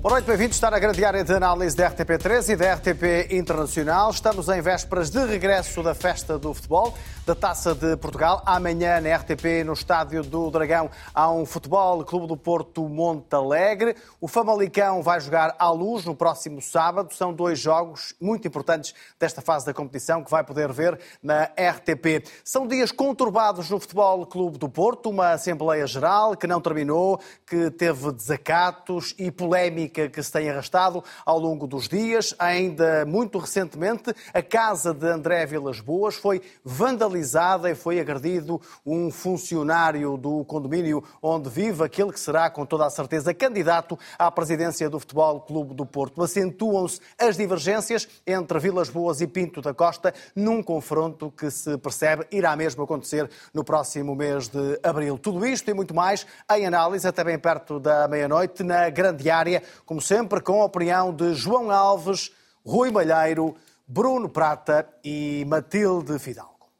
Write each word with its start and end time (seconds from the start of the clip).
Boa 0.00 0.12
noite, 0.12 0.24
bem-vindos. 0.24 0.56
Está 0.56 0.70
na 0.70 0.78
grande 0.78 1.04
área 1.04 1.22
de 1.22 1.30
análise 1.30 1.76
da 1.76 1.90
RTP3 1.90 2.48
e 2.48 2.56
da 2.56 2.72
RTP 2.72 3.34
Internacional. 3.34 4.10
Estamos 4.10 4.48
em 4.48 4.58
vésperas 4.62 5.10
de 5.10 5.22
regresso 5.26 5.82
da 5.82 5.94
festa 5.94 6.38
do 6.38 6.54
futebol, 6.54 6.96
da 7.26 7.34
Taça 7.34 7.74
de 7.74 7.98
Portugal. 7.98 8.42
Amanhã, 8.46 8.98
na 8.98 9.14
RTP, 9.14 9.62
no 9.62 9.74
Estádio 9.74 10.22
do 10.22 10.50
Dragão, 10.50 10.90
há 11.12 11.30
um 11.30 11.44
Futebol 11.44 12.02
Clube 12.02 12.26
do 12.26 12.34
Porto 12.34 12.88
Monte 12.88 13.34
Alegre. 13.34 13.94
O 14.18 14.26
Famalicão 14.26 15.02
vai 15.02 15.20
jogar 15.20 15.54
à 15.58 15.70
luz 15.70 16.06
no 16.06 16.16
próximo 16.16 16.62
sábado. 16.62 17.12
São 17.12 17.30
dois 17.30 17.58
jogos 17.58 18.14
muito 18.18 18.48
importantes 18.48 18.94
desta 19.18 19.42
fase 19.42 19.66
da 19.66 19.74
competição 19.74 20.24
que 20.24 20.30
vai 20.30 20.42
poder 20.42 20.72
ver 20.72 20.98
na 21.22 21.44
RTP. 21.44 22.26
São 22.42 22.66
dias 22.66 22.90
conturbados 22.90 23.68
no 23.68 23.78
Futebol 23.78 24.24
Clube 24.24 24.56
do 24.56 24.68
Porto, 24.70 25.10
uma 25.10 25.32
Assembleia 25.32 25.86
Geral 25.86 26.34
que 26.38 26.46
não 26.46 26.58
terminou, 26.58 27.20
que 27.46 27.70
teve 27.70 28.10
desacatos 28.12 29.14
e 29.18 29.30
polémica 29.30 29.90
polémica 30.00 30.08
que 30.08 30.22
se 30.22 30.32
tem 30.32 30.48
arrastado 30.48 31.02
ao 31.26 31.38
longo 31.38 31.66
dos 31.66 31.88
dias. 31.88 32.34
Ainda 32.38 33.04
muito 33.04 33.38
recentemente, 33.38 34.14
a 34.32 34.42
casa 34.42 34.94
de 34.94 35.06
André 35.06 35.44
Vilas 35.46 35.80
Boas 35.80 36.14
foi 36.14 36.40
vandalizada 36.64 37.70
e 37.70 37.74
foi 37.74 38.00
agredido 38.00 38.60
um 38.86 39.10
funcionário 39.10 40.16
do 40.16 40.44
condomínio 40.44 41.02
onde 41.20 41.50
vive 41.50 41.84
aquele 41.84 42.12
que 42.12 42.20
será, 42.20 42.48
com 42.48 42.64
toda 42.64 42.86
a 42.86 42.90
certeza, 42.90 43.34
candidato 43.34 43.98
à 44.18 44.30
presidência 44.30 44.88
do 44.88 45.00
Futebol 45.00 45.40
Clube 45.40 45.74
do 45.74 45.84
Porto. 45.84 46.22
Acentuam-se 46.22 47.00
as 47.18 47.36
divergências 47.36 48.08
entre 48.26 48.58
Vilas 48.58 48.88
Boas 48.88 49.20
e 49.20 49.26
Pinto 49.26 49.60
da 49.60 49.74
Costa 49.74 50.14
num 50.34 50.62
confronto 50.62 51.30
que 51.30 51.50
se 51.50 51.76
percebe 51.78 52.26
irá 52.30 52.54
mesmo 52.56 52.84
acontecer 52.84 53.28
no 53.52 53.64
próximo 53.64 54.14
mês 54.14 54.48
de 54.48 54.78
abril. 54.82 55.18
Tudo 55.18 55.44
isto 55.46 55.70
e 55.70 55.74
muito 55.74 55.94
mais 55.94 56.26
em 56.52 56.66
análise 56.66 57.06
até 57.06 57.24
bem 57.24 57.38
perto 57.38 57.80
da 57.80 58.06
meia-noite 58.06 58.62
na 58.62 58.88
grande 58.90 59.28
área 59.30 59.62
como 59.90 60.00
sempre, 60.00 60.40
com 60.40 60.62
a 60.62 60.66
opinião 60.66 61.12
de 61.12 61.34
João 61.34 61.68
Alves, 61.68 62.30
Rui 62.64 62.92
Malheiro, 62.92 63.56
Bruno 63.88 64.28
Prata 64.28 64.88
e 65.02 65.44
Matilde 65.48 66.16
Fidalgo. 66.20 66.70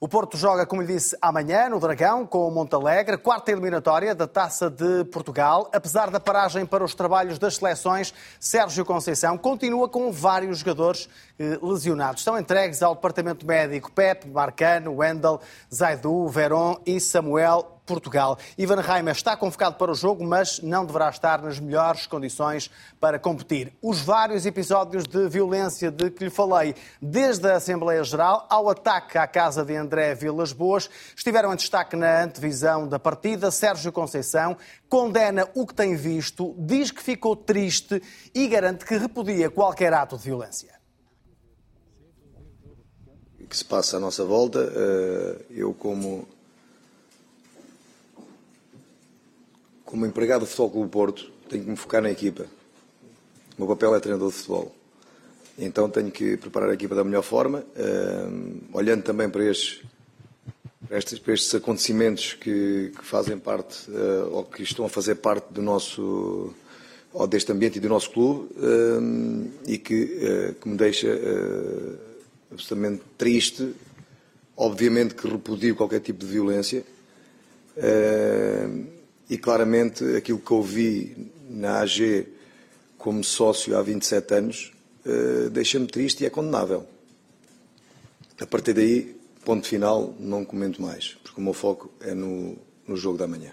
O 0.00 0.08
Porto 0.08 0.36
joga, 0.36 0.66
como 0.66 0.82
lhe 0.82 0.92
disse, 0.92 1.16
amanhã 1.22 1.68
no 1.68 1.78
Dragão 1.78 2.26
com 2.26 2.48
o 2.48 2.50
Montalegre, 2.50 3.16
quarta 3.16 3.52
eliminatória 3.52 4.16
da 4.16 4.26
Taça 4.26 4.68
de 4.68 5.04
Portugal. 5.04 5.70
Apesar 5.72 6.10
da 6.10 6.18
paragem 6.18 6.66
para 6.66 6.82
os 6.82 6.92
trabalhos 6.92 7.38
das 7.38 7.54
seleções, 7.54 8.12
Sérgio 8.40 8.84
Conceição 8.84 9.38
continua 9.38 9.88
com 9.88 10.10
vários 10.10 10.58
jogadores 10.58 11.08
eh, 11.38 11.56
lesionados. 11.62 12.22
Estão 12.22 12.36
entregues 12.36 12.82
ao 12.82 12.96
departamento 12.96 13.46
médico 13.46 13.92
Pepe, 13.92 14.26
Marcano, 14.26 14.96
Wendel, 14.96 15.40
Zaidu, 15.72 16.26
Veron 16.26 16.80
e 16.84 16.98
Samuel 16.98 17.73
Portugal. 17.84 18.38
Ivan 18.56 18.80
Reimer 18.80 19.14
está 19.14 19.36
convocado 19.36 19.76
para 19.76 19.92
o 19.92 19.94
jogo, 19.94 20.24
mas 20.24 20.60
não 20.60 20.84
deverá 20.84 21.08
estar 21.10 21.42
nas 21.42 21.58
melhores 21.58 22.06
condições 22.06 22.70
para 22.98 23.18
competir. 23.18 23.72
Os 23.82 24.00
vários 24.00 24.46
episódios 24.46 25.04
de 25.04 25.28
violência 25.28 25.90
de 25.90 26.10
que 26.10 26.24
lhe 26.24 26.30
falei, 26.30 26.74
desde 27.00 27.48
a 27.48 27.56
Assembleia 27.56 28.02
Geral 28.02 28.46
ao 28.48 28.68
ataque 28.68 29.18
à 29.18 29.26
casa 29.26 29.64
de 29.64 29.76
André 29.76 30.14
Vilas 30.14 30.52
Boas, 30.52 30.88
estiveram 31.14 31.52
em 31.52 31.56
destaque 31.56 31.96
na 31.96 32.22
antevisão 32.22 32.88
da 32.88 32.98
partida. 32.98 33.50
Sérgio 33.50 33.92
Conceição 33.92 34.56
condena 34.88 35.48
o 35.54 35.66
que 35.66 35.74
tem 35.74 35.96
visto, 35.96 36.54
diz 36.58 36.90
que 36.90 37.02
ficou 37.02 37.36
triste 37.36 38.02
e 38.34 38.46
garante 38.46 38.84
que 38.84 38.96
repudia 38.96 39.50
qualquer 39.50 39.92
ato 39.92 40.16
de 40.16 40.24
violência. 40.24 40.74
Que 43.48 43.56
se 43.56 43.64
passa 43.64 43.98
à 43.98 44.00
nossa 44.00 44.24
volta, 44.24 44.58
eh, 44.58 45.44
eu 45.50 45.74
como 45.74 46.26
como 49.94 50.06
empregado 50.06 50.40
do 50.40 50.46
Futebol 50.46 50.70
Clube 50.70 50.90
Porto, 50.90 51.30
tenho 51.48 51.62
que 51.62 51.70
me 51.70 51.76
focar 51.76 52.02
na 52.02 52.10
equipa. 52.10 52.46
O 53.56 53.60
meu 53.64 53.68
papel 53.68 53.94
é 53.94 54.00
treinador 54.00 54.28
de 54.28 54.34
futebol. 54.34 54.74
Então 55.56 55.88
tenho 55.88 56.10
que 56.10 56.36
preparar 56.36 56.68
a 56.68 56.74
equipa 56.74 56.96
da 56.96 57.04
melhor 57.04 57.22
forma, 57.22 57.60
uh, 57.60 58.76
olhando 58.76 59.04
também 59.04 59.30
para 59.30 59.44
estes, 59.44 59.84
para 60.88 60.98
estes, 60.98 61.18
para 61.20 61.32
estes 61.32 61.54
acontecimentos 61.54 62.32
que, 62.32 62.90
que, 62.98 63.04
fazem 63.04 63.38
parte, 63.38 63.88
uh, 63.88 64.30
ou 64.32 64.44
que 64.44 64.64
estão 64.64 64.84
a 64.84 64.88
fazer 64.88 65.14
parte 65.14 65.52
do 65.52 65.62
nosso, 65.62 66.52
ou 67.12 67.28
deste 67.28 67.52
ambiente 67.52 67.76
e 67.76 67.80
do 67.80 67.88
nosso 67.88 68.10
clube, 68.10 68.52
uh, 68.56 69.52
e 69.64 69.78
que, 69.78 70.18
eh, 70.20 70.54
que, 70.60 70.68
me 70.68 70.76
deixa 70.76 71.08
absolutamente 72.50 73.00
triste, 73.16 73.72
obviamente 74.56 75.14
que 75.14 75.28
repudio 75.28 75.76
qualquer 75.76 76.00
tipo 76.00 76.18
de 76.18 76.32
violência, 76.32 76.84
e 79.28 79.38
claramente 79.38 80.04
aquilo 80.16 80.38
que 80.38 80.52
ouvi 80.52 81.32
na 81.48 81.80
AG 81.80 82.28
como 82.98 83.22
sócio 83.22 83.76
há 83.76 83.82
27 83.82 84.34
anos 84.34 84.72
uh, 85.06 85.50
deixa-me 85.50 85.86
triste 85.86 86.22
e 86.22 86.26
é 86.26 86.30
condenável. 86.30 86.86
A 88.40 88.46
partir 88.46 88.72
daí, 88.72 89.16
ponto 89.44 89.66
final, 89.66 90.14
não 90.18 90.44
comento 90.44 90.82
mais, 90.82 91.16
porque 91.22 91.40
o 91.40 91.44
meu 91.44 91.54
foco 91.54 91.90
é 92.00 92.14
no, 92.14 92.56
no 92.86 92.96
jogo 92.96 93.18
da 93.18 93.26
manhã. 93.26 93.52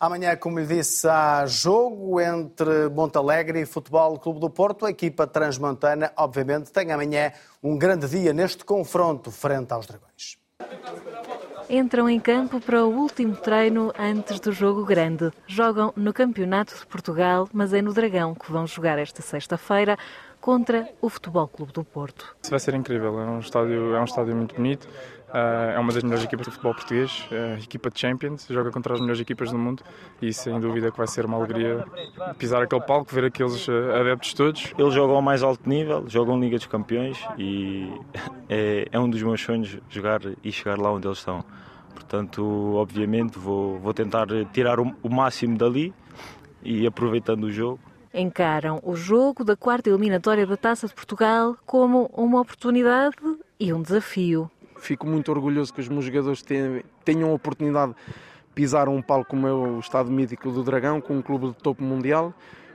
Amanhã, 0.00 0.34
como 0.36 0.58
lhe 0.58 0.66
disse, 0.66 1.06
há 1.06 1.46
jogo 1.46 2.20
entre 2.20 2.88
Montalegre 2.88 3.60
e 3.60 3.66
Futebol 3.66 4.18
Clube 4.18 4.40
do 4.40 4.50
Porto. 4.50 4.84
A 4.84 4.90
equipa 4.90 5.28
transmontana, 5.28 6.12
obviamente, 6.16 6.72
tem 6.72 6.90
amanhã 6.90 7.32
um 7.62 7.78
grande 7.78 8.08
dia 8.08 8.32
neste 8.32 8.64
confronto 8.64 9.30
frente 9.30 9.72
aos 9.72 9.86
Dragões 9.86 10.42
entram 11.72 12.06
em 12.06 12.20
campo 12.20 12.60
para 12.60 12.84
o 12.84 12.94
último 12.94 13.34
treino 13.34 13.94
antes 13.98 14.38
do 14.38 14.52
jogo 14.52 14.84
grande. 14.84 15.30
Jogam 15.46 15.90
no 15.96 16.12
Campeonato 16.12 16.74
de 16.78 16.84
Portugal, 16.84 17.48
mas 17.50 17.72
é 17.72 17.80
no 17.80 17.94
Dragão 17.94 18.34
que 18.34 18.52
vão 18.52 18.66
jogar 18.66 18.98
esta 18.98 19.22
sexta-feira 19.22 19.96
contra 20.42 20.88
o 21.00 21.08
Futebol 21.08 21.46
Clube 21.46 21.72
do 21.72 21.84
Porto. 21.84 22.34
Isso 22.42 22.50
vai 22.50 22.58
ser 22.58 22.74
incrível, 22.74 23.16
é 23.20 23.24
um 23.24 23.38
estádio, 23.38 23.94
é 23.94 24.00
um 24.00 24.04
estádio 24.04 24.34
muito 24.34 24.56
bonito, 24.56 24.88
eh, 25.32 25.74
é 25.76 25.78
uma 25.78 25.92
das 25.92 26.02
melhores 26.02 26.24
equipas 26.24 26.46
do 26.46 26.50
futebol 26.50 26.74
português, 26.74 27.28
é 27.30 27.54
a 27.54 27.58
equipa 27.60 27.88
de 27.88 28.00
Champions, 28.00 28.48
joga 28.50 28.72
contra 28.72 28.92
as 28.92 29.00
melhores 29.00 29.20
equipas 29.20 29.52
do 29.52 29.56
mundo 29.56 29.84
e 30.20 30.32
sem 30.32 30.58
dúvida 30.58 30.90
que 30.90 30.98
vai 30.98 31.06
ser 31.06 31.24
uma 31.24 31.36
alegria 31.36 31.86
pisar 32.36 32.60
aquele 32.60 32.82
palco, 32.82 33.14
ver 33.14 33.26
aqueles 33.26 33.68
eh, 33.68 34.00
adeptos 34.00 34.34
todos. 34.34 34.74
Eles 34.76 34.92
jogam 34.92 35.14
ao 35.14 35.22
mais 35.22 35.44
alto 35.44 35.66
nível, 35.68 36.04
jogam 36.08 36.40
Liga 36.40 36.56
dos 36.56 36.66
Campeões 36.66 37.24
e 37.38 37.88
é, 38.50 38.88
é 38.90 38.98
um 38.98 39.08
dos 39.08 39.22
meus 39.22 39.40
sonhos 39.40 39.78
jogar 39.88 40.20
e 40.42 40.50
chegar 40.50 40.76
lá 40.76 40.92
onde 40.92 41.06
eles 41.06 41.18
estão. 41.18 41.44
Portanto, 41.94 42.74
obviamente, 42.74 43.38
vou, 43.38 43.78
vou 43.78 43.94
tentar 43.94 44.26
tirar 44.52 44.80
o, 44.80 44.92
o 45.04 45.08
máximo 45.08 45.56
dali 45.56 45.94
e 46.64 46.84
aproveitando 46.84 47.44
o 47.44 47.52
jogo. 47.52 47.78
Encaram 48.14 48.80
o 48.82 48.94
jogo 48.94 49.44
da 49.44 49.56
quarta 49.56 49.88
eliminatória 49.88 50.46
da 50.46 50.56
Taça 50.56 50.86
de 50.86 50.94
Portugal 50.94 51.56
como 51.64 52.10
uma 52.12 52.40
oportunidade 52.40 53.16
e 53.58 53.72
um 53.72 53.80
desafio. 53.80 54.50
Fico 54.78 55.06
muito 55.06 55.30
orgulhoso 55.30 55.72
que 55.72 55.80
os 55.80 55.88
meus 55.88 56.04
jogadores 56.04 56.42
tenham 56.42 57.30
a 57.30 57.32
oportunidade 57.32 57.92
de 57.92 58.52
pisar 58.54 58.88
um 58.88 59.00
palco 59.00 59.30
como 59.30 59.46
é 59.46 59.52
o 59.52 59.78
Estado 59.78 60.10
Mítico 60.10 60.50
do 60.50 60.62
Dragão, 60.62 61.00
com 61.00 61.16
um 61.16 61.22
clube 61.22 61.48
de 61.48 61.54
topo 61.54 61.82
mundial. 61.82 62.34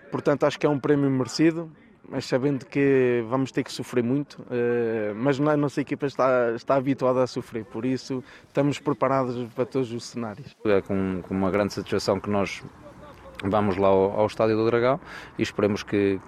Portanto, 0.10 0.46
acho 0.46 0.58
que 0.58 0.66
é 0.66 0.70
um 0.70 0.80
prémio 0.80 1.10
merecido 1.10 1.70
mas 2.10 2.26
sabendo 2.26 2.66
que 2.66 3.24
vamos 3.28 3.52
ter 3.52 3.64
que 3.64 3.72
sofrer 3.72 4.04
muito, 4.04 4.42
eh, 4.50 5.14
mas 5.16 5.40
a 5.40 5.58
nossa 5.58 5.82
equipa 5.82 6.06
está, 6.06 6.52
está 6.56 6.76
habituada 6.76 7.22
a 7.22 7.28
sofrer, 7.28 7.66
por 7.66 7.86
isso 7.86 8.24
estamos 8.48 8.80
preparados 8.80 9.36
para 9.54 9.66
todos 9.66 9.92
os 9.92 10.06
cenários. 10.06 10.56
É 10.66 10.82
com, 10.82 11.22
com 11.22 11.34
uma 11.34 11.52
grande 11.52 11.74
satisfação 11.74 12.20
que 12.20 12.30
nós 12.30 12.64
vamos 13.44 13.78
lá 13.78 13.88
ao, 13.88 14.20
ao 14.20 14.28
Estádio 14.28 14.56
do 14.58 14.66
Dragão 14.66 15.00
e 15.38 15.44
esperemos 15.44 15.84
que, 15.84 16.20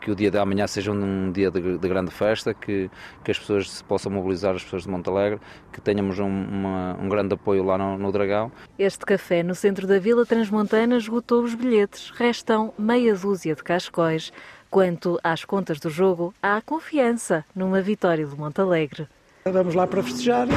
que 0.00 0.10
o 0.10 0.14
dia 0.14 0.30
de 0.30 0.38
amanhã 0.38 0.66
seja 0.66 0.92
um 0.92 1.32
dia 1.32 1.50
de, 1.50 1.78
de, 1.78 1.88
grande 1.88 2.10
festa, 2.10 2.52
que, 2.52 2.90
que 3.24 3.30
as 3.30 3.38
pessoas 3.38 3.70
se 3.70 3.84
possam 3.84 4.12
mobilizar, 4.12 4.54
as 4.54 4.62
pessoas 4.62 4.82
de 4.82 4.90
Montalegre, 4.90 5.40
que 5.72 5.80
tenhamos 5.80 6.18
um, 6.18 6.26
uma, 6.26 6.96
um 7.00 7.08
grande 7.08 7.34
apoio 7.34 7.64
lá 7.64 7.78
no, 7.78 7.96
no, 7.96 8.12
Dragão. 8.12 8.52
Este 8.78 9.04
café 9.06 9.42
no 9.42 9.54
centro 9.54 9.86
da 9.86 9.98
Vila 9.98 10.26
Transmontana 10.26 10.96
esgotou 10.96 11.42
os 11.42 11.54
bilhetes, 11.54 12.10
restam 12.10 12.72
meia 12.78 13.14
dúzia 13.14 13.54
de 13.54 13.62
cascóis. 13.62 14.32
Quanto 14.70 15.20
às 15.22 15.44
contas 15.44 15.78
do 15.78 15.88
jogo, 15.88 16.34
há 16.42 16.60
confiança 16.60 17.44
numa 17.54 17.80
vitória 17.80 18.26
do 18.26 18.36
Montalegre. 18.36 19.06
Vamos 19.44 19.74
lá 19.74 19.86
para 19.86 20.02
festejar 20.02 20.48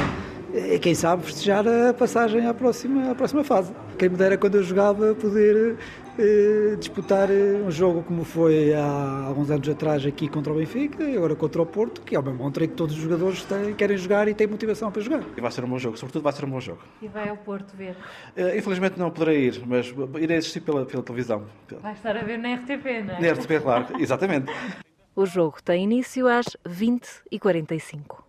e 0.52 0.78
quem 0.78 0.94
sabe 0.94 1.24
festejar 1.24 1.64
a 1.66 1.92
passagem 1.92 2.46
à 2.46 2.54
próxima, 2.54 3.10
à 3.10 3.14
próxima 3.14 3.44
fase. 3.44 3.72
Quem 3.98 4.08
me 4.08 4.16
dera 4.16 4.38
quando 4.38 4.56
eu 4.56 4.62
jogava 4.62 5.14
poder 5.14 5.76
eh, 6.18 6.76
disputar 6.78 7.30
eh, 7.30 7.62
um 7.64 7.70
jogo 7.70 8.02
como 8.02 8.24
foi 8.24 8.72
há 8.74 9.24
alguns 9.26 9.50
anos 9.50 9.68
atrás 9.68 10.04
aqui 10.06 10.28
contra 10.28 10.52
o 10.52 10.56
Benfica 10.56 11.04
e 11.04 11.16
agora 11.16 11.36
contra 11.36 11.60
o 11.60 11.66
Porto, 11.66 12.00
que 12.00 12.16
é 12.16 12.18
uma 12.18 12.32
montra 12.32 12.66
que 12.66 12.74
todos 12.74 12.96
os 12.96 13.02
jogadores 13.02 13.44
têm, 13.44 13.74
querem 13.74 13.96
jogar 13.96 14.26
e 14.26 14.34
têm 14.34 14.46
motivação 14.46 14.90
para 14.90 15.02
jogar. 15.02 15.22
E 15.36 15.40
vai 15.40 15.50
ser 15.50 15.64
um 15.64 15.68
bom 15.68 15.78
jogo, 15.78 15.96
sobretudo 15.96 16.22
vai 16.22 16.32
ser 16.32 16.44
um 16.44 16.50
bom 16.50 16.60
jogo. 16.60 16.80
E 17.02 17.08
vai 17.08 17.28
ao 17.28 17.36
Porto 17.36 17.76
ver? 17.76 17.96
Uh, 18.36 18.56
infelizmente 18.56 18.98
não 18.98 19.10
poderei 19.10 19.46
ir, 19.46 19.62
mas 19.66 19.94
irei 20.18 20.38
assistir 20.38 20.60
pela, 20.60 20.86
pela 20.86 21.02
televisão. 21.02 21.44
Vai 21.80 21.92
estar 21.92 22.16
a 22.16 22.22
ver 22.22 22.38
na 22.38 22.54
RTP, 22.54 23.04
não 23.06 23.14
é? 23.14 23.20
Na 23.20 23.32
RTP, 23.32 23.62
claro, 23.62 23.86
exatamente. 24.00 24.50
O 25.14 25.26
jogo 25.26 25.58
tem 25.62 25.84
início 25.84 26.26
às 26.26 26.46
20h45. 26.66 28.27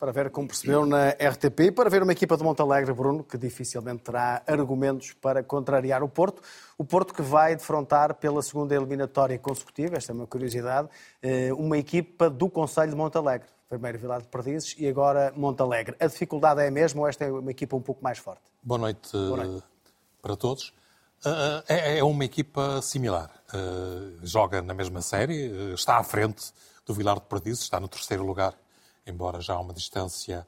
Para 0.00 0.12
ver 0.12 0.30
como 0.30 0.48
percebeu 0.48 0.86
na 0.86 1.10
RTP 1.10 1.60
e 1.60 1.70
para 1.70 1.90
ver 1.90 2.02
uma 2.02 2.12
equipa 2.12 2.34
de 2.34 2.42
Montalegre, 2.42 2.90
Bruno, 2.94 3.22
que 3.22 3.36
dificilmente 3.36 4.02
terá 4.04 4.42
argumentos 4.46 5.12
para 5.12 5.42
contrariar 5.42 6.02
o 6.02 6.08
Porto. 6.08 6.40
O 6.78 6.84
Porto 6.86 7.12
que 7.12 7.20
vai 7.20 7.54
defrontar 7.54 8.14
pela 8.14 8.40
segunda 8.40 8.74
eliminatória 8.74 9.38
consecutiva, 9.38 9.98
esta 9.98 10.12
é 10.12 10.14
uma 10.14 10.26
curiosidade, 10.26 10.88
eh, 11.22 11.52
uma 11.52 11.76
equipa 11.76 12.30
do 12.30 12.48
Conselho 12.48 12.92
de 12.92 12.96
Montalegre. 12.96 13.46
Primeiro 13.68 13.98
Vilar 13.98 14.22
de 14.22 14.28
Perdizes 14.28 14.74
e 14.78 14.88
agora 14.88 15.34
Montalegre. 15.36 15.94
A 16.00 16.06
dificuldade 16.06 16.62
é 16.62 16.68
a 16.68 16.70
mesma 16.70 17.02
ou 17.02 17.06
esta 17.06 17.26
é 17.26 17.30
uma 17.30 17.50
equipa 17.50 17.76
um 17.76 17.82
pouco 17.82 18.02
mais 18.02 18.16
forte? 18.16 18.40
Boa 18.62 18.78
noite, 18.78 19.12
Boa 19.12 19.44
noite. 19.44 19.64
para 20.22 20.34
todos. 20.34 20.72
Eh, 21.68 21.98
é 21.98 22.02
uma 22.02 22.24
equipa 22.24 22.80
similar. 22.80 23.30
Eh, 23.52 24.12
joga 24.22 24.62
na 24.62 24.72
mesma 24.72 25.02
série, 25.02 25.74
está 25.74 25.98
à 25.98 26.02
frente 26.02 26.54
do 26.86 26.94
Vilar 26.94 27.16
de 27.16 27.26
Perdizes, 27.26 27.64
está 27.64 27.78
no 27.78 27.86
terceiro 27.86 28.24
lugar 28.24 28.54
embora 29.10 29.40
já 29.40 29.54
há 29.54 29.60
uma 29.60 29.74
distância 29.74 30.46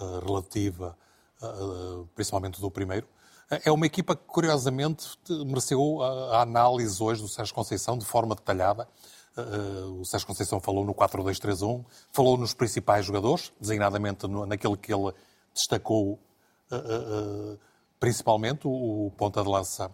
uh, 0.00 0.18
relativa, 0.20 0.96
uh, 1.42 2.06
principalmente 2.14 2.60
do 2.60 2.70
primeiro. 2.70 3.06
É 3.64 3.70
uma 3.70 3.84
equipa 3.84 4.16
que, 4.16 4.22
curiosamente, 4.24 5.06
mereceu 5.28 6.00
a, 6.00 6.40
análise 6.40 7.02
hoje 7.02 7.20
do 7.20 7.28
Sérgio 7.28 7.54
Conceição 7.54 7.98
de 7.98 8.04
forma 8.04 8.34
detalhada. 8.34 8.88
O 10.00 10.06
Sérgio 10.06 10.26
Conceição 10.26 10.58
falou 10.58 10.86
no 10.86 10.94
4-2-3-1, 10.94 11.84
falou 12.10 12.38
nos 12.38 12.54
principais 12.54 13.04
jogadores, 13.04 13.52
designadamente 13.60 14.26
naquele 14.26 14.74
que 14.74 14.94
ele 14.94 15.12
destacou 15.52 16.18
principalmente, 18.02 18.62
o 18.64 19.12
ponta 19.16 19.42
de 19.44 19.48
lança 19.48 19.88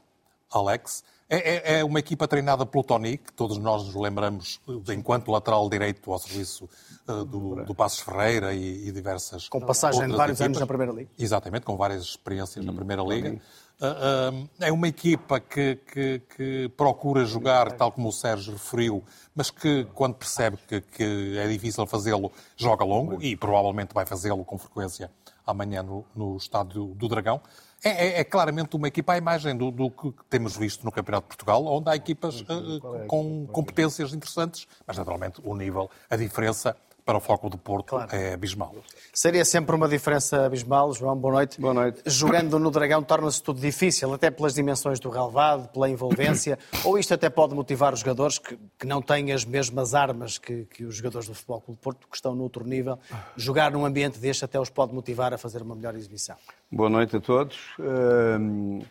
Alex. 0.51 1.05
É, 1.31 1.37
é, 1.37 1.81
é, 1.81 1.85
uma 1.85 1.99
equipa 1.99 2.27
treinada 2.27 2.65
pelo 2.65 2.83
Tony, 2.83 3.19
que 3.19 3.31
todos 3.35 3.59
nós 3.59 3.85
nos 3.85 3.95
lembramos 3.95 4.61
enquanto 4.89 5.31
lateral 5.31 5.69
direito 5.69 6.11
ao 6.11 6.19
serviço 6.19 6.67
uh, 7.07 7.23
do, 7.23 7.65
do 7.67 7.75
Passos 7.75 8.01
Ferreira 8.01 8.55
e, 8.55 8.89
e, 8.89 8.93
diversas. 8.93 9.47
Com 9.47 9.61
passagem 9.61 10.07
de 10.07 10.17
vários 10.17 10.41
equipas. 10.41 10.47
anos 10.47 10.61
na 10.61 10.67
Primeira 10.67 10.93
Liga. 10.93 11.11
Exatamente, 11.19 11.67
com 11.67 11.77
várias 11.77 12.03
experiências 12.03 12.65
na 12.65 12.73
Primeira 12.73 13.03
Liga. 13.03 13.39
Uh, 13.79 14.43
uh, 14.43 14.49
é 14.59 14.73
uma 14.73 14.89
equipa 14.89 15.39
que, 15.39 15.77
que, 15.93 16.23
que, 16.35 16.69
procura 16.71 17.27
jogar, 17.27 17.73
tal 17.73 17.93
como 17.93 18.09
o 18.09 18.13
Sérgio 18.13 18.55
referiu, 18.55 19.05
mas 19.35 19.51
que, 19.51 19.87
quando 19.95 20.15
percebe 20.15 20.57
que, 20.67 20.81
que 20.81 21.39
é 21.39 21.47
difícil 21.47 21.87
fazê-lo, 21.87 22.33
joga 22.57 22.85
longo 22.87 23.23
e 23.23 23.37
provavelmente 23.37 23.93
vai 23.93 24.07
fazê-lo 24.07 24.47
com 24.47 24.57
frequência 24.57 25.11
amanhã 25.47 25.83
no, 25.83 26.05
no 26.17 26.39
estádio 26.39 26.87
do 26.95 27.07
Dragão. 27.07 27.41
É, 27.85 27.91
é, 27.91 28.21
é, 28.21 28.25
claramente 28.25 28.75
uma 28.75 28.89
equipa 28.89 29.13
à 29.13 29.19
imagem 29.19 29.57
do, 29.57 29.71
do, 29.71 29.89
que 29.91 30.13
temos 30.29 30.57
visto 30.57 30.85
no 30.85 30.91
Campeonato 30.91 31.25
de 31.25 31.29
Portugal, 31.29 31.65
onde 31.65 31.89
há 31.89 31.95
equipas 31.95 32.41
uh, 32.41 33.07
com 33.07 33.47
competências 33.47 34.13
interessantes, 34.13 34.67
mas 34.85 34.99
naturalmente 34.99 35.41
o 35.45 35.55
nível, 35.55 35.89
a 36.11 36.17
diferença 36.17 36.77
para 37.09 37.17
o 37.17 37.21
foco 37.23 37.49
do 37.49 37.57
Porto 37.57 37.89
claro. 37.89 38.15
é 38.15 38.35
abismal. 38.35 38.75
Seria 39.15 39.43
sempre 39.43 39.75
uma 39.75 39.89
diferença 39.89 40.45
abismal, 40.45 40.93
João, 40.93 41.17
boa 41.17 41.37
noite. 41.37 41.59
Boa 41.59 41.73
noite. 41.73 42.03
Jogando 42.05 42.59
no 42.59 42.71
Dragão 42.71 43.03
torna-se 43.03 43.43
tudo 43.43 43.59
difícil, 43.59 44.13
até 44.13 44.31
pelas 44.31 44.53
dimensões 44.53 45.01
do 45.01 45.09
relevado, 45.09 45.69
pela 45.69 45.89
envolvência, 45.89 46.59
ou 46.85 46.99
isto 46.99 47.15
até 47.15 47.31
pode 47.31 47.55
motivar 47.55 47.95
os 47.95 48.01
jogadores 48.01 48.39
que, 48.39 48.59
que 48.79 48.87
não 48.87 49.01
têm 49.01 49.33
as 49.33 49.43
mesmas 49.47 49.95
armas 49.95 50.37
que, 50.37 50.67
que 50.67 50.85
os 50.85 50.97
jogadores 50.97 51.27
do 51.27 51.35
Futebol 51.35 51.63
Clube 51.63 51.81
do 51.81 51.83
Porto, 51.83 52.07
que 52.07 52.15
estão 52.15 52.35
no 52.35 52.43
outro 52.43 52.63
nível, 52.67 52.99
jogar 53.35 53.71
num 53.73 53.87
ambiente 53.87 54.19
deste 54.19 54.45
até 54.45 54.61
os 54.61 54.69
pode 54.69 54.93
motivar 54.93 55.33
a 55.33 55.39
fazer 55.39 55.63
uma 55.63 55.75
melhor 55.75 55.95
exibição. 55.95 56.37
Boa 56.71 56.91
noite 56.91 57.17
a 57.17 57.21
todos. 57.23 57.57
Uh... 57.79 58.85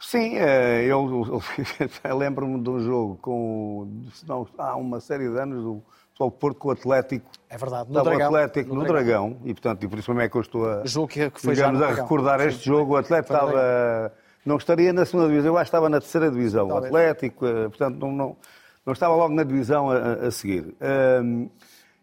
Sim, 0.00 0.38
eh, 0.38 0.86
eu, 0.86 1.42
eu 2.04 2.16
lembro-me 2.16 2.58
de 2.62 2.70
um 2.70 2.80
jogo 2.80 3.18
com, 3.20 4.02
não, 4.26 4.48
há 4.56 4.74
uma 4.74 4.98
série 4.98 5.28
de 5.28 5.38
anos, 5.38 5.62
do 5.62 5.82
o 6.26 6.30
Porto 6.30 6.58
com 6.58 6.68
o 6.68 6.70
Atlético. 6.72 7.30
É 7.48 7.56
verdade, 7.56 7.90
no 7.90 8.02
Dragão. 8.02 8.26
Atlético 8.26 8.68
no, 8.70 8.82
no 8.82 8.86
Dragão. 8.86 9.30
Dragão. 9.30 9.40
e 9.44 9.54
portanto, 9.54 9.84
e 9.84 9.88
por 9.88 9.98
isso 9.98 10.10
mesmo 10.10 10.22
é 10.22 10.28
que 10.28 10.36
eu 10.36 10.40
estou 10.40 10.68
a, 10.68 10.86
jogo 10.86 11.08
que, 11.08 11.30
que 11.30 11.40
foi 11.40 11.54
digamos, 11.54 11.82
a 11.82 11.92
recordar 11.92 12.40
este 12.40 12.64
jogo. 12.64 12.94
O 12.94 12.96
Atlético 12.96 13.34
estava, 13.34 14.12
não 14.44 14.56
estaria 14.56 14.92
na 14.92 15.04
segunda 15.04 15.28
divisão, 15.28 15.52
eu 15.52 15.58
acho 15.58 15.64
que 15.70 15.76
estava 15.76 15.88
na 15.88 16.00
terceira 16.00 16.30
divisão. 16.30 16.68
o 16.68 16.76
Atlético, 16.76 17.46
eh, 17.46 17.68
portanto, 17.68 17.98
não, 17.98 18.12
não, 18.12 18.36
não, 18.86 18.92
estava 18.92 19.14
logo 19.14 19.34
na 19.34 19.42
divisão 19.42 19.90
a, 19.90 20.26
a 20.26 20.30
seguir. 20.30 20.74
Um, 21.22 21.48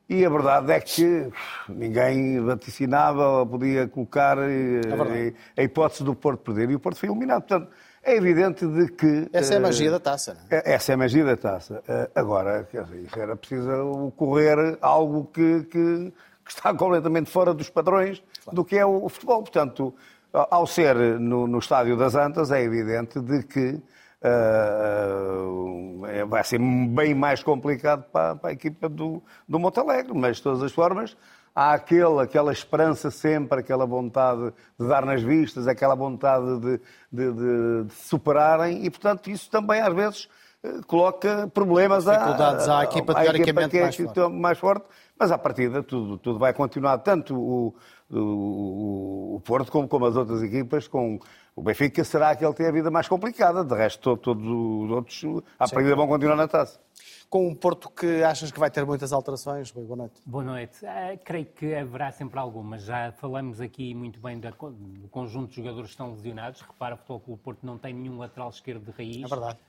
e 0.09 0.25
a 0.25 0.29
verdade 0.29 0.71
é 0.71 0.79
que 0.79 1.29
ninguém 1.67 2.39
vaticinava 2.39 3.27
ou 3.27 3.45
podia 3.45 3.87
colocar 3.87 4.37
eh, 4.37 4.81
é 4.85 5.59
a, 5.59 5.61
a 5.61 5.63
hipótese 5.63 6.03
do 6.03 6.15
Porto 6.15 6.39
perder. 6.39 6.69
E 6.69 6.75
o 6.75 6.79
Porto 6.79 6.97
foi 6.97 7.09
eliminado. 7.09 7.41
Portanto, 7.41 7.69
é 8.07 8.15
evidente 8.15 8.65
de 8.65 8.87
que. 8.91 9.29
Essa 9.33 9.55
é 9.55 9.57
a 9.57 9.59
magia 9.59 9.91
da 9.91 9.99
taça, 9.99 10.33
não 10.33 10.57
é? 10.57 10.61
é 10.61 10.73
essa 10.73 10.93
é 10.93 10.95
a 10.95 10.97
magia 10.97 11.25
da 11.25 11.35
taça. 11.35 11.83
Eh, 11.87 12.09
agora, 12.15 12.63
quer 12.71 12.83
dizer, 12.83 13.01
isso 13.01 13.19
era 13.19 13.35
preciso 13.35 13.69
ocorrer 14.07 14.77
algo 14.81 15.25
que, 15.25 15.63
que, 15.63 16.13
que 16.45 16.49
está 16.49 16.73
completamente 16.77 17.29
fora 17.29 17.53
dos 17.53 17.69
padrões 17.69 18.23
claro. 18.43 18.55
do 18.55 18.63
que 18.63 18.77
é 18.77 18.85
o 18.85 19.09
futebol. 19.09 19.41
Portanto, 19.43 19.93
ao 20.31 20.65
ser 20.65 20.95
no, 21.19 21.47
no 21.47 21.59
estádio 21.59 21.97
das 21.97 22.15
Antas, 22.15 22.49
é 22.51 22.61
evidente 22.61 23.19
de 23.19 23.43
que 23.43 23.81
uh, 24.23 25.99
vai 26.27 26.43
ser 26.43 26.59
bem 26.59 27.13
mais 27.13 27.43
complicado 27.43 28.03
para, 28.11 28.35
para 28.35 28.49
a 28.51 28.53
equipa 28.53 28.87
do, 28.87 29.21
do 29.47 29.59
Montalegre, 29.59 30.13
mas 30.13 30.37
de 30.37 30.43
todas 30.43 30.63
as 30.63 30.71
formas 30.71 31.17
há 31.57 31.73
aquele, 31.73 32.21
aquela 32.21 32.51
esperança 32.51 33.09
sempre, 33.09 33.59
aquela 33.59 33.83
vontade 33.83 34.53
de 34.79 34.87
dar 34.87 35.03
nas 35.03 35.23
vistas, 35.23 35.67
aquela 35.67 35.95
vontade 35.95 36.59
de, 36.59 36.79
de, 37.11 37.31
de, 37.33 37.83
de 37.85 37.93
superarem 37.93 38.85
e, 38.85 38.91
portanto, 38.91 39.27
isso 39.31 39.49
também 39.49 39.81
às 39.81 39.91
vezes 39.91 40.29
eh, 40.63 40.81
coloca 40.85 41.49
problemas 41.51 42.07
à, 42.07 42.13
à, 42.15 42.81
à 42.81 42.83
equipa 42.83 43.15
teoricamente 43.15 43.69
que 43.71 43.77
é 43.79 43.81
mais, 43.81 43.95
forte. 43.95 44.29
mais 44.29 44.59
forte, 44.59 44.85
mas 45.17 45.31
à 45.31 45.37
partida 45.39 45.81
tudo, 45.81 46.19
tudo 46.19 46.37
vai 46.37 46.53
continuar, 46.53 46.99
tanto 46.99 47.35
o, 47.35 47.73
o, 48.11 49.37
o 49.37 49.41
Porto 49.43 49.71
como, 49.71 49.87
como 49.87 50.05
as 50.05 50.15
outras 50.15 50.43
equipas, 50.43 50.87
com 50.87 51.19
o 51.55 51.63
Benfica 51.63 52.03
será 52.03 52.29
aquele 52.29 52.51
que 52.51 52.57
tem 52.57 52.67
a 52.67 52.71
vida 52.71 52.91
mais 52.91 53.07
complicada, 53.07 53.63
de 53.63 53.73
resto 53.73 54.15
todos 54.17 54.45
os 54.45 54.91
outros 54.91 55.43
à 55.57 55.67
partida 55.67 55.95
vão 55.95 56.07
continuar 56.07 56.35
na 56.35 56.47
taça 56.47 56.79
com 57.29 57.47
um 57.47 57.55
Porto 57.55 57.89
que 57.89 58.23
achas 58.23 58.51
que 58.51 58.59
vai 58.59 58.69
ter 58.71 58.85
muitas 58.85 59.11
alterações? 59.11 59.71
Boa 59.71 59.95
noite. 59.95 60.21
Boa 60.25 60.43
noite. 60.43 60.85
Uh, 60.85 61.19
creio 61.23 61.45
que 61.45 61.75
haverá 61.75 62.11
sempre 62.11 62.39
algumas. 62.39 62.83
Já 62.83 63.11
falamos 63.11 63.59
aqui 63.59 63.93
muito 63.93 64.19
bem 64.19 64.39
da, 64.39 64.49
do 64.49 65.07
conjunto 65.09 65.49
de 65.49 65.55
jogadores 65.55 65.87
que 65.87 65.93
estão 65.93 66.11
lesionados. 66.11 66.61
Repara, 66.61 66.95
o 66.95 66.97
Futebol 66.97 67.19
Clube 67.19 67.41
Porto 67.41 67.65
não 67.65 67.77
tem 67.77 67.93
nenhum 67.93 68.17
lateral 68.17 68.49
esquerdo 68.49 68.85
de 68.85 68.91
raiz. 68.91 69.23
É 69.23 69.27
verdade 69.27 69.59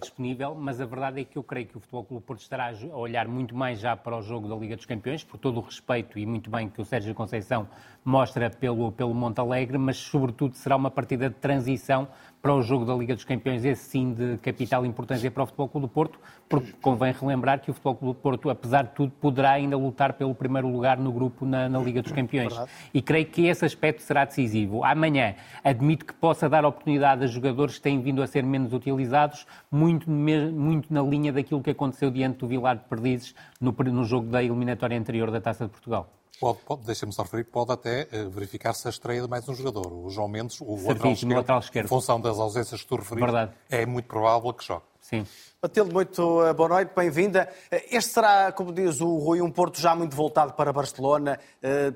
disponível, 0.00 0.54
mas 0.54 0.80
a 0.80 0.86
verdade 0.86 1.20
é 1.20 1.24
que 1.24 1.36
eu 1.36 1.42
creio 1.42 1.66
que 1.66 1.76
o 1.76 1.80
Futebol 1.80 2.04
Clube 2.04 2.24
Porto 2.24 2.40
estará 2.40 2.70
a 2.70 2.96
olhar 2.96 3.26
muito 3.26 3.54
mais 3.54 3.80
já 3.80 3.96
para 3.96 4.16
o 4.16 4.22
jogo 4.22 4.48
da 4.48 4.54
Liga 4.54 4.76
dos 4.76 4.86
Campeões, 4.86 5.24
por 5.24 5.38
todo 5.38 5.58
o 5.58 5.60
respeito 5.60 6.18
e 6.18 6.24
muito 6.24 6.48
bem 6.48 6.68
que 6.68 6.80
o 6.80 6.84
Sérgio 6.84 7.14
Conceição 7.14 7.68
mostra 8.04 8.48
pelo, 8.48 8.92
pelo 8.92 9.12
Montalegre, 9.12 9.76
mas 9.76 9.96
sobretudo 9.96 10.54
será 10.54 10.76
uma 10.76 10.90
partida 10.90 11.28
de 11.28 11.34
transição 11.34 12.06
para 12.40 12.54
o 12.54 12.62
jogo 12.62 12.84
da 12.84 12.94
Liga 12.94 13.14
dos 13.14 13.24
Campeões, 13.24 13.64
esse 13.64 13.84
sim 13.84 14.12
de 14.12 14.38
capital 14.38 14.86
importância 14.86 15.30
para 15.30 15.42
o 15.42 15.46
Futebol 15.46 15.68
Clube 15.68 15.86
do 15.86 15.90
Porto, 15.90 16.18
porque 16.48 16.72
convém 16.80 17.12
relembrar 17.12 17.60
que 17.60 17.70
o 17.70 17.74
Futebol 17.74 17.96
Clube 17.96 18.14
do 18.14 18.22
Porto, 18.22 18.50
apesar 18.50 18.84
de 18.84 18.90
tudo, 18.90 19.12
poderá 19.20 19.52
ainda 19.52 19.76
lutar 19.76 20.12
pelo 20.12 20.34
primeiro 20.34 20.68
lugar 20.68 20.96
no 20.96 21.12
grupo 21.12 21.44
na, 21.44 21.68
na 21.68 21.78
Liga 21.78 22.02
dos 22.02 22.12
Campeões. 22.12 22.52
Verdade. 22.52 22.70
E 22.94 23.02
creio 23.02 23.26
que 23.26 23.46
esse 23.46 23.64
aspecto 23.64 24.02
será 24.02 24.24
decisivo. 24.24 24.84
Amanhã, 24.84 25.34
admito 25.64 26.04
que 26.04 26.14
possa 26.14 26.48
dar 26.48 26.64
oportunidade 26.64 27.24
a 27.24 27.26
jogadores 27.26 27.76
que 27.76 27.82
têm 27.82 28.00
vindo 28.00 28.22
a 28.22 28.26
ser 28.26 28.44
menos 28.44 28.72
utilizados, 28.72 29.46
muito, 29.70 30.08
muito 30.08 30.92
na 30.92 31.02
linha 31.02 31.32
daquilo 31.32 31.62
que 31.62 31.70
aconteceu 31.70 32.10
diante 32.10 32.38
do 32.38 32.46
Vilar 32.46 32.76
de 32.76 32.84
Perdizes 32.84 33.34
no, 33.60 33.72
no 33.72 34.04
jogo 34.04 34.28
da 34.28 34.42
eliminatória 34.42 34.98
anterior 34.98 35.30
da 35.30 35.40
Taça 35.40 35.64
de 35.64 35.70
Portugal. 35.70 36.15
Pode, 36.38 36.58
pode 36.66 36.82
deixa-me 36.82 37.12
só 37.14 37.22
referir, 37.22 37.44
pode 37.44 37.72
até 37.72 38.06
uh, 38.12 38.28
verificar-se 38.28 38.86
a 38.86 38.90
estreia 38.90 39.22
de 39.22 39.28
mais 39.28 39.48
um 39.48 39.54
jogador. 39.54 39.90
O 39.90 40.10
João 40.10 40.28
Mendes, 40.28 40.60
o 40.60 40.74
lateral 40.86 41.12
esquerdo, 41.12 41.34
lateral 41.34 41.60
esquerdo, 41.60 41.86
em 41.86 41.88
função 41.88 42.20
das 42.20 42.38
ausências 42.38 42.82
que 42.82 42.86
tu 42.86 42.96
referiste, 42.96 43.24
Verdade. 43.24 43.52
é 43.70 43.86
muito 43.86 44.04
provável 44.04 44.52
que 44.52 44.62
jogue. 44.62 44.84
Sim. 45.00 45.26
Matilde, 45.62 45.94
muito 45.94 46.44
eh, 46.44 46.52
boa 46.52 46.68
noite, 46.68 46.92
bem-vinda. 46.94 47.48
Eh, 47.70 47.96
este 47.96 48.12
será, 48.12 48.52
como 48.52 48.70
diz 48.70 49.00
o 49.00 49.16
Rui, 49.16 49.40
um 49.40 49.50
Porto 49.50 49.80
já 49.80 49.94
muito 49.94 50.14
voltado 50.14 50.52
para 50.52 50.72
Barcelona, 50.72 51.38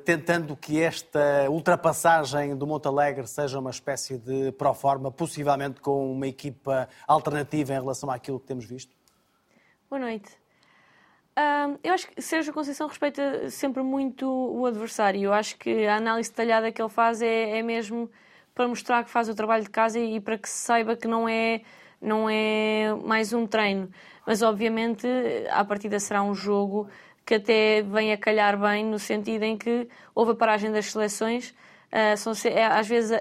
tentando 0.05 0.57
que 0.57 0.81
esta 0.81 1.51
ultrapassagem 1.51 2.57
do 2.57 2.67
Montalegre 2.67 3.27
seja 3.27 3.59
uma 3.59 3.71
espécie 3.71 4.17
de 4.17 4.53
pró-forma, 4.53 5.11
possivelmente 5.11 5.81
com 5.81 6.11
uma 6.11 6.27
equipa 6.27 6.89
alternativa 7.07 7.75
em 7.75 7.81
relação 7.81 8.11
àquilo 8.11 8.41
que 8.41 8.47
temos 8.47 8.65
visto? 8.65 8.97
Boa 9.91 10.01
noite 10.01 10.40
eu 11.83 11.95
acho 11.95 12.09
que 12.09 12.21
Sérgio 12.21 12.53
Conceição 12.53 12.89
respeita 12.89 13.51
sempre 13.51 13.83
muito 13.83 14.27
o 14.27 14.67
adversário. 14.67 15.23
Eu 15.23 15.33
acho 15.33 15.57
que 15.57 15.87
a 15.87 15.97
análise 15.97 16.31
detalhada 16.31 16.71
que 16.73 16.81
ele 16.81 16.89
faz 16.89 17.23
é, 17.23 17.59
é 17.59 17.63
mesmo 17.63 18.11
para 18.55 18.69
mostrar 18.69 19.05
que 19.05 19.11
faz 19.11 19.29
o 19.29 19.35
trabalho 19.35 19.65
de 19.65 19.71
casa 19.71 19.99
e, 19.99 20.21
para 20.21 20.37
que 20.37 20.49
se 20.49 20.59
saiba 20.59 20.97
que 20.97 21.09
não 21.09 21.29
é, 21.29 21.63
não 22.01 22.29
é 22.29 22.95
mais 23.05 23.33
um 23.33 23.47
treino. 23.47 23.91
Mas, 24.27 24.43
obviamente, 24.43 25.07
à 25.51 25.65
partida 25.65 25.99
será 25.99 26.23
um 26.23 26.35
jogo 26.35 26.89
que 27.25 27.35
até 27.35 27.83
vem 27.83 28.13
a 28.13 28.19
calhar 28.19 28.59
bem, 28.59 28.85
no 28.85 28.99
sentido 28.99 29.45
em 29.45 29.57
que 29.57 29.89
houve 30.15 30.33
a 30.33 30.35
paragem 30.35 30.71
das 30.71 30.87
seleções. 30.87 31.55
Uh, 31.91 32.17
são, 32.17 32.33
é, 32.51 32.65
às 32.67 32.87
vezes 32.87 33.19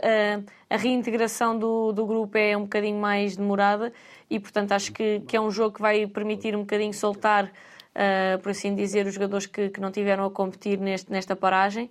a 0.70 0.78
reintegração 0.78 1.58
do, 1.58 1.92
do 1.92 2.06
grupo 2.06 2.38
é 2.38 2.56
um 2.56 2.64
bocadinho 2.64 3.00
mais 3.00 3.36
demorada 3.36 3.92
e, 4.30 4.40
portanto, 4.40 4.74
acho 4.74 4.92
que, 4.92 5.22
que 5.22 5.36
é 5.36 5.42
um 5.42 5.50
jogo 5.50 5.76
que 5.76 5.82
vai 5.82 6.06
permitir 6.06 6.56
um 6.56 6.62
bocadinho 6.62 6.94
soltar 6.94 7.52
uh, 7.96 8.40
por 8.40 8.52
assim 8.52 8.76
dizer, 8.76 9.06
os 9.06 9.14
jogadores 9.14 9.46
que, 9.46 9.70
que 9.70 9.80
não 9.80 9.92
tiveram 9.92 10.26
a 10.26 10.32
competir 10.32 10.80
neste, 10.80 11.12
nesta 11.12 11.36
paragem. 11.36 11.90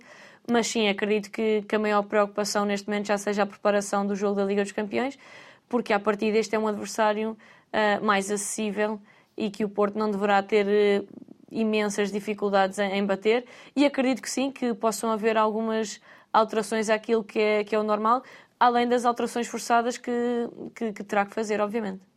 Mas 0.49 0.67
sim, 0.67 0.87
acredito 0.87 1.29
que, 1.29 1.63
que 1.67 1.75
a 1.75 1.79
maior 1.79 2.03
preocupação 2.03 2.65
neste 2.65 2.87
momento 2.87 3.07
já 3.07 3.17
seja 3.17 3.43
a 3.43 3.45
preparação 3.45 4.05
do 4.05 4.15
jogo 4.15 4.35
da 4.35 4.45
Liga 4.45 4.63
dos 4.63 4.71
Campeões, 4.71 5.17
porque 5.67 5.93
a 5.93 5.99
partir 5.99 6.31
deste 6.31 6.55
é 6.55 6.59
um 6.59 6.67
adversário 6.67 7.31
uh, 7.31 8.03
mais 8.03 8.31
acessível 8.31 8.99
e 9.37 9.49
que 9.49 9.63
o 9.63 9.69
Porto 9.69 9.97
não 9.97 10.09
deverá 10.09 10.41
ter 10.41 10.65
uh, 10.65 11.07
imensas 11.51 12.11
dificuldades 12.11 12.79
em, 12.79 12.93
em, 12.93 13.05
bater. 13.05 13.45
E 13.75 13.85
acredito 13.85 14.21
que 14.21 14.29
sim, 14.29 14.51
que 14.51 14.73
possam 14.73 15.11
haver 15.11 15.37
algumas 15.37 16.01
alterações 16.33 16.89
àquilo 16.89 17.23
que 17.23 17.39
é, 17.39 17.63
que 17.63 17.75
é 17.75 17.79
o 17.79 17.83
normal, 17.83 18.23
além 18.59 18.87
das 18.87 19.05
alterações 19.05 19.47
forçadas 19.47 19.97
que, 19.97 20.11
que, 20.75 20.93
que 20.93 21.03
terá 21.03 21.25
que 21.25 21.33
fazer, 21.33 21.61
obviamente. 21.61 22.08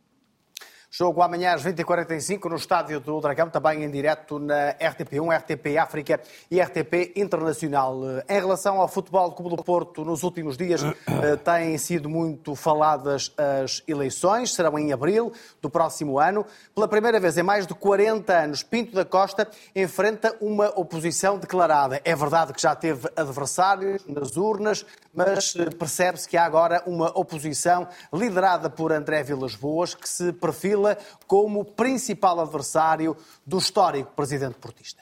Jogo 0.95 1.23
amanhã 1.23 1.55
às 1.55 1.63
20h45 1.63 2.47
no 2.47 2.55
Estádio 2.55 2.99
do 2.99 3.19
Dragão, 3.19 3.49
também 3.49 3.83
em 3.83 3.89
direto 3.89 4.37
na 4.37 4.75
RTP1, 4.75 5.39
RTP 5.39 5.75
África 5.75 6.21
e 6.51 6.61
RTP 6.61 7.13
Internacional. 7.15 7.99
Em 8.29 8.39
relação 8.39 8.79
ao 8.79 8.87
Futebol 8.87 9.31
Clube 9.31 9.55
do 9.55 9.63
Porto, 9.63 10.05
nos 10.05 10.21
últimos 10.21 10.55
dias 10.55 10.83
eh, 10.83 11.35
têm 11.37 11.75
sido 11.79 12.07
muito 12.07 12.53
faladas 12.53 13.33
as 13.35 13.81
eleições, 13.87 14.53
serão 14.53 14.77
em 14.77 14.93
abril 14.93 15.33
do 15.59 15.67
próximo 15.67 16.19
ano. 16.19 16.45
Pela 16.75 16.87
primeira 16.87 17.19
vez 17.19 17.39
em 17.39 17.43
mais 17.43 17.65
de 17.65 17.73
40 17.73 18.31
anos, 18.31 18.61
Pinto 18.61 18.93
da 18.93 19.03
Costa 19.03 19.47
enfrenta 19.75 20.37
uma 20.39 20.67
oposição 20.79 21.39
declarada. 21.39 22.01
É 22.05 22.15
verdade 22.15 22.53
que 22.53 22.61
já 22.61 22.75
teve 22.75 23.09
adversários 23.15 24.05
nas 24.05 24.37
urnas, 24.37 24.85
mas 25.11 25.55
eh, 25.55 25.71
percebe-se 25.71 26.29
que 26.29 26.37
há 26.37 26.45
agora 26.45 26.83
uma 26.85 27.09
oposição 27.17 27.87
liderada 28.13 28.69
por 28.69 28.91
André 28.91 29.23
Vilas 29.23 29.55
Boas, 29.55 29.95
que 29.95 30.07
se 30.07 30.31
perfila 30.33 30.82
como 31.27 31.65
principal 31.65 32.39
adversário 32.39 33.15
do 33.45 33.57
histórico 33.57 34.11
presidente 34.15 34.55
portista. 34.55 35.01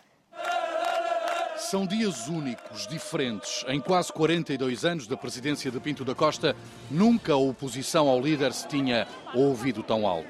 São 1.58 1.86
dias 1.86 2.28
únicos, 2.28 2.86
diferentes. 2.88 3.64
Em 3.68 3.80
quase 3.80 4.12
42 4.12 4.84
anos 4.84 5.08
da 5.08 5.16
presidência 5.16 5.72
de 5.72 5.80
Pinto 5.80 6.04
da 6.04 6.14
Costa, 6.14 6.56
nunca 6.90 7.34
a 7.34 7.38
oposição 7.38 8.10
ao 8.10 8.20
líder 8.20 8.52
se 8.52 8.68
tinha 8.68 9.08
ouvido 9.34 9.82
tão 9.82 10.06
alto. 10.06 10.28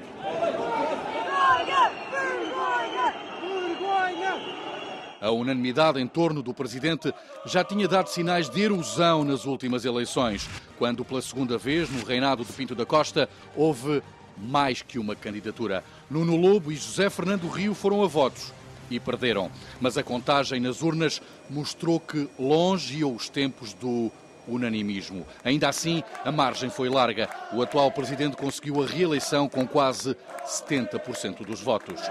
A 5.22 5.32
unanimidade 5.32 6.02
em 6.02 6.08
torno 6.08 6.42
do 6.42 6.54
presidente 6.54 7.14
já 7.46 7.64
tinha 7.64 7.88
dado 7.88 8.10
sinais 8.10 8.50
de 8.50 8.62
erosão 8.62 9.24
nas 9.24 9.46
últimas 9.46 9.86
eleições, 9.86 10.50
quando, 10.78 11.06
pela 11.06 11.22
segunda 11.22 11.58
vez, 11.58 11.90
no 11.90 12.04
reinado 12.04 12.44
de 12.44 12.52
Pinto 12.52 12.76
da 12.76 12.86
Costa, 12.86 13.30
houve 13.56 14.04
mais 14.42 14.82
que 14.82 14.98
uma 14.98 15.16
candidatura. 15.16 15.84
Nuno 16.10 16.36
Lobo 16.36 16.72
e 16.72 16.76
José 16.76 17.10
Fernando 17.10 17.48
Rio 17.48 17.74
foram 17.74 18.04
a 18.04 18.08
votos 18.08 18.52
e 18.90 19.00
perderam. 19.00 19.52
Mas 19.80 19.98
a 19.98 20.04
contagem 20.04 20.60
nas 20.60 20.82
urnas 20.82 21.22
mostrou 21.50 22.00
que 22.00 22.30
longe 22.38 23.00
iam 23.00 23.16
os 23.16 23.30
tempos 23.30 23.74
do 23.74 24.12
unanimismo. 24.48 25.26
Ainda 25.44 25.70
assim, 25.70 26.04
a 26.26 26.32
margem 26.32 26.70
foi 26.70 26.90
larga. 26.90 27.30
O 27.54 27.62
atual 27.62 27.92
presidente 27.92 28.36
conseguiu 28.36 28.82
a 28.82 28.86
reeleição 28.86 29.48
com 29.48 29.68
quase 29.68 30.16
70% 30.46 31.46
dos 31.46 31.62
votos. 31.62 32.02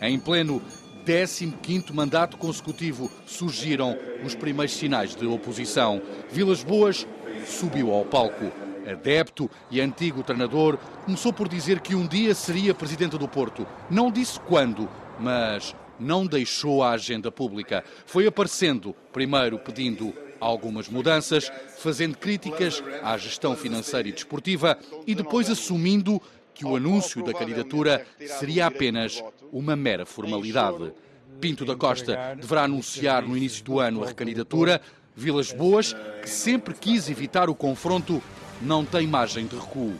Em 0.00 0.18
pleno 0.18 0.62
15º 1.06 1.92
mandato 1.92 2.36
consecutivo 2.36 3.10
surgiram 3.26 3.96
os 4.24 4.34
primeiros 4.34 4.74
sinais 4.74 5.14
de 5.14 5.26
oposição. 5.26 6.00
Vilas 6.30 6.64
Boas 6.64 7.06
subiu 7.46 7.92
ao 7.92 8.04
palco 8.04 8.50
adepto 8.86 9.50
e 9.70 9.80
antigo 9.80 10.22
treinador, 10.22 10.78
começou 11.04 11.32
por 11.32 11.48
dizer 11.48 11.80
que 11.80 11.94
um 11.94 12.06
dia 12.06 12.34
seria 12.34 12.74
presidente 12.74 13.18
do 13.18 13.28
Porto. 13.28 13.66
Não 13.90 14.10
disse 14.10 14.38
quando, 14.40 14.88
mas 15.18 15.74
não 15.98 16.26
deixou 16.26 16.82
a 16.82 16.92
agenda 16.92 17.30
pública. 17.30 17.84
Foi 18.06 18.26
aparecendo, 18.26 18.94
primeiro 19.12 19.58
pedindo 19.58 20.14
algumas 20.40 20.88
mudanças, 20.88 21.50
fazendo 21.78 22.18
críticas 22.18 22.82
à 23.02 23.16
gestão 23.16 23.56
financeira 23.56 24.08
e 24.08 24.12
desportiva 24.12 24.78
e 25.06 25.14
depois 25.14 25.48
assumindo 25.48 26.20
que 26.52 26.64
o 26.64 26.76
anúncio 26.76 27.24
da 27.24 27.32
candidatura 27.32 28.06
seria 28.38 28.66
apenas 28.66 29.22
uma 29.52 29.74
mera 29.74 30.06
formalidade. 30.06 30.92
Pinto 31.40 31.64
da 31.64 31.74
Costa 31.74 32.36
deverá 32.40 32.64
anunciar 32.64 33.22
no 33.22 33.36
início 33.36 33.64
do 33.64 33.80
ano 33.80 34.04
a 34.04 34.06
recandidatura. 34.06 34.80
Vilas 35.16 35.52
Boas, 35.52 35.94
que 36.22 36.28
sempre 36.28 36.74
quis 36.74 37.08
evitar 37.08 37.48
o 37.48 37.54
confronto, 37.54 38.22
não 38.60 38.84
tem 38.84 39.06
margem 39.06 39.46
de 39.46 39.56
recuo. 39.56 39.94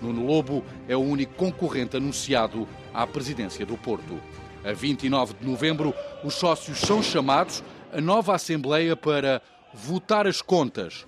Nuno 0.00 0.26
Lobo 0.26 0.64
é 0.88 0.96
o 0.96 1.00
único 1.00 1.34
concorrente 1.34 1.96
anunciado 1.96 2.68
à 2.92 3.06
presidência 3.06 3.64
do 3.64 3.76
Porto. 3.76 4.20
A 4.64 4.72
29 4.72 5.34
de 5.40 5.46
novembro, 5.46 5.94
os 6.22 6.34
sócios 6.34 6.78
são 6.78 7.02
chamados 7.02 7.62
à 7.92 8.00
nova 8.00 8.34
Assembleia 8.34 8.96
para 8.96 9.42
votar 9.72 10.26
as 10.26 10.40
contas. 10.40 11.06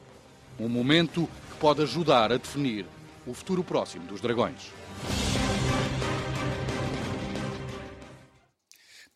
Um 0.58 0.68
momento 0.68 1.28
que 1.50 1.56
pode 1.58 1.82
ajudar 1.82 2.32
a 2.32 2.36
definir 2.36 2.86
o 3.26 3.34
futuro 3.34 3.62
próximo 3.62 4.06
dos 4.06 4.20
Dragões. 4.20 4.72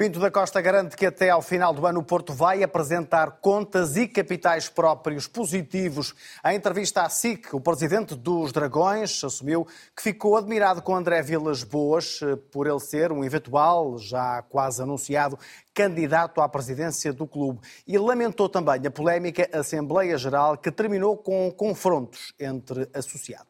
Pinto 0.01 0.19
da 0.19 0.31
Costa 0.31 0.63
garante 0.63 0.97
que 0.97 1.05
até 1.05 1.29
ao 1.29 1.43
final 1.43 1.75
do 1.75 1.87
ano 1.87 2.01
o 2.01 2.03
Porto 2.03 2.33
vai 2.33 2.63
apresentar 2.63 3.33
contas 3.33 3.99
e 3.99 4.09
capitais 4.09 4.67
próprios 4.67 5.27
positivos. 5.27 6.15
Em 6.43 6.57
entrevista 6.57 7.03
à 7.03 7.11
SIC, 7.11 7.53
o 7.53 7.61
presidente 7.61 8.15
dos 8.15 8.51
Dragões 8.51 9.23
assumiu 9.23 9.67
que 9.95 10.03
ficou 10.03 10.39
admirado 10.39 10.81
com 10.81 10.97
André 10.97 11.21
Vilas 11.21 11.63
Boas 11.63 12.19
eh, 12.23 12.35
por 12.51 12.67
ele 12.67 12.81
ser 12.81 13.13
um 13.13 13.23
eventual, 13.23 13.99
já 13.99 14.41
quase 14.49 14.81
anunciado, 14.81 15.39
candidato 15.75 16.41
à 16.41 16.49
presidência 16.49 17.13
do 17.13 17.27
clube 17.27 17.61
e 17.87 17.99
lamentou 17.99 18.49
também 18.49 18.81
a 18.87 18.91
polémica 18.91 19.51
Assembleia 19.53 20.17
Geral 20.17 20.57
que 20.57 20.73
terminou 20.73 21.19
com 21.19 21.53
confrontos 21.53 22.33
entre 22.41 22.89
associados. 22.95 23.50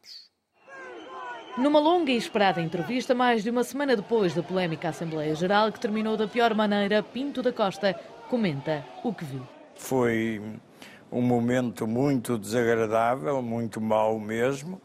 Numa 1.59 1.81
longa 1.81 2.13
e 2.13 2.17
esperada 2.17 2.61
entrevista, 2.61 3.15
mais 3.15 3.43
de 3.43 3.51
uma 3.51 3.65
semana 3.65 3.97
depois 3.97 4.35
da 4.35 4.43
polémica 4.43 4.89
Assembleia 4.89 5.35
Geral, 5.35 5.73
que 5.73 5.81
terminou 5.81 6.17
da 6.17 6.29
pior 6.29 6.55
maneira, 6.55 7.03
Pinto 7.03 7.43
da 7.43 7.53
Costa 7.53 7.99
comenta 8.29 8.85
o 9.03 9.13
que 9.13 9.25
viu. 9.25 9.43
Foi 9.75 10.41
um 11.11 11.21
momento 11.21 11.87
muito 11.87 12.39
desagradável, 12.39 13.43
muito 13.43 13.81
mau 13.81 14.19
mesmo, 14.21 14.81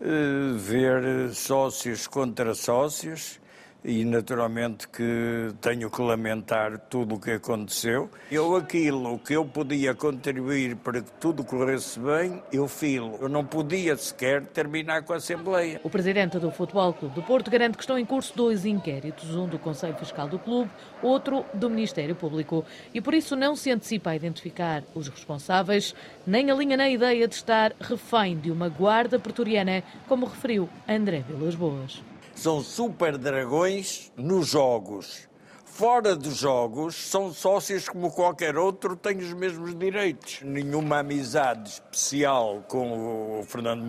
eh, 0.00 0.52
ver 0.56 1.30
sócios 1.30 2.06
contra 2.06 2.54
sócios, 2.54 3.39
e 3.84 4.04
naturalmente 4.04 4.88
que 4.88 5.52
tenho 5.60 5.90
que 5.90 6.02
lamentar 6.02 6.78
tudo 6.78 7.14
o 7.14 7.20
que 7.20 7.32
aconteceu. 7.32 8.10
Eu 8.30 8.56
aquilo 8.56 9.18
que 9.18 9.34
eu 9.34 9.44
podia 9.44 9.94
contribuir 9.94 10.76
para 10.76 11.00
que 11.00 11.10
tudo 11.12 11.44
corresse 11.44 11.98
bem, 11.98 12.42
eu 12.52 12.68
filo. 12.68 13.18
Eu 13.20 13.28
não 13.28 13.44
podia 13.44 13.96
sequer 13.96 14.44
terminar 14.46 15.02
com 15.02 15.12
a 15.12 15.16
Assembleia. 15.16 15.80
O 15.82 15.90
presidente 15.90 16.38
do 16.38 16.50
Futebol 16.50 16.92
Clube 16.92 17.14
do 17.14 17.22
Porto 17.22 17.50
garante 17.50 17.76
que 17.76 17.82
estão 17.82 17.98
em 17.98 18.04
curso 18.04 18.32
dois 18.36 18.64
inquéritos, 18.64 19.34
um 19.34 19.46
do 19.46 19.58
Conselho 19.58 19.96
Fiscal 19.96 20.28
do 20.28 20.38
clube, 20.38 20.70
outro 21.02 21.44
do 21.54 21.70
Ministério 21.70 22.14
Público, 22.14 22.64
e 22.92 23.00
por 23.00 23.14
isso 23.14 23.34
não 23.34 23.56
se 23.56 23.70
antecipa 23.70 24.10
a 24.10 24.16
identificar 24.16 24.82
os 24.94 25.08
responsáveis, 25.08 25.94
nem 26.26 26.50
alinha 26.50 26.76
na 26.76 26.88
ideia 26.88 27.26
de 27.26 27.34
estar 27.34 27.72
refém 27.80 28.38
de 28.38 28.50
uma 28.50 28.68
guarda 28.68 29.18
pretoriana, 29.18 29.82
como 30.06 30.26
referiu 30.26 30.68
André 30.88 31.24
Vilas 31.26 31.54
Boas 31.54 32.02
são 32.40 32.62
super 32.62 33.18
dragões 33.18 34.10
nos 34.16 34.48
jogos. 34.48 35.28
Fora 35.62 36.16
dos 36.16 36.36
jogos, 36.36 36.94
são 36.94 37.32
sócios 37.32 37.88
como 37.88 38.10
qualquer 38.10 38.56
outro, 38.56 38.96
têm 38.96 39.18
os 39.18 39.32
mesmos 39.34 39.74
direitos. 39.78 40.40
Nenhuma 40.42 40.98
amizade 40.98 41.70
especial 41.70 42.64
com 42.66 43.40
o 43.40 43.44
Fernando 43.44 43.82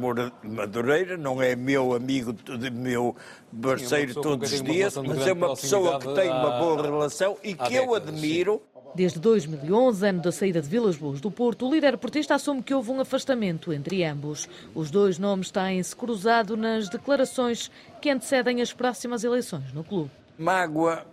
Madureira, 0.43 1.17
não 1.17 1.41
é 1.41 1.55
meu 1.55 1.93
amigo, 1.93 2.35
meu 2.73 3.15
parceiro 3.61 4.11
é 4.11 4.21
todos 4.21 4.51
os 4.51 4.61
dias, 4.61 4.97
mas 4.97 5.27
é 5.27 5.33
uma 5.33 5.55
pessoa 5.55 5.99
que 5.99 6.13
tem 6.13 6.29
uma 6.29 6.59
boa 6.59 6.81
relação 6.81 7.37
e 7.41 7.53
que 7.53 7.75
eu 7.75 7.95
admiro. 7.95 8.61
Desde 8.93 9.19
2011, 9.19 10.05
ano 10.05 10.21
da 10.21 10.31
saída 10.33 10.61
de 10.61 10.67
Vilas 10.67 10.97
Boas 10.97 11.21
do 11.21 11.31
Porto, 11.31 11.65
o 11.65 11.73
líder 11.73 11.97
portista 11.97 12.35
assume 12.35 12.61
que 12.61 12.73
houve 12.73 12.91
um 12.91 12.99
afastamento 12.99 13.71
entre 13.71 14.03
ambos. 14.03 14.49
Os 14.75 14.91
dois 14.91 15.17
nomes 15.17 15.49
têm-se 15.49 15.95
cruzado 15.95 16.57
nas 16.57 16.89
declarações 16.89 17.71
que 18.01 18.09
antecedem 18.09 18.61
as 18.61 18.73
próximas 18.73 19.23
eleições 19.23 19.71
no 19.71 19.81
clube. 19.81 20.11
Mágoa, 20.37 21.05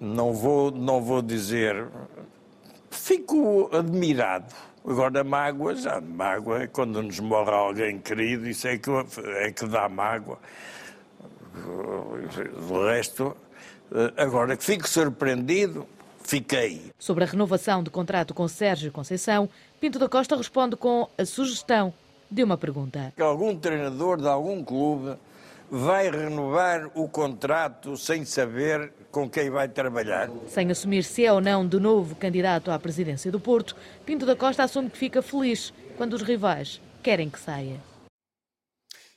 não 0.00 0.32
vou, 0.32 0.70
não 0.70 1.02
vou 1.02 1.20
dizer. 1.20 1.88
Fico 2.88 3.68
admirado. 3.72 4.54
Agora, 4.86 5.24
mágoa, 5.24 5.74
já 5.74 6.00
mágoa 6.00 6.62
é 6.62 6.66
quando 6.68 7.02
nos 7.02 7.18
morre 7.18 7.50
alguém 7.50 7.98
querido, 7.98 8.46
isso 8.48 8.68
é 8.68 8.78
que, 8.78 8.90
é 9.38 9.50
que 9.50 9.66
dá 9.66 9.88
mágoa. 9.88 10.38
O 12.70 12.86
resto, 12.86 13.36
eh, 13.92 14.12
agora 14.16 14.56
que 14.56 14.62
fico 14.62 14.88
surpreendido, 14.88 15.86
fiquei. 16.24 16.90
Sobre 16.98 17.22
a 17.22 17.26
renovação 17.26 17.82
de 17.82 17.90
contrato 17.90 18.34
com 18.34 18.48
Sérgio 18.48 18.90
Conceição, 18.90 19.48
Pinto 19.80 19.98
da 19.98 20.08
Costa 20.08 20.34
responde 20.34 20.76
com 20.76 21.08
a 21.16 21.24
sugestão 21.24 21.92
de 22.30 22.42
uma 22.42 22.56
pergunta. 22.56 23.12
Algum 23.20 23.56
treinador 23.56 24.20
de 24.20 24.26
algum 24.26 24.64
clube 24.64 25.16
vai 25.70 26.10
renovar 26.10 26.90
o 26.94 27.08
contrato 27.08 27.96
sem 27.96 28.24
saber 28.24 28.92
com 29.10 29.28
quem 29.28 29.50
vai 29.50 29.68
trabalhar. 29.68 30.30
Sem 30.48 30.70
assumir 30.70 31.04
se 31.04 31.24
é 31.24 31.32
ou 31.32 31.40
não 31.40 31.66
de 31.66 31.78
novo 31.78 32.14
candidato 32.16 32.70
à 32.70 32.78
presidência 32.78 33.30
do 33.30 33.38
Porto, 33.38 33.76
Pinto 34.04 34.26
da 34.26 34.34
Costa 34.34 34.64
assume 34.64 34.90
que 34.90 34.98
fica 34.98 35.22
feliz 35.22 35.72
quando 35.96 36.14
os 36.14 36.22
rivais 36.22 36.80
querem 37.02 37.30
que 37.30 37.38
saia. 37.38 37.80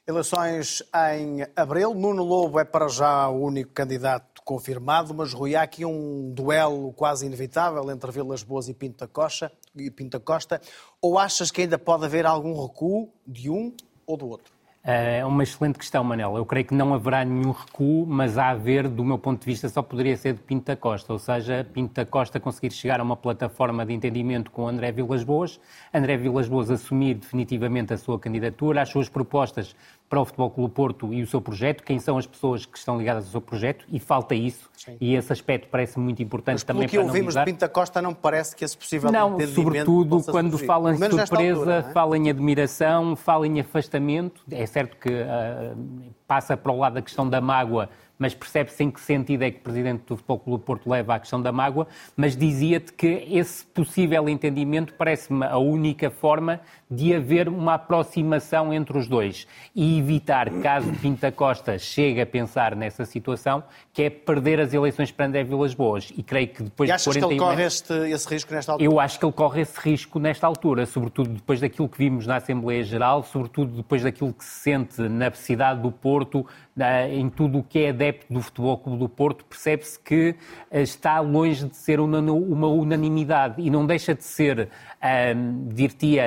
Eleições 0.08 0.82
em 1.12 1.46
abril. 1.54 1.94
Nuno 1.94 2.24
Lobo 2.24 2.60
é 2.60 2.64
para 2.64 2.88
já 2.88 3.28
o 3.28 3.44
único 3.44 3.74
candidato 3.74 4.37
confirmado, 4.48 5.14
mas 5.14 5.34
Rui, 5.34 5.58
há 5.58 5.62
aqui 5.62 5.84
um 5.84 6.32
duelo 6.34 6.94
quase 6.94 7.26
inevitável 7.26 7.92
entre 7.92 8.10
Vilas 8.14 8.44
Boas 8.44 8.70
e 8.70 8.74
Pinto 8.74 9.00
da 9.00 9.08
Costa. 9.08 9.52
E 9.76 9.92
Costa. 10.24 10.62
Ou 11.02 11.20
achas 11.20 11.52
que 11.52 11.64
ainda 11.64 11.78
pode 11.78 12.06
haver 12.06 12.26
algum 12.26 12.54
recuo 12.66 13.12
de 13.28 13.50
um 13.50 13.76
ou 14.06 14.16
do 14.16 14.30
outro? 14.30 14.58
É 14.90 15.26
uma 15.26 15.44
excelente 15.44 15.78
questão, 15.78 16.02
Manel. 16.02 16.38
Eu 16.38 16.46
creio 16.46 16.66
que 16.66 16.74
não 16.74 16.94
haverá 16.94 17.26
nenhum 17.26 17.52
recuo, 17.52 18.06
mas 18.08 18.38
a 18.38 18.52
haver, 18.52 18.88
do 18.88 19.04
meu 19.04 19.20
ponto 19.20 19.42
de 19.42 19.46
vista, 19.46 19.68
só 19.68 19.82
poderia 19.82 20.16
ser 20.16 20.36
de 20.36 20.40
Pinto 20.40 20.68
da 20.68 20.78
Costa. 20.78 21.12
Ou 21.12 21.20
seja, 21.20 21.68
Pinto 21.74 21.94
da 21.94 22.06
Costa 22.06 22.40
conseguir 22.40 22.72
chegar 22.72 23.02
a 23.02 23.04
uma 23.04 23.18
plataforma 23.18 23.86
de 23.86 23.92
entendimento 23.92 24.50
com 24.50 24.66
André 24.66 24.94
Vilas 24.94 25.26
Boas, 25.26 25.60
André 25.94 26.16
Vilas 26.16 26.48
Boas 26.48 26.72
assumir 26.72 27.16
definitivamente 27.16 27.94
a 27.94 27.98
sua 27.98 28.18
candidatura, 28.18 28.82
as 28.82 28.88
suas 28.88 29.10
propostas 29.10 29.76
para 30.10 30.22
o 30.22 30.26
Futebol 30.26 30.50
Clube 30.50 30.74
Porto 30.74 31.14
e 31.14 31.22
o 31.22 31.28
seu 31.28 31.42
projeto, 31.42 31.84
quem 31.84 32.00
são 32.00 32.18
as 32.18 32.26
pessoas 32.26 32.66
que 32.66 32.78
estão 32.78 32.98
ligadas 32.98 33.26
ao 33.26 33.32
seu 33.32 33.42
projeto, 33.42 33.86
e 33.92 34.00
falta 34.00 34.34
isso, 34.34 34.70
Sim. 34.74 34.96
e 35.02 35.16
esse 35.16 35.34
aspecto 35.34 35.68
parece 35.70 36.00
muito 36.00 36.24
importante 36.24 36.56
Mas 36.56 36.64
também 36.64 36.88
para 36.88 36.92
que 36.92 36.98
ouvimos 36.98 37.36
de 37.36 37.44
Pinta 37.44 37.68
Costa 37.68 38.02
não 38.02 38.14
parece 38.14 38.56
que 38.56 38.64
esse 38.64 38.78
possível 38.78 39.12
Não, 39.12 39.38
sobretudo 39.48 40.24
quando 40.24 40.52
surgir. 40.52 40.66
fala 40.66 40.94
em 40.94 40.98
surpresa, 40.98 41.60
altura, 41.60 41.76
é? 41.90 41.92
fala 41.92 42.18
em 42.18 42.30
admiração, 42.30 43.16
fala 43.16 43.46
em 43.46 43.60
afastamento, 43.60 44.42
é 44.50 44.66
certo 44.66 44.96
que 44.98 45.10
uh, 45.10 45.78
passa 46.26 46.56
para 46.56 46.72
o 46.72 46.78
lado 46.78 46.94
da 46.94 47.02
questão 47.02 47.30
da 47.30 47.42
mágoa, 47.42 47.90
mas 48.18 48.34
percebe-se 48.34 48.84
em 48.84 48.92
que 48.92 49.00
sentido 49.00 49.44
é 49.44 49.52
que 49.52 49.58
o 49.58 49.62
Presidente 49.62 50.04
do 50.08 50.18
Futebol 50.18 50.40
Clube 50.40 50.64
Porto 50.64 50.90
leva 50.90 51.16
à 51.16 51.20
questão 51.20 51.42
da 51.42 51.52
mágoa, 51.52 51.88
mas 52.16 52.36
dizia-te 52.36 52.94
que 52.94 53.28
esse 53.30 53.66
possível 53.66 54.28
entendimento 54.30 54.94
parece-me 54.94 55.46
a 55.46 55.58
única 55.58 56.10
forma 56.10 56.60
de 56.90 57.14
haver 57.14 57.50
uma 57.50 57.74
aproximação 57.74 58.74
entre 58.74 58.98
os 58.98 59.08
dois 59.08 59.46
e 59.76 60.00
evitar, 60.00 60.50
caso 60.62 60.92
Pinta 61.02 61.32
Costa 61.32 61.78
chegue 61.78 62.22
a 62.22 62.26
pensar 62.26 62.76
nessa 62.76 63.06
situação, 63.06 63.64
que 63.94 64.04
é 64.04 64.10
perder 64.10 64.60
as 64.60 64.74
eleições 64.74 65.12
para 65.12 65.26
André 65.26 65.44
Vilas 65.44 65.74
Boas. 65.74 66.12
E 66.16 66.24
creio 66.24 66.48
que 66.48 66.64
depois 66.64 66.90
e 66.90 66.94
achas 66.94 67.14
de 67.14 67.20
41 67.20 67.28
que 67.28 67.34
ele 67.34 67.52
corre 67.52 67.64
este, 67.66 67.94
esse 67.94 68.30
risco 68.30 68.54
nesta 68.54 68.72
altura? 68.72 68.92
Eu 68.92 69.00
acho 69.00 69.20
que 69.20 69.26
ele 69.26 69.34
corre 69.34 69.62
esse 69.62 69.80
risco 69.80 70.20
nesta 70.20 70.48
altura, 70.48 70.86
sobretudo 70.86 71.30
depois 71.30 71.60
daquilo 71.60 71.90
que 71.90 71.98
vimos 71.98 72.26
na 72.26 72.38
Assembleia 72.38 72.84
Geral, 72.84 73.24
sobretudo 73.24 73.78
depois 73.78 74.04
daquilo 74.04 74.34
que 74.34 74.46
se 74.46 74.62
sente 74.62 75.02
na 75.02 75.32
cidade 75.32 75.82
do 75.82 75.92
Porto, 75.92 76.46
em 77.10 77.30
tudo 77.30 77.60
o 77.60 77.64
que 77.64 77.80
é 77.80 77.90
adepto 77.90 78.32
do 78.32 78.42
Futebol 78.42 78.78
Clube 78.78 79.00
do 79.00 79.10
Porto, 79.10 79.46
percebe-se 79.46 80.00
que 80.00 80.36
eh, 80.70 80.82
está 80.82 81.20
longe 81.20 81.68
de 81.68 81.76
ser 81.76 82.00
uma 82.00 82.68
unanimidade 82.68 83.62
e 83.62 83.70
não 83.70 83.86
deixa 83.86 84.14
de 84.14 84.24
ser, 84.24 84.70
um, 85.36 85.68
dir-te 85.70 86.18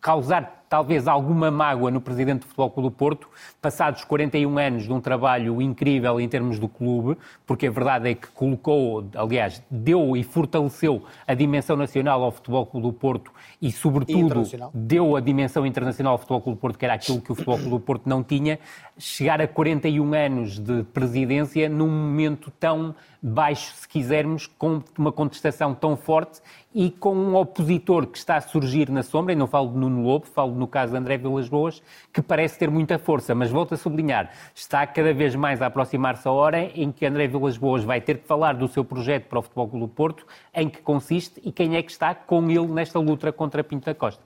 causar 0.00 0.63
talvez 0.68 1.06
alguma 1.06 1.50
mágoa 1.50 1.90
no 1.90 2.00
presidente 2.00 2.40
do 2.40 2.46
Futebol 2.46 2.70
Clube 2.70 2.88
do 2.88 2.92
Porto, 2.92 3.28
passados 3.60 4.04
41 4.04 4.58
anos 4.58 4.82
de 4.84 4.92
um 4.92 5.00
trabalho 5.00 5.60
incrível 5.60 6.20
em 6.20 6.28
termos 6.28 6.58
do 6.58 6.68
clube, 6.68 7.16
porque 7.46 7.66
a 7.66 7.70
verdade 7.70 8.10
é 8.10 8.14
que 8.14 8.26
colocou, 8.28 9.04
aliás, 9.14 9.62
deu 9.70 10.16
e 10.16 10.22
fortaleceu 10.22 11.04
a 11.26 11.34
dimensão 11.34 11.76
nacional 11.76 12.22
ao 12.22 12.30
Futebol 12.30 12.66
Clube 12.66 12.86
do 12.86 12.92
Porto 12.92 13.32
e, 13.60 13.70
sobretudo, 13.70 14.42
e 14.42 14.58
deu 14.72 15.16
a 15.16 15.20
dimensão 15.20 15.66
internacional 15.66 16.12
ao 16.12 16.18
Futebol 16.18 16.40
Clube 16.40 16.58
do 16.58 16.60
Porto, 16.60 16.78
que 16.78 16.84
era 16.84 16.94
aquilo 16.94 17.20
que 17.20 17.32
o 17.32 17.34
Futebol 17.34 17.56
Clube 17.56 17.70
do 17.70 17.80
Porto 17.80 18.08
não 18.08 18.22
tinha, 18.22 18.58
chegar 18.98 19.40
a 19.40 19.48
41 19.48 20.14
anos 20.14 20.58
de 20.58 20.82
presidência 20.84 21.68
num 21.68 21.88
momento 21.88 22.50
tão 22.58 22.94
baixo, 23.22 23.72
se 23.74 23.88
quisermos, 23.88 24.46
com 24.46 24.82
uma 24.98 25.10
contestação 25.10 25.74
tão 25.74 25.96
forte 25.96 26.40
e 26.74 26.90
com 26.90 27.14
um 27.14 27.36
opositor 27.36 28.06
que 28.06 28.18
está 28.18 28.36
a 28.36 28.40
surgir 28.40 28.90
na 28.90 29.02
sombra, 29.02 29.32
e 29.32 29.36
não 29.36 29.46
falo 29.46 29.70
de 29.70 29.78
Nuno 29.78 30.02
Lobo, 30.02 30.26
falo 30.26 30.54
no 30.64 30.68
caso 30.68 30.92
de 30.92 30.98
André 30.98 31.18
Vilas 31.18 31.46
Boas, 31.46 31.82
que 32.10 32.22
parece 32.22 32.58
ter 32.58 32.70
muita 32.70 32.98
força, 32.98 33.34
mas 33.34 33.50
volto 33.50 33.74
a 33.74 33.76
sublinhar, 33.76 34.32
está 34.54 34.86
cada 34.86 35.12
vez 35.12 35.34
mais 35.34 35.60
a 35.60 35.66
aproximar-se 35.66 36.26
a 36.26 36.32
hora 36.32 36.62
em 36.74 36.90
que 36.90 37.04
André 37.04 37.28
Vilas 37.28 37.58
Boas 37.58 37.84
vai 37.84 38.00
ter 38.00 38.18
que 38.18 38.26
falar 38.26 38.54
do 38.54 38.66
seu 38.66 38.82
projeto 38.82 39.28
para 39.28 39.38
o 39.38 39.42
Futebol 39.42 39.68
Clube 39.68 39.86
do 39.86 39.92
Porto, 39.92 40.26
em 40.54 40.70
que 40.70 40.80
consiste 40.80 41.38
e 41.44 41.52
quem 41.52 41.76
é 41.76 41.82
que 41.82 41.92
está 41.92 42.14
com 42.14 42.50
ele 42.50 42.66
nesta 42.66 42.98
luta 42.98 43.30
contra 43.30 43.62
Pinto 43.62 43.84
da 43.84 43.94
Costa. 43.94 44.22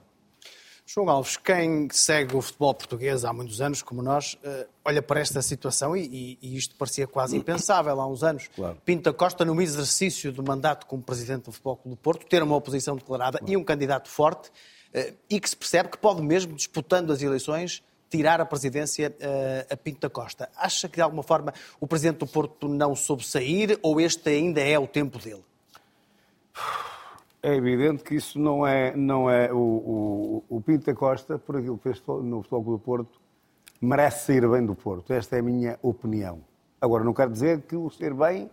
João 0.91 1.07
Alves, 1.07 1.37
quem 1.37 1.87
segue 1.91 2.35
o 2.35 2.41
futebol 2.41 2.73
português 2.73 3.23
há 3.23 3.31
muitos 3.31 3.61
anos, 3.61 3.83
como 3.83 4.01
nós, 4.01 4.35
eh, 4.43 4.65
olha 4.83 5.03
para 5.03 5.19
esta 5.19 5.39
situação 5.39 5.95
e, 5.95 6.39
e 6.41 6.57
isto 6.57 6.75
parecia 6.75 7.05
quase 7.05 7.37
impensável 7.37 8.01
há 8.01 8.07
uns 8.07 8.23
anos. 8.23 8.49
Claro. 8.55 8.75
Pinto 8.83 9.13
Costa, 9.13 9.45
no 9.45 9.61
exercício 9.61 10.31
do 10.31 10.41
mandato 10.41 10.87
como 10.87 11.03
presidente 11.03 11.43
do 11.43 11.51
Futebol 11.51 11.75
Clube 11.75 11.95
do 11.95 12.01
Porto, 12.01 12.25
ter 12.25 12.41
uma 12.41 12.55
oposição 12.55 12.95
declarada 12.95 13.37
claro. 13.37 13.53
e 13.53 13.55
um 13.55 13.63
candidato 13.63 14.09
forte 14.09 14.49
e 15.29 15.39
que 15.39 15.49
se 15.49 15.55
percebe 15.55 15.89
que 15.89 15.97
pode 15.97 16.21
mesmo, 16.21 16.53
disputando 16.53 17.11
as 17.11 17.21
eleições, 17.21 17.83
tirar 18.09 18.41
a 18.41 18.45
presidência 18.45 19.15
eh, 19.19 19.67
a 19.69 19.77
Pinto 19.77 20.01
da 20.01 20.09
Costa. 20.09 20.49
Acha 20.57 20.89
que, 20.89 20.95
de 20.95 21.01
alguma 21.01 21.21
forma, 21.21 21.53
o 21.79 21.87
presidente 21.87 22.17
do 22.17 22.27
Porto 22.27 22.67
não 22.67 22.95
soube 22.95 23.25
sair 23.25 23.77
ou 23.83 24.01
este 24.01 24.29
ainda 24.29 24.61
é 24.61 24.77
o 24.79 24.87
tempo 24.87 25.19
dele? 25.19 25.43
É 27.41 27.55
evidente 27.55 28.03
que 28.03 28.15
isso 28.15 28.37
não 28.39 28.65
é, 28.65 28.95
não 28.95 29.29
é 29.29 29.53
o, 29.53 29.57
o, 29.57 30.43
o 30.49 30.61
Pinto 30.61 30.87
da 30.87 30.95
Costa, 30.95 31.37
por 31.37 31.57
aquilo 31.57 31.77
que 31.77 31.83
fez 31.83 32.01
no 32.05 32.41
Futebol 32.41 32.63
Clube 32.63 32.79
do 32.79 32.79
Porto, 32.79 33.21
merece 33.79 34.25
sair 34.25 34.49
bem 34.49 34.65
do 34.65 34.75
Porto. 34.75 35.13
Esta 35.13 35.37
é 35.37 35.39
a 35.39 35.43
minha 35.43 35.79
opinião. 35.81 36.41
Agora, 36.81 37.03
não 37.03 37.13
quero 37.13 37.31
dizer 37.31 37.61
que 37.61 37.75
o 37.75 37.89
ser 37.89 38.13
bem 38.13 38.49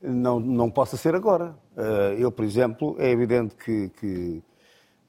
não, 0.00 0.38
não 0.38 0.70
possa 0.70 0.96
ser 0.96 1.14
agora. 1.14 1.54
Eh, 1.76 2.16
eu, 2.20 2.30
por 2.30 2.44
exemplo, 2.44 2.96
é 2.98 3.10
evidente 3.10 3.54
que, 3.56 3.90
que 4.00 4.42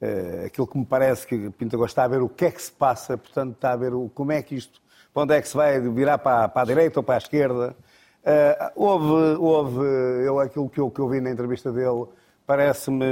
uh, 0.01 0.45
aquilo 0.45 0.67
que 0.67 0.77
me 0.77 0.85
parece 0.85 1.25
que 1.25 1.49
Pinto 1.51 1.77
Costa 1.77 1.91
está 1.91 2.03
a 2.03 2.07
ver 2.07 2.21
o 2.21 2.29
que 2.29 2.45
é 2.45 2.51
que 2.51 2.61
se 2.61 2.71
passa, 2.71 3.17
portanto, 3.17 3.53
está 3.53 3.73
a 3.73 3.75
ver 3.75 3.93
o, 3.93 4.09
como 4.13 4.31
é 4.31 4.41
que 4.41 4.55
isto, 4.55 4.81
para 5.13 5.23
onde 5.23 5.33
é 5.35 5.41
que 5.41 5.47
se 5.47 5.55
vai 5.55 5.79
virar 5.79 6.17
para, 6.17 6.47
para 6.47 6.61
a 6.61 6.65
direita 6.65 6.99
ou 6.99 7.03
para 7.03 7.15
a 7.15 7.17
esquerda. 7.17 7.75
Uh, 8.23 8.71
houve, 8.75 9.37
houve 9.39 9.85
eu, 10.25 10.39
aquilo 10.39 10.69
que 10.69 10.79
eu, 10.79 10.91
que 10.91 10.99
eu 10.99 11.07
vi 11.07 11.21
na 11.21 11.31
entrevista 11.31 11.71
dele, 11.71 12.05
parece-me 12.45 13.05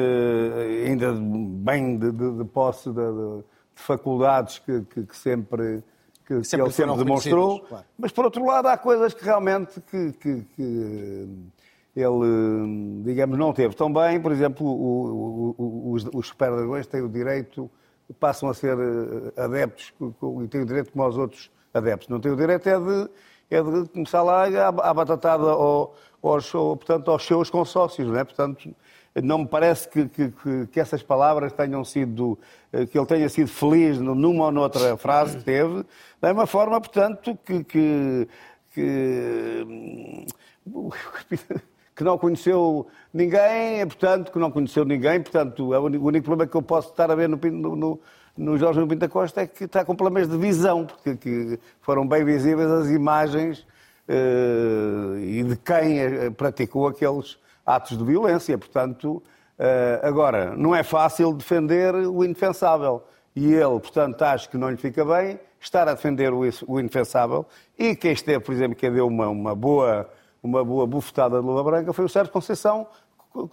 ainda 0.87 1.13
bem 1.13 1.97
de, 1.97 2.11
de, 2.11 2.37
de 2.37 2.45
posse 2.45 2.89
de, 2.89 2.95
de, 2.95 3.43
faculdades 3.75 4.59
que, 4.59 4.81
que, 4.83 5.03
que 5.03 5.17
sempre 5.17 5.83
que, 6.25 6.41
que, 6.41 6.55
ele 6.55 6.71
sempre 6.71 6.95
demonstrou, 6.95 7.59
claro. 7.59 7.85
mas 7.97 8.11
por 8.11 8.25
outro 8.25 8.45
lado 8.45 8.67
há 8.67 8.77
coisas 8.77 9.13
que 9.13 9.23
realmente 9.23 9.81
que, 9.81 10.13
que, 10.13 10.41
que, 10.55 11.29
ele, 11.95 13.03
digamos, 13.03 13.37
não 13.37 13.53
teve 13.53 13.75
tão 13.75 13.91
bem. 13.91 14.19
Por 14.19 14.31
exemplo, 14.31 14.67
o, 14.67 15.55
o, 15.57 15.91
os, 15.93 16.05
os 16.13 16.27
super-dragões 16.27 16.87
têm 16.87 17.01
o 17.01 17.09
direito, 17.09 17.69
passam 18.19 18.49
a 18.49 18.53
ser 18.53 18.77
eh, 18.77 19.41
adeptos 19.41 19.93
e 20.43 20.47
têm 20.47 20.61
o 20.61 20.65
direito 20.65 20.91
como 20.91 21.07
os 21.07 21.17
outros 21.17 21.49
adeptos. 21.73 22.09
Não 22.09 22.19
têm 22.19 22.31
o 22.31 22.35
direito 22.35 22.67
é 22.67 22.79
de, 22.79 23.09
é 23.49 23.63
de 23.63 23.89
começar 23.89 24.23
lá 24.23 24.45
a, 24.67 24.93
batatada 24.93 25.49
ao, 25.49 25.95
aos, 26.21 26.51
portanto, 26.51 27.09
aos 27.09 27.25
seus 27.25 27.49
consórcios, 27.49 28.07
não 28.07 28.19
é? 28.19 28.23
Portanto, 28.25 28.75
não 29.23 29.39
me 29.39 29.47
parece 29.47 29.87
que, 29.87 30.09
que, 30.09 30.67
que, 30.67 30.79
essas 30.79 31.01
palavras 31.01 31.53
tenham 31.53 31.85
sido, 31.85 32.37
eh, 32.73 32.85
que 32.85 32.97
ele 32.97 33.05
tenha 33.05 33.29
sido 33.29 33.47
feliz 33.47 33.99
numa 33.99 34.45
ou 34.45 34.51
noutra 34.51 34.97
frase 34.97 35.37
que 35.37 35.45
teve, 35.45 35.85
da 36.19 36.27
mesma 36.27 36.45
forma, 36.45 36.81
portanto, 36.81 37.37
que, 37.45 37.63
que, 37.63 38.27
que, 41.95 42.03
não 42.03 42.17
conheceu 42.17 42.87
ninguém, 43.13 43.85
portanto, 43.85 44.31
que 44.31 44.39
não 44.39 44.51
conheceu 44.51 44.83
ninguém, 44.83 45.21
portanto, 45.21 45.69
o 45.69 46.05
único 46.05 46.25
problema 46.25 46.49
que 46.49 46.57
eu 46.57 46.61
posso 46.61 46.89
estar 46.89 47.09
a 47.09 47.15
ver 47.15 47.29
no, 47.29 47.37
no, 47.37 47.99
no 48.37 48.57
Jorge 48.57 48.85
Pinto 48.85 49.09
Costa 49.09 49.41
é 49.41 49.47
que 49.47 49.63
está 49.63 49.85
com 49.85 49.95
problemas 49.95 50.29
de 50.29 50.37
visão, 50.37 50.85
porque 50.85 51.59
foram 51.81 52.07
bem 52.07 52.23
visíveis 52.25 52.69
as 52.69 52.89
imagens 52.89 53.59
uh, 54.09 55.17
e 55.17 55.43
de 55.43 55.55
quem 55.57 55.99
eh, 55.99 56.29
praticou 56.29 56.87
aqueles 56.87 57.37
atos 57.65 57.97
de 57.97 58.03
violência. 58.03 58.57
Portanto, 58.57 59.23
eh, 59.57 59.99
agora, 60.03 60.55
não 60.55 60.75
é 60.75 60.83
fácil 60.83 61.33
defender 61.33 61.93
o 61.95 62.23
indefensável. 62.23 63.03
E 63.35 63.53
ele, 63.53 63.79
portanto, 63.79 64.21
acho 64.21 64.49
que 64.49 64.57
não 64.57 64.69
lhe 64.69 64.77
fica 64.77 65.03
bem 65.03 65.39
estar 65.59 65.87
a 65.87 65.93
defender 65.93 66.31
o 66.33 66.79
indefensável. 66.79 67.45
E 67.77 67.95
quem 67.95 68.11
esteve, 68.11 68.43
por 68.43 68.53
exemplo, 68.53 68.75
que 68.75 68.89
deu 68.89 69.07
uma, 69.07 69.27
uma, 69.27 69.55
boa, 69.55 70.09
uma 70.45 70.63
boa 70.63 70.85
bufetada 70.85 71.39
de 71.39 71.45
Lula 71.45 71.63
Branca 71.63 71.91
foi 71.91 72.05
o 72.05 72.09
Sérgio 72.09 72.31
Conceição, 72.31 72.87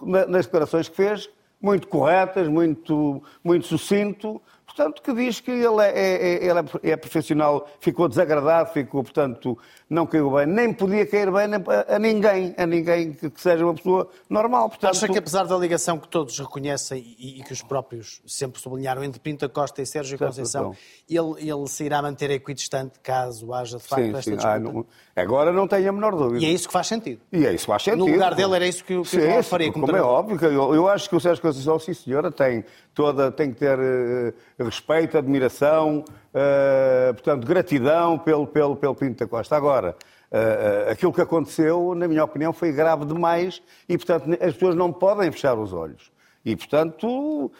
nas 0.05 0.45
declarações 0.45 0.87
que 0.87 0.95
fez, 0.95 1.29
muito 1.59 1.87
corretas, 1.87 2.47
muito, 2.47 3.21
muito 3.43 3.65
sucinto. 3.65 4.41
portanto, 4.65 5.01
que 5.01 5.13
diz 5.13 5.39
que 5.39 5.51
ele 5.51 5.81
é, 5.81 5.89
é, 5.89 6.45
ele 6.45 6.59
é, 6.59 6.91
é 6.91 6.95
profissional, 6.95 7.67
ficou 7.79 8.07
desagradado, 8.07 8.71
ficou, 8.71 9.03
portanto, 9.03 9.57
não 9.93 10.05
caiu 10.05 10.31
bem, 10.31 10.45
nem 10.45 10.73
podia 10.73 11.05
cair 11.05 11.31
bem 11.31 11.47
a, 11.87 11.99
ninguém, 11.99 12.53
a 12.57 12.65
ninguém 12.65 13.13
que, 13.13 13.31
seja 13.35 13.63
uma 13.63 13.73
pessoa 13.73 14.09
normal. 14.29 14.69
Portanto... 14.69 14.91
Acha 14.91 15.07
que 15.07 15.17
apesar 15.17 15.45
da 15.45 15.57
ligação 15.57 15.97
que 15.97 16.07
todos 16.07 16.37
reconhecem 16.39 17.15
e, 17.17 17.39
e 17.39 17.43
que 17.43 17.53
os 17.53 17.61
próprios 17.61 18.21
sempre 18.25 18.59
sublinharam 18.59 19.03
entre 19.03 19.19
Pinta 19.19 19.47
Costa 19.47 19.81
e 19.81 19.85
Sérgio 19.85 20.17
Conceição, 20.17 20.75
ele, 21.09 21.49
ele 21.49 21.67
se 21.67 21.83
irá 21.83 22.01
manter 22.01 22.31
equidistante 22.31 22.99
caso 23.01 23.53
haja 23.53 23.77
de 23.77 23.83
facto 23.83 24.03
sim, 24.03 24.09
esta 24.09 24.21
sim. 24.23 24.31
disputa? 24.31 24.55
Ah, 24.55 24.59
não, 24.59 24.85
agora 25.15 25.51
não 25.53 25.67
tenho 25.67 25.89
a 25.89 25.91
menor 25.91 26.15
dúvida. 26.15 26.43
E 26.43 26.47
é 26.47 26.51
isso 26.51 26.67
que 26.67 26.73
faz 26.73 26.87
sentido. 26.87 27.21
E 27.31 27.45
é 27.45 27.53
isso 27.53 27.65
que 27.65 27.71
faz 27.71 27.83
sentido. 27.83 28.05
No 28.05 28.11
lugar 28.11 28.33
dele 28.33 28.55
era 28.55 28.67
isso 28.67 28.83
que, 28.83 28.99
que 28.99 29.07
sim, 29.07 29.37
o 29.37 29.43
faria. 29.43 29.71
Como, 29.71 29.85
como 29.85 29.97
é 29.97 30.01
óbvio, 30.01 30.39
eu, 30.47 30.73
eu, 30.73 30.87
acho 30.87 31.09
que 31.09 31.15
o 31.15 31.19
Sérgio 31.19 31.41
Conceição, 31.41 31.77
sim 31.77 31.93
senhora, 31.93 32.31
tem, 32.31 32.65
toda, 32.93 33.31
tem 33.31 33.51
que 33.51 33.59
ter 33.59 33.77
uh, 33.77 34.33
respeito, 34.63 35.17
admiração, 35.17 36.03
uh, 36.33 37.13
portanto, 37.13 37.45
gratidão 37.45 38.17
pelo, 38.17 38.47
pelo, 38.47 38.75
pelo 38.75 38.95
Pinto 38.95 39.23
da 39.23 39.29
Costa. 39.29 39.55
Agora, 39.55 39.95
Uh, 40.33 40.89
aquilo 40.89 41.13
que 41.13 41.21
aconteceu, 41.21 41.93
na 41.93 42.07
minha 42.07 42.23
opinião, 42.23 42.51
foi 42.51 42.71
grave 42.71 43.05
demais 43.05 43.61
e, 43.87 43.95
portanto, 43.95 44.31
as 44.41 44.53
pessoas 44.53 44.73
não 44.73 44.91
podem 44.91 45.31
fechar 45.31 45.55
os 45.55 45.71
olhos. 45.71 46.11
E, 46.45 46.57
portanto, 46.57 47.51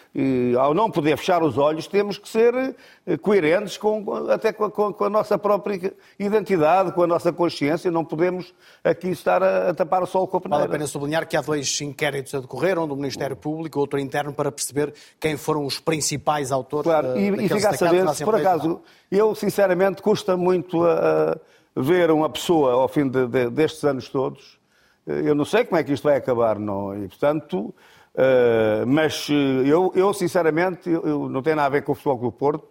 ao 0.60 0.74
não 0.74 0.91
poder 0.91 1.17
fechar 1.17 1.41
os 1.41 1.58
olhos, 1.58 1.88
temos 1.88 2.17
que 2.17 2.28
ser 2.28 2.76
coerentes 3.22 3.78
com, 3.78 4.04
até 4.30 4.52
com 4.52 4.65
a, 4.65 4.72
com 4.72 5.06
a, 5.06 5.10
nossa 5.10 5.38
própria 5.38 5.93
identidade, 6.19 6.91
com 6.91 7.04
a 7.04 7.08
nossa 7.08 7.32
consciência. 7.32 7.89
Não 7.89 8.04
podemos 8.04 8.54
aqui 8.84 9.10
estar 9.10 9.41
a, 9.41 9.69
a 9.69 9.74
tapar 9.74 10.04
o 10.04 10.06
sol 10.06 10.28
com 10.28 10.36
a 10.36 10.41
peneira. 10.41 10.63
Vale 10.63 10.69
a 10.69 10.78
pena 10.78 10.88
sublinhar 10.88 11.26
que 11.26 11.38
há 11.38 11.41
dois 11.41 11.80
inquéritos 11.80 12.36
a 12.36 12.41
decorrer, 12.41 12.78
um 12.78 12.86
do 12.86 12.96
Ministério 12.98 13.38
Público, 13.38 13.80
outro 13.80 13.98
interno, 13.98 14.34
para 14.34 14.52
perceber 14.52 14.93
quem 15.17 15.38
foram 15.38 15.65
os 15.65 15.80
principais 15.80 16.52
autores. 16.52 16.84
Claro, 16.84 17.17
e, 17.17 17.46
e 17.46 17.50
ficar 17.50 17.69
a 17.69 17.78
saber, 17.78 18.08
se 18.10 18.26
por 18.26 18.36
acaso, 18.36 18.82
eu 19.10 19.34
sinceramente 19.34 20.02
custa 20.02 20.36
muito 20.36 20.84
a 20.86 21.38
ver 21.76 22.12
uma 22.12 22.30
pessoa 22.30 22.74
ao 22.74 22.88
fim 22.88 23.08
de, 23.08 23.28
de, 23.28 23.50
destes 23.50 23.84
anos 23.84 24.10
todos, 24.10 24.60
eu 25.06 25.36
não 25.36 25.43
sei 25.43 25.65
como 25.65 25.78
é 25.78 25.84
que 25.84 25.91
isto 25.91 26.04
vai 26.04 26.15
acabar, 26.15 26.58
não, 26.60 26.96
e 26.96 27.08
portanto, 27.08 27.74
uh, 28.15 28.86
mas 28.88 29.28
eu, 29.65 29.91
eu 29.95 30.13
sinceramente, 30.13 30.89
eu, 30.89 31.30
não 31.30 31.41
tem 31.41 31.56
nada 31.56 31.67
a 31.67 31.69
ver 31.69 31.84
com 31.84 31.91
o 31.91 31.95
Futebol 31.95 32.19
Clube 32.19 32.38
Porto, 32.38 32.67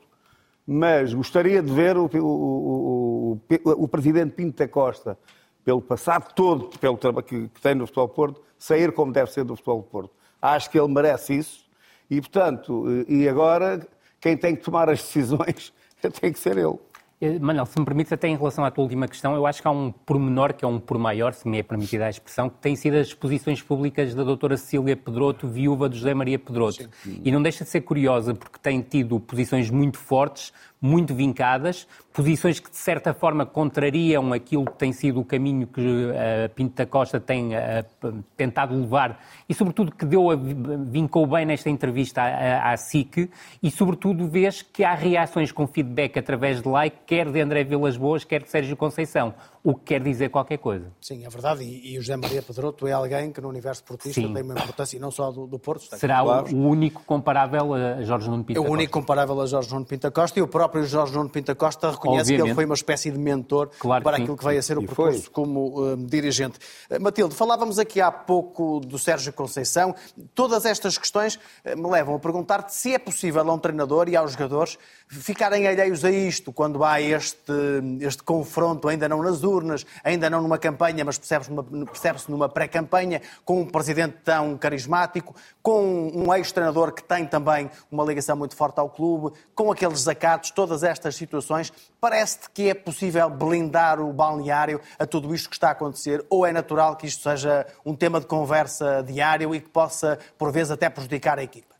mas 0.66 1.12
gostaria 1.12 1.62
de 1.62 1.72
ver 1.72 1.96
o, 1.96 2.06
o, 2.06 3.38
o, 3.64 3.70
o 3.84 3.88
Presidente 3.88 4.34
Pinto 4.34 4.58
da 4.58 4.68
Costa, 4.68 5.18
pelo 5.64 5.80
passado 5.80 6.32
todo 6.34 6.76
pelo 6.78 6.96
trabalho 6.96 7.26
que, 7.26 7.48
que 7.48 7.60
tem 7.60 7.74
no 7.74 7.86
Futebol 7.86 8.08
Porto, 8.08 8.42
sair 8.58 8.92
como 8.92 9.12
deve 9.12 9.30
ser 9.30 9.44
do 9.44 9.56
Futebol 9.56 9.82
Porto. 9.82 10.10
Acho 10.40 10.70
que 10.70 10.78
ele 10.78 10.92
merece 10.92 11.34
isso, 11.34 11.64
e 12.10 12.20
portanto, 12.20 12.84
e 13.08 13.28
agora, 13.28 13.86
quem 14.20 14.36
tem 14.36 14.56
que 14.56 14.62
tomar 14.62 14.88
as 14.90 15.00
decisões 15.00 15.72
tem 16.20 16.32
que 16.32 16.38
ser 16.38 16.56
ele. 16.58 16.78
Eh, 17.22 17.38
Manuel, 17.38 17.66
se 17.66 17.78
me 17.78 17.84
permites, 17.84 18.12
até 18.12 18.26
em 18.26 18.36
relação 18.36 18.64
à 18.64 18.70
tua 18.72 18.82
última 18.82 19.06
questão, 19.06 19.36
eu 19.36 19.46
acho 19.46 19.62
que 19.62 19.68
há 19.68 19.70
um 19.70 19.92
pormenor, 19.92 20.52
que 20.52 20.64
é 20.64 20.68
um 20.68 20.80
por 20.80 20.98
maior, 20.98 21.32
se 21.32 21.46
me 21.48 21.56
é 21.56 21.62
permitida 21.62 22.06
a 22.06 22.10
expressão, 22.10 22.50
que 22.50 22.56
tem 22.56 22.74
sido 22.74 22.96
as 22.96 23.06
exposições 23.06 23.62
públicas 23.62 24.12
da 24.12 24.24
doutora 24.24 24.56
Cecília 24.56 24.96
Pedroto, 24.96 25.46
viúva 25.46 25.88
de 25.88 25.98
José 25.98 26.14
Maria 26.14 26.36
Pedroto. 26.36 26.90
Sim. 27.04 27.20
E 27.24 27.30
não 27.30 27.40
deixa 27.40 27.62
de 27.62 27.70
ser 27.70 27.82
curiosa, 27.82 28.34
porque 28.34 28.58
tem 28.60 28.82
tido 28.82 29.20
posições 29.20 29.70
muito 29.70 29.98
fortes, 29.98 30.52
muito 30.82 31.14
vincadas, 31.14 31.86
posições 32.12 32.58
que 32.58 32.68
de 32.68 32.76
certa 32.76 33.14
forma 33.14 33.46
contrariam 33.46 34.32
aquilo 34.32 34.64
que 34.64 34.76
tem 34.76 34.92
sido 34.92 35.20
o 35.20 35.24
caminho 35.24 35.64
que 35.68 35.80
uh, 35.80 36.48
Pinto 36.56 36.74
da 36.74 36.84
Costa 36.84 37.20
tem 37.20 37.52
uh, 37.54 38.24
tentado 38.36 38.74
levar 38.74 39.22
e 39.48 39.54
sobretudo 39.54 39.92
que 39.92 40.04
deu 40.04 40.28
a, 40.32 40.34
vincou 40.36 41.24
bem 41.24 41.46
nesta 41.46 41.70
entrevista 41.70 42.20
à, 42.20 42.72
à, 42.72 42.76
SIC 42.76 43.30
e 43.62 43.70
sobretudo 43.70 44.26
vês 44.26 44.60
que 44.60 44.82
há 44.82 44.92
reações 44.92 45.52
com 45.52 45.68
feedback 45.68 46.18
através 46.18 46.60
de 46.60 46.68
like, 46.68 46.96
quer 47.06 47.30
de 47.30 47.40
André 47.40 47.62
Vilas 47.62 47.96
Boas, 47.96 48.24
quer 48.24 48.42
de 48.42 48.50
Sérgio 48.50 48.76
Conceição 48.76 49.32
o 49.64 49.76
que 49.76 49.84
quer 49.84 50.02
dizer 50.02 50.28
qualquer 50.28 50.58
coisa. 50.58 50.92
Sim, 51.00 51.24
é 51.24 51.28
verdade. 51.28 51.62
E, 51.62 51.92
e 51.92 51.98
o 51.98 52.02
José 52.02 52.16
Maria 52.16 52.42
Pedroto 52.42 52.86
é 52.88 52.92
alguém 52.92 53.30
que 53.30 53.40
no 53.40 53.48
universo 53.48 53.84
portista 53.84 54.20
Sim. 54.20 54.32
tem 54.34 54.42
uma 54.42 54.54
importância, 54.54 54.96
e 54.96 55.00
não 55.00 55.10
só 55.12 55.30
do, 55.30 55.46
do 55.46 55.58
Porto. 55.58 55.84
Será 55.96 56.24
o 56.24 56.56
único 56.56 57.02
comparável 57.04 57.72
a 57.72 58.02
Jorge 58.02 58.28
Nuno 58.28 58.42
Pinta 58.42 58.58
Costa. 58.58 58.68
É 58.68 58.70
o 58.70 58.74
único 58.74 58.92
comparável 58.92 59.40
a 59.40 59.46
Jorge 59.46 59.72
Nuno 59.72 59.86
Pinta 59.86 60.10
Costa 60.10 60.38
e 60.40 60.42
o 60.42 60.48
próprio 60.48 60.84
Jorge 60.84 61.14
Nuno 61.14 61.30
Pinta 61.30 61.54
Costa 61.54 61.92
reconhece 61.92 62.22
Obviamente. 62.22 62.42
que 62.42 62.48
ele 62.48 62.54
foi 62.54 62.64
uma 62.64 62.74
espécie 62.74 63.10
de 63.10 63.18
mentor 63.18 63.70
claro 63.78 64.02
para 64.02 64.16
aquilo 64.16 64.36
que 64.36 64.44
veio 64.44 64.58
a 64.58 64.62
ser 64.62 64.78
o 64.78 64.82
e 64.82 64.86
percurso 64.86 65.22
foi. 65.22 65.30
como 65.30 65.80
uh, 65.80 65.96
dirigente. 65.96 66.58
Uh, 66.90 67.00
Matilde, 67.00 67.34
falávamos 67.34 67.78
aqui 67.78 68.00
há 68.00 68.10
pouco 68.10 68.80
do 68.80 68.98
Sérgio 68.98 69.32
Conceição. 69.32 69.94
Todas 70.34 70.66
estas 70.66 70.98
questões 70.98 71.36
uh, 71.36 71.80
me 71.80 71.88
levam 71.88 72.16
a 72.16 72.18
perguntar-te 72.18 72.74
se 72.74 72.94
é 72.94 72.98
possível 72.98 73.48
a 73.48 73.54
um 73.54 73.58
treinador 73.58 74.08
e 74.08 74.16
aos 74.16 74.32
jogadores 74.32 74.76
ficarem 75.20 75.66
alheios 75.66 76.04
a 76.04 76.10
isto 76.10 76.52
quando 76.52 76.82
há 76.82 77.00
este, 77.00 77.52
este 78.00 78.22
confronto, 78.22 78.88
ainda 78.88 79.08
não 79.08 79.22
nas 79.22 79.42
urnas, 79.42 79.84
ainda 80.02 80.30
não 80.30 80.40
numa 80.40 80.58
campanha, 80.58 81.04
mas 81.04 81.18
percebe-se 81.18 81.50
numa, 81.50 81.62
percebe 81.86 82.18
numa 82.28 82.48
pré-campanha, 82.48 83.20
com 83.44 83.60
um 83.60 83.66
presidente 83.66 84.16
tão 84.24 84.56
carismático, 84.56 85.34
com 85.62 86.10
um 86.14 86.34
ex-treinador 86.34 86.92
que 86.92 87.02
tem 87.02 87.26
também 87.26 87.70
uma 87.90 88.04
ligação 88.04 88.36
muito 88.36 88.56
forte 88.56 88.78
ao 88.78 88.88
clube, 88.88 89.36
com 89.54 89.70
aqueles 89.70 89.98
desacatos, 89.98 90.50
todas 90.50 90.82
estas 90.82 91.14
situações. 91.14 91.72
Parece-te 92.00 92.48
que 92.50 92.68
é 92.70 92.74
possível 92.74 93.28
blindar 93.28 94.00
o 94.00 94.12
balneário 94.12 94.80
a 94.98 95.06
tudo 95.06 95.34
isto 95.34 95.50
que 95.50 95.56
está 95.56 95.68
a 95.68 95.72
acontecer, 95.72 96.24
ou 96.30 96.46
é 96.46 96.52
natural 96.52 96.96
que 96.96 97.06
isto 97.06 97.22
seja 97.22 97.66
um 97.84 97.94
tema 97.94 98.18
de 98.18 98.26
conversa 98.26 99.02
diário 99.06 99.54
e 99.54 99.60
que 99.60 99.68
possa, 99.68 100.18
por 100.38 100.50
vezes, 100.50 100.70
até 100.70 100.88
prejudicar 100.88 101.38
a 101.38 101.42
equipa? 101.42 101.72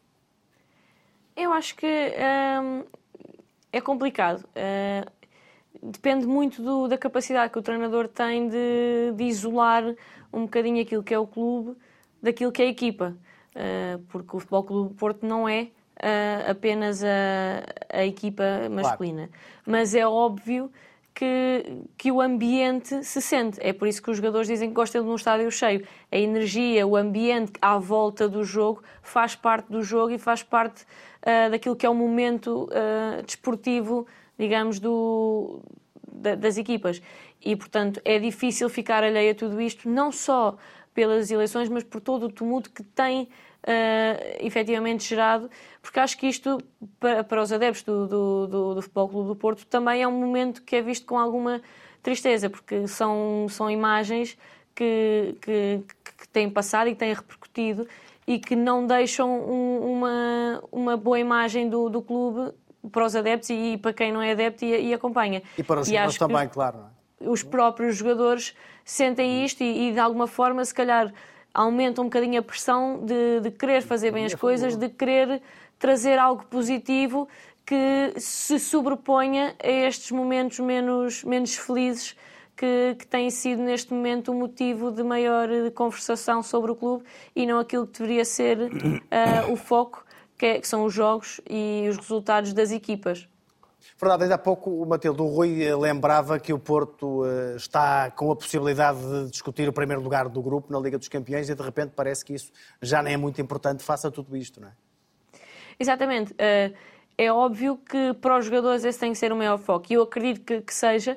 Eu 1.34 1.50
acho 1.52 1.74
que 1.76 1.86
hum, 1.86 2.84
é 3.72 3.80
complicado. 3.80 4.44
Uh, 4.54 5.10
depende 5.82 6.26
muito 6.26 6.62
do, 6.62 6.86
da 6.86 6.98
capacidade 6.98 7.52
que 7.52 7.58
o 7.58 7.62
treinador 7.62 8.06
tem 8.06 8.48
de, 8.48 9.12
de, 9.16 9.24
isolar 9.24 9.82
um 10.32 10.42
bocadinho 10.42 10.82
aquilo 10.82 11.02
que 11.02 11.14
é 11.14 11.18
o 11.18 11.26
clube 11.26 11.76
daquilo 12.22 12.52
que 12.52 12.62
é 12.62 12.66
a 12.66 12.68
equipa. 12.68 13.16
Uh, 13.54 13.98
porque 14.08 14.36
o 14.36 14.40
Futebol 14.40 14.64
Clube 14.64 14.94
Porto 14.94 15.26
não 15.26 15.48
é 15.48 15.62
uh, 15.62 16.50
apenas 16.50 17.02
a, 17.02 17.08
a, 17.90 18.04
equipa 18.04 18.44
masculina. 18.70 19.28
Claro. 19.28 19.42
Mas 19.66 19.94
é 19.94 20.06
óbvio 20.06 20.70
que, 21.14 21.82
que 21.96 22.10
o 22.10 22.20
ambiente 22.20 23.04
se 23.04 23.20
sente. 23.20 23.58
É 23.60 23.72
por 23.72 23.86
isso 23.86 24.02
que 24.02 24.10
os 24.10 24.16
jogadores 24.16 24.48
dizem 24.48 24.68
que 24.68 24.74
gostam 24.74 25.02
de 25.02 25.08
um 25.08 25.14
estádio 25.14 25.50
cheio. 25.50 25.86
A 26.10 26.16
energia, 26.16 26.86
o 26.86 26.96
ambiente 26.96 27.52
à 27.60 27.78
volta 27.78 28.28
do 28.28 28.44
jogo 28.44 28.82
faz 29.02 29.34
parte 29.34 29.70
do 29.70 29.82
jogo 29.82 30.12
e 30.12 30.18
faz 30.18 30.42
parte 30.42 30.82
uh, 30.82 31.50
daquilo 31.50 31.76
que 31.76 31.86
é 31.86 31.90
o 31.90 31.94
momento 31.94 32.64
uh, 32.64 33.22
desportivo, 33.22 34.06
digamos, 34.38 34.78
do, 34.78 35.60
da, 36.10 36.34
das 36.34 36.56
equipas. 36.56 37.02
E, 37.40 37.56
portanto, 37.56 38.00
é 38.04 38.18
difícil 38.18 38.68
ficar 38.68 39.02
alheio 39.02 39.32
a 39.32 39.34
tudo 39.34 39.60
isto, 39.60 39.88
não 39.88 40.12
só 40.12 40.56
pelas 40.94 41.30
eleições, 41.30 41.68
mas 41.68 41.82
por 41.82 42.00
todo 42.00 42.26
o 42.26 42.32
tumulto 42.32 42.70
que 42.70 42.82
tem 42.82 43.28
uh, 43.62 44.36
efetivamente 44.40 45.04
gerado, 45.04 45.50
porque 45.80 46.00
acho 46.00 46.16
que 46.16 46.26
isto, 46.26 46.58
para, 46.98 47.24
para 47.24 47.42
os 47.42 47.52
adeptos 47.52 47.82
do, 47.82 48.06
do, 48.06 48.46
do, 48.46 48.74
do, 48.74 48.82
Futebol 48.82 49.08
Clube 49.08 49.28
do 49.28 49.36
Porto, 49.36 49.66
também 49.66 50.02
é 50.02 50.08
um 50.08 50.12
momento 50.12 50.62
que 50.62 50.76
é 50.76 50.82
visto 50.82 51.06
com 51.06 51.18
alguma 51.18 51.60
tristeza, 52.02 52.50
porque 52.50 52.86
são, 52.86 53.46
são 53.48 53.70
imagens 53.70 54.36
que, 54.74 55.36
que, 55.40 55.82
que 56.18 56.28
têm 56.28 56.50
passado 56.50 56.88
e 56.88 56.94
têm 56.94 57.14
repercutido 57.14 57.86
e 58.26 58.38
que 58.38 58.54
não 58.56 58.86
deixam 58.86 59.28
um, 59.28 59.92
uma, 59.92 60.64
uma 60.70 60.96
boa 60.96 61.18
imagem 61.18 61.68
do, 61.68 61.88
do 61.88 62.02
clube 62.02 62.52
para 62.90 63.04
os 63.04 63.14
adeptos 63.14 63.50
e, 63.50 63.76
para 63.76 63.92
quem 63.92 64.12
não 64.12 64.22
é 64.22 64.32
adepto 64.32 64.64
e, 64.64 64.88
e 64.88 64.94
acompanha. 64.94 65.42
E 65.56 65.62
para 65.62 65.80
os 65.80 65.86
jogadores 65.86 66.18
também, 66.18 66.48
claro. 66.48 66.78
É? 67.20 67.28
Os 67.28 67.42
próprios 67.42 67.96
jogadores 67.96 68.56
sentem 68.84 69.44
isto 69.44 69.62
e, 69.62 69.88
e, 69.88 69.92
de 69.92 69.98
alguma 69.98 70.26
forma, 70.26 70.64
se 70.64 70.74
calhar, 70.74 71.12
aumenta 71.54 72.00
um 72.00 72.04
bocadinho 72.04 72.40
a 72.40 72.42
pressão 72.42 73.04
de, 73.04 73.40
de 73.40 73.50
querer 73.50 73.82
fazer 73.82 74.12
bem 74.12 74.24
as 74.24 74.34
coisas, 74.34 74.76
de 74.76 74.88
querer 74.88 75.42
trazer 75.78 76.18
algo 76.18 76.44
positivo 76.46 77.28
que 77.64 78.12
se 78.18 78.58
sobreponha 78.58 79.54
a 79.62 79.68
estes 79.68 80.10
momentos 80.10 80.58
menos, 80.60 81.24
menos 81.24 81.56
felizes 81.56 82.16
que, 82.56 82.96
que 82.98 83.06
têm 83.06 83.30
sido 83.30 83.62
neste 83.62 83.92
momento 83.92 84.32
o 84.32 84.34
motivo 84.34 84.90
de 84.90 85.02
maior 85.02 85.48
conversação 85.74 86.42
sobre 86.42 86.70
o 86.70 86.76
clube 86.76 87.04
e 87.34 87.46
não 87.46 87.58
aquilo 87.58 87.86
que 87.86 87.98
deveria 87.98 88.24
ser 88.24 88.58
uh, 88.58 89.52
o 89.52 89.56
foco, 89.56 90.04
que, 90.36 90.46
é, 90.46 90.60
que 90.60 90.68
são 90.68 90.84
os 90.84 90.92
jogos 90.92 91.40
e 91.48 91.86
os 91.88 91.96
resultados 91.96 92.52
das 92.52 92.70
equipas. 92.70 93.28
Verdade, 94.02 94.24
ainda 94.24 94.34
há 94.34 94.38
pouco 94.38 94.68
o 94.68 94.84
Matilde, 94.84 95.22
o 95.22 95.26
Rui 95.26 95.62
eh, 95.62 95.76
lembrava 95.76 96.36
que 96.40 96.52
o 96.52 96.58
Porto 96.58 97.22
uh, 97.22 97.54
está 97.54 98.10
com 98.10 98.32
a 98.32 98.34
possibilidade 98.34 98.98
de 98.98 99.30
discutir 99.30 99.68
o 99.68 99.72
primeiro 99.72 100.02
lugar 100.02 100.28
do 100.28 100.42
grupo 100.42 100.72
na 100.72 100.80
Liga 100.80 100.98
dos 100.98 101.06
Campeões 101.06 101.48
e 101.48 101.54
de 101.54 101.62
repente 101.62 101.92
parece 101.94 102.24
que 102.24 102.34
isso 102.34 102.50
já 102.82 103.00
não 103.00 103.08
é 103.08 103.16
muito 103.16 103.40
importante 103.40 103.80
face 103.84 104.04
a 104.04 104.10
tudo 104.10 104.36
isto, 104.36 104.60
não 104.60 104.66
é? 104.66 104.72
Exatamente. 105.78 106.32
Uh, 106.32 106.74
é 107.16 107.32
óbvio 107.32 107.76
que 107.76 108.12
para 108.14 108.36
os 108.38 108.46
jogadores 108.46 108.84
esse 108.84 108.98
tem 108.98 109.12
que 109.12 109.18
ser 109.18 109.32
o 109.32 109.36
maior 109.36 109.56
foco 109.56 109.86
e 109.88 109.94
eu 109.94 110.02
acredito 110.02 110.62
que, 110.62 110.74
seja, 110.74 111.16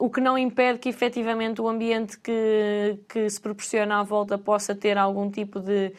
o 0.00 0.10
que 0.10 0.20
não 0.20 0.36
impede 0.36 0.80
que 0.80 0.88
efetivamente 0.88 1.60
o 1.60 1.68
ambiente 1.68 2.18
que, 2.18 2.98
que 3.06 3.30
se 3.30 3.40
proporciona 3.40 4.00
à 4.00 4.02
volta 4.02 4.36
possa 4.38 4.74
ter 4.74 4.96
algum 4.96 5.30
tipo 5.30 5.60
de, 5.60 5.92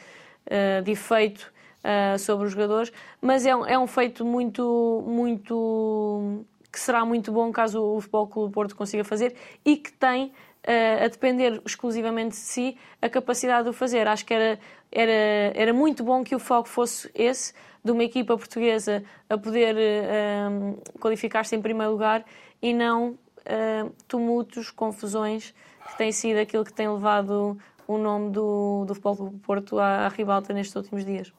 de 0.83 0.91
efeito 0.91 1.53
uh, 1.87 2.19
sobre 2.19 2.45
os 2.45 2.51
jogadores, 2.51 2.91
mas 3.21 3.45
é 3.45 3.55
um, 3.55 3.65
é 3.65 3.79
um 3.79 3.87
feito 3.87 4.25
muito, 4.25 5.03
muito 5.07 6.45
que 6.71 6.79
será 6.79 7.05
muito 7.05 7.31
bom 7.31 7.51
caso 7.51 7.81
o 7.81 8.01
Futebol 8.01 8.27
Clube 8.27 8.53
Porto 8.53 8.75
consiga 8.75 9.03
fazer 9.03 9.35
e 9.65 9.77
que 9.77 9.91
tem 9.91 10.25
uh, 10.25 11.05
a 11.05 11.07
depender 11.07 11.61
exclusivamente 11.65 12.31
de 12.31 12.35
si 12.35 12.77
a 13.01 13.09
capacidade 13.09 13.63
de 13.63 13.69
o 13.69 13.73
fazer. 13.73 14.07
Acho 14.07 14.25
que 14.25 14.33
era, 14.33 14.59
era, 14.91 15.11
era 15.55 15.73
muito 15.73 16.03
bom 16.03 16.23
que 16.23 16.35
o 16.35 16.39
foco 16.39 16.67
fosse 16.67 17.09
esse, 17.15 17.53
de 17.83 17.91
uma 17.91 18.03
equipa 18.03 18.37
portuguesa 18.37 19.03
a 19.29 19.37
poder 19.37 19.75
uh, 19.75 20.99
qualificar-se 20.99 21.55
em 21.55 21.61
primeiro 21.61 21.91
lugar 21.91 22.25
e 22.61 22.73
não 22.73 23.11
uh, 23.11 23.89
tumultos, 24.07 24.69
confusões, 24.69 25.53
que 25.89 25.97
tem 25.97 26.11
sido 26.11 26.37
aquilo 26.37 26.65
que 26.65 26.73
tem 26.73 26.89
levado 26.89 27.57
o 27.87 27.97
nome 27.97 28.31
do, 28.31 28.83
do 28.85 28.93
Futebol 28.93 29.15
Clube 29.15 29.39
Porto 29.39 29.79
à, 29.79 30.05
à 30.05 30.07
ribalta 30.09 30.53
nestes 30.53 30.75
últimos 30.75 31.05
dias. 31.05 31.31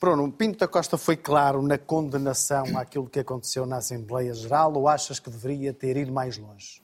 Bruno, 0.00 0.30
Pinto 0.30 0.58
da 0.58 0.68
Costa 0.68 0.96
foi 0.96 1.16
claro 1.16 1.60
na 1.60 1.76
condenação 1.76 2.78
àquilo 2.78 3.08
que 3.08 3.18
aconteceu 3.18 3.66
na 3.66 3.78
Assembleia 3.78 4.32
Geral 4.32 4.72
ou 4.74 4.86
achas 4.86 5.18
que 5.18 5.28
deveria 5.28 5.74
ter 5.74 5.96
ido 5.96 6.12
mais 6.12 6.38
longe? 6.38 6.80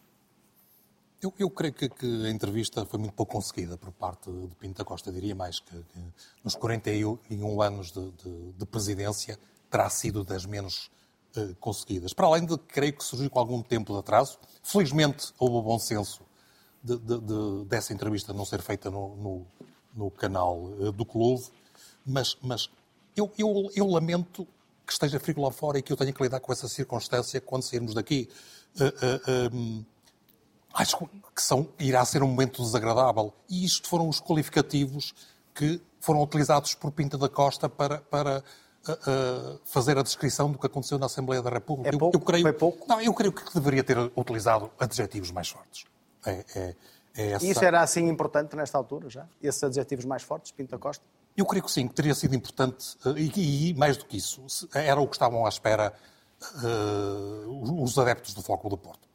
Eu, 1.22 1.32
eu 1.38 1.48
creio 1.48 1.72
que, 1.72 1.88
que, 1.88 2.26
a 2.26 2.28
entrevista 2.28 2.84
foi 2.84 2.98
muito 2.98 3.14
pouco 3.14 3.32
conseguida 3.32 3.78
por 3.78 3.92
parte 3.92 4.30
de 4.30 4.54
Pinto 4.56 4.78
da 4.78 4.84
Costa. 4.84 5.12
Diria 5.12 5.34
mais 5.34 5.60
que, 5.60 5.70
que 5.70 6.00
nos 6.42 6.56
41 6.56 7.62
anos 7.62 7.92
de, 7.92 8.10
de, 8.10 8.52
de, 8.52 8.66
presidência 8.66 9.38
terá 9.70 9.88
sido 9.88 10.24
das 10.24 10.44
menos 10.44 10.90
uh, 11.36 11.54
conseguidas. 11.60 12.12
Para 12.12 12.26
além 12.26 12.44
de, 12.44 12.58
creio 12.58 12.94
que 12.94 13.04
surgiu 13.04 13.30
com 13.30 13.38
algum 13.38 13.62
tempo 13.62 13.92
de 13.92 14.00
atraso. 14.00 14.38
Felizmente 14.62 15.32
houve 15.38 15.56
o 15.56 15.62
bom 15.62 15.78
senso 15.78 16.20
de, 16.82 16.98
dessa 17.66 17.94
entrevista 17.94 18.32
não 18.32 18.44
ser 18.44 18.60
feita 18.60 18.90
no, 18.90 19.16
no, 19.16 19.46
no 19.94 20.10
canal 20.10 20.62
uh, 20.64 20.92
do 20.92 21.06
clube, 21.06 21.44
mas, 22.04 22.36
mas 22.42 22.68
eu, 23.16 23.30
eu, 23.38 23.70
eu 23.74 23.86
lamento 23.86 24.46
que 24.86 24.92
esteja 24.92 25.18
frio 25.18 25.40
lá 25.40 25.50
fora 25.50 25.78
e 25.78 25.82
que 25.82 25.92
eu 25.92 25.96
tenha 25.96 26.12
que 26.12 26.22
lidar 26.22 26.40
com 26.40 26.52
essa 26.52 26.68
circunstância 26.68 27.40
quando 27.40 27.62
sairmos 27.62 27.94
daqui. 27.94 28.28
Uh, 28.78 29.52
uh, 29.52 29.56
um, 29.56 29.84
acho 30.74 30.98
que 31.34 31.42
são, 31.42 31.68
irá 31.78 32.04
ser 32.04 32.22
um 32.22 32.28
momento 32.28 32.62
desagradável. 32.62 33.32
E 33.48 33.64
isto 33.64 33.88
foram 33.88 34.08
os 34.08 34.20
qualificativos 34.20 35.14
que 35.54 35.80
foram 36.00 36.22
utilizados 36.22 36.74
por 36.74 36.90
Pinta 36.90 37.16
da 37.16 37.28
Costa 37.28 37.68
para, 37.68 37.98
para 37.98 38.42
uh, 38.88 39.60
fazer 39.64 39.96
a 39.96 40.02
descrição 40.02 40.50
do 40.50 40.58
que 40.58 40.66
aconteceu 40.66 40.98
na 40.98 41.06
Assembleia 41.06 41.40
da 41.40 41.50
República. 41.50 41.88
É 41.88 41.98
pouco? 41.98 42.16
Eu, 42.16 42.20
eu 42.20 42.26
creio, 42.26 42.42
Foi 42.42 42.52
pouco? 42.52 42.86
Não, 42.86 43.00
eu 43.00 43.14
creio 43.14 43.32
que 43.32 43.54
deveria 43.54 43.82
ter 43.82 43.98
utilizado 44.16 44.70
adjetivos 44.78 45.30
mais 45.30 45.48
fortes. 45.48 45.86
É, 46.26 46.44
é, 46.54 46.76
é 47.16 47.30
essa... 47.30 47.46
Isso 47.46 47.64
era 47.64 47.80
assim 47.80 48.08
importante 48.08 48.54
nesta 48.56 48.76
altura 48.76 49.08
já? 49.08 49.26
Esses 49.42 49.62
adjetivos 49.62 50.04
mais 50.04 50.22
fortes, 50.22 50.52
Pinta 50.52 50.72
da 50.72 50.78
Costa? 50.78 51.04
Eu 51.36 51.44
creio 51.46 51.64
que 51.64 51.70
sim, 51.70 51.88
que 51.88 51.94
teria 51.94 52.14
sido 52.14 52.34
importante, 52.34 52.96
eh, 53.06 53.14
e, 53.36 53.70
e 53.70 53.74
mais 53.74 53.96
do 53.96 54.04
que 54.04 54.16
isso, 54.16 54.46
era 54.72 55.00
o 55.00 55.06
que 55.06 55.16
estavam 55.16 55.44
à 55.44 55.48
espera 55.48 55.92
uh, 56.62 57.82
os 57.82 57.98
adeptos 57.98 58.34
do 58.34 58.42
Foco 58.42 58.68
do 58.68 58.76
Porto. 58.76 59.08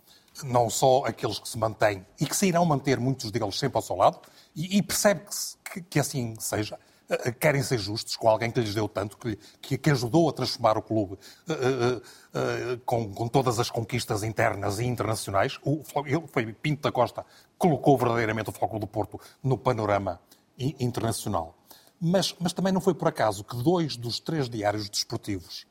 Não 0.44 0.70
só 0.70 1.06
aqueles 1.06 1.40
que 1.40 1.48
se 1.48 1.58
mantêm 1.58 2.06
e 2.20 2.26
que 2.26 2.36
se 2.36 2.48
irão 2.48 2.66
manter, 2.66 3.00
muitos 3.00 3.32
deles, 3.32 3.58
sempre 3.58 3.78
ao 3.78 3.82
seu 3.82 3.96
lado, 3.96 4.20
e, 4.56 4.78
e 4.78 4.82
percebe-se 4.82 5.58
que, 5.64 5.82
que, 5.82 6.00
assim 6.00 6.36
seja. 6.40 6.78
Uh, 7.10 7.34
querem 7.40 7.64
ser 7.64 7.80
justos 7.80 8.16
com 8.16 8.30
alguém 8.30 8.52
que 8.52 8.60
lhes 8.60 8.76
deu 8.76 8.88
tanto, 8.88 9.18
que, 9.62 9.78
que 9.78 9.90
ajudou 9.90 10.30
a 10.30 10.34
transformar 10.34 10.78
o 10.78 10.82
clube 10.82 11.14
uh, 11.14 12.80
com, 12.86 13.12
com, 13.14 13.28
todas 13.28 13.60
as 13.60 13.72
conquistas 13.72 14.24
internas 14.24 14.80
e 14.80 14.86
internacionais. 14.86 15.58
O, 15.64 15.82
ele 16.06 16.28
foi 16.28 16.54
Pinto 16.54 16.82
da 16.82 16.92
Costa 16.92 17.26
colocou 17.58 17.98
verdadeiramente 17.98 18.50
o 18.50 18.54
Foco 18.54 18.78
do 18.78 18.86
Porto 18.86 19.20
no 19.42 19.58
panorama 19.58 20.22
internacional. 20.58 21.59
Mas, 22.02 22.36
mas 22.40 22.54
também 22.54 22.72
não 22.72 22.80
foi 22.82 22.94
por 22.94 23.08
acaso 23.08 23.44
que 23.44 23.56
dois 23.58 23.98
dos 23.98 24.20
três 24.20 24.50
diários 24.50 24.90
desportivos 24.90 25.66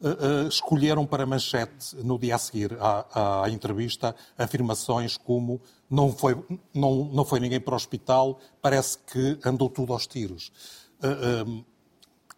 uh, 0.00 0.08
uh, 0.44 0.48
escolheram 0.48 1.04
para 1.04 1.26
manchete, 1.26 1.96
no 1.96 2.18
dia 2.18 2.36
a 2.36 2.38
seguir 2.38 2.76
à, 2.80 3.42
à, 3.44 3.50
entrevista, 3.50 4.16
afirmações 4.38 5.16
como 5.16 5.60
não 5.90 6.12
foi, 6.12 6.42
não, 6.72 7.04
não 7.04 7.24
foi 7.24 7.40
ninguém 7.40 7.60
para 7.60 7.74
o 7.74 7.76
hospital, 7.76 8.38
parece 8.62 8.98
que 8.98 9.38
andou 9.44 9.68
tudo 9.68 9.92
aos 9.92 10.06
tiros. 10.06 10.50
Uh, 10.98 11.64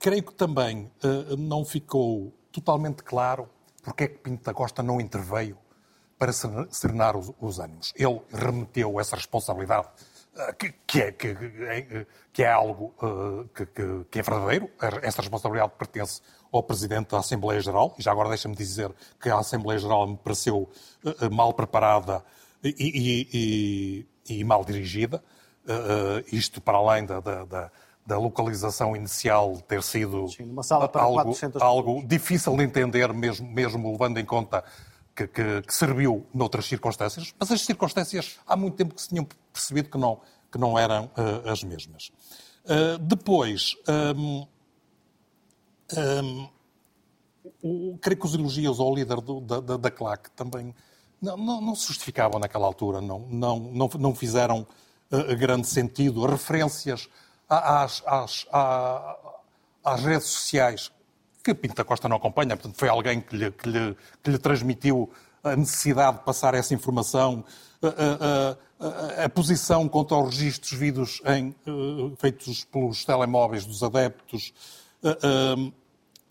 creio 0.01 0.23
que 0.23 0.35
também 0.35 0.91
não 1.39 1.65
ficou 1.65 2.33
totalmente 2.53 3.03
claro 3.03 3.49
porque 3.83 4.05
é 4.05 4.09
que 4.09 4.19
Pinto 4.19 4.45
da 4.45 4.53
Costa 4.53 4.83
não 4.83 5.01
interveio 5.01 5.57
para 6.19 6.33
serenar 6.33 7.17
os, 7.17 7.33
os 7.41 7.59
ânimos. 7.59 7.93
Ele 7.97 8.21
remeteu 8.31 9.01
essa 9.01 9.17
responsabilidade 9.17 9.89
que, 10.59 10.73
que, 10.87 11.01
é, 11.01 11.13
que, 11.13 12.07
que, 12.33 12.43
é 12.43 12.53
algo 12.53 12.95
uh, 13.03 13.49
que, 13.49 13.67
que, 14.11 14.19
é 14.19 14.23
verdadeiro. 14.23 14.71
Essa 15.03 15.21
responsabilidade 15.21 15.73
pertence 15.79 16.21
ao 16.53 16.63
Presidente 16.63 17.11
da 17.11 17.19
Assembleia 17.19 17.61
Geral. 17.61 17.95
E 17.99 18.03
já 18.03 18.13
agora 18.13 18.29
deixa-me 18.29 18.55
dizer 18.55 18.91
que 19.21 19.29
a 19.29 19.39
Assembleia 19.39 19.79
Geral 19.79 20.07
me 20.07 20.17
pareceu 20.17 20.69
mal 21.33 21.53
preparada 21.53 22.25
e, 22.63 22.75
e, 22.79 24.07
e, 24.29 24.39
e 24.41 24.45
mal 24.45 24.65
dirigida. 24.65 25.23
Isto 26.33 26.61
para 26.61 26.79
além 26.79 27.05
da, 27.05 27.21
da, 27.21 27.45
da, 27.45 27.71
da, 28.07 28.19
localização 28.19 28.97
inicial 28.97 29.61
ter 29.69 29.83
sido 29.83 30.29
Sim, 30.29 30.55
algo, 30.95 31.35
algo 31.61 32.07
difícil 32.07 32.57
de 32.57 32.63
entender, 32.63 33.13
mesmo, 33.13 33.47
mesmo 33.47 33.93
levando 33.93 34.19
em 34.19 34.25
conta 34.25 34.65
que, 35.19 35.27
que, 35.27 35.63
que, 35.63 35.75
serviu 35.75 36.25
noutras 36.33 36.67
circunstâncias, 36.67 37.35
mas 37.39 37.51
as 37.51 37.63
circunstâncias 37.63 38.39
há 38.47 38.57
muito 38.57 38.77
tempo 38.77 38.95
que 38.95 39.03
se 39.03 39.09
tinham 39.09 39.27
percebido 39.53 39.91
que 39.91 39.99
não, 39.99 40.21
que 40.53 40.59
não 40.59 40.79
eram 40.79 41.07
uh, 41.07 41.49
as 41.51 41.65
mesmas. 41.65 42.13
Uh, 42.65 42.99
depois, 42.99 43.75
um, 44.17 44.47
um, 45.97 46.49
o, 47.63 47.99
creio 48.01 48.21
que 48.21 48.27
os 48.27 48.35
elogios 48.35 48.79
ao 48.79 48.95
líder 48.95 49.21
do, 49.21 49.41
da, 49.41 49.59
da, 49.59 49.77
da, 49.77 49.91
CLAC 49.91 50.31
também 50.37 50.73
não, 51.21 51.37
não, 51.37 51.61
não, 51.61 51.75
se 51.75 51.89
justificavam 51.89 52.39
naquela 52.39 52.67
altura, 52.67 53.01
não, 53.01 53.21
não, 53.29 53.59
não, 53.59 53.89
não 53.99 54.15
fizeram 54.15 54.65
uh, 55.11 55.37
grande 55.37 55.67
sentido. 55.67 56.25
Referências 56.27 57.09
às, 57.49 58.03
às, 58.07 58.47
às, 58.53 59.17
às 59.83 60.01
redes 60.05 60.29
sociais 60.29 60.93
que 61.55 61.55
Pinto 61.55 61.75
da 61.75 61.85
Costa 61.85 62.09
não 62.09 62.17
acompanha, 62.17 62.57
portanto 62.57 62.77
foi 62.77 62.89
alguém 62.89 63.21
que 63.21 63.37
lhe, 63.37 63.51
que 63.51 63.69
lhe, 63.69 63.97
que 64.23 64.31
lhe 64.31 64.39
transmitiu 64.39 65.11
a 65.43 65.57
necessidade 65.57 66.19
de 66.19 66.25
passar 66.25 66.55
essa 66.55 66.75
informação, 66.75 67.45
a, 67.81 67.87
a, 67.89 69.23
a, 69.23 69.25
a 69.25 69.29
posição 69.29 69.89
quanto 69.89 70.15
aos 70.15 70.37
registros 70.37 70.73
vidos 70.73 71.23
em, 71.25 71.55
uh, 71.67 72.15
feitos 72.19 72.65
pelos 72.65 73.05
telemóveis 73.05 73.65
dos 73.65 73.83
adeptos. 73.83 74.53
Uh, 75.03 75.69
uh, 75.69 75.73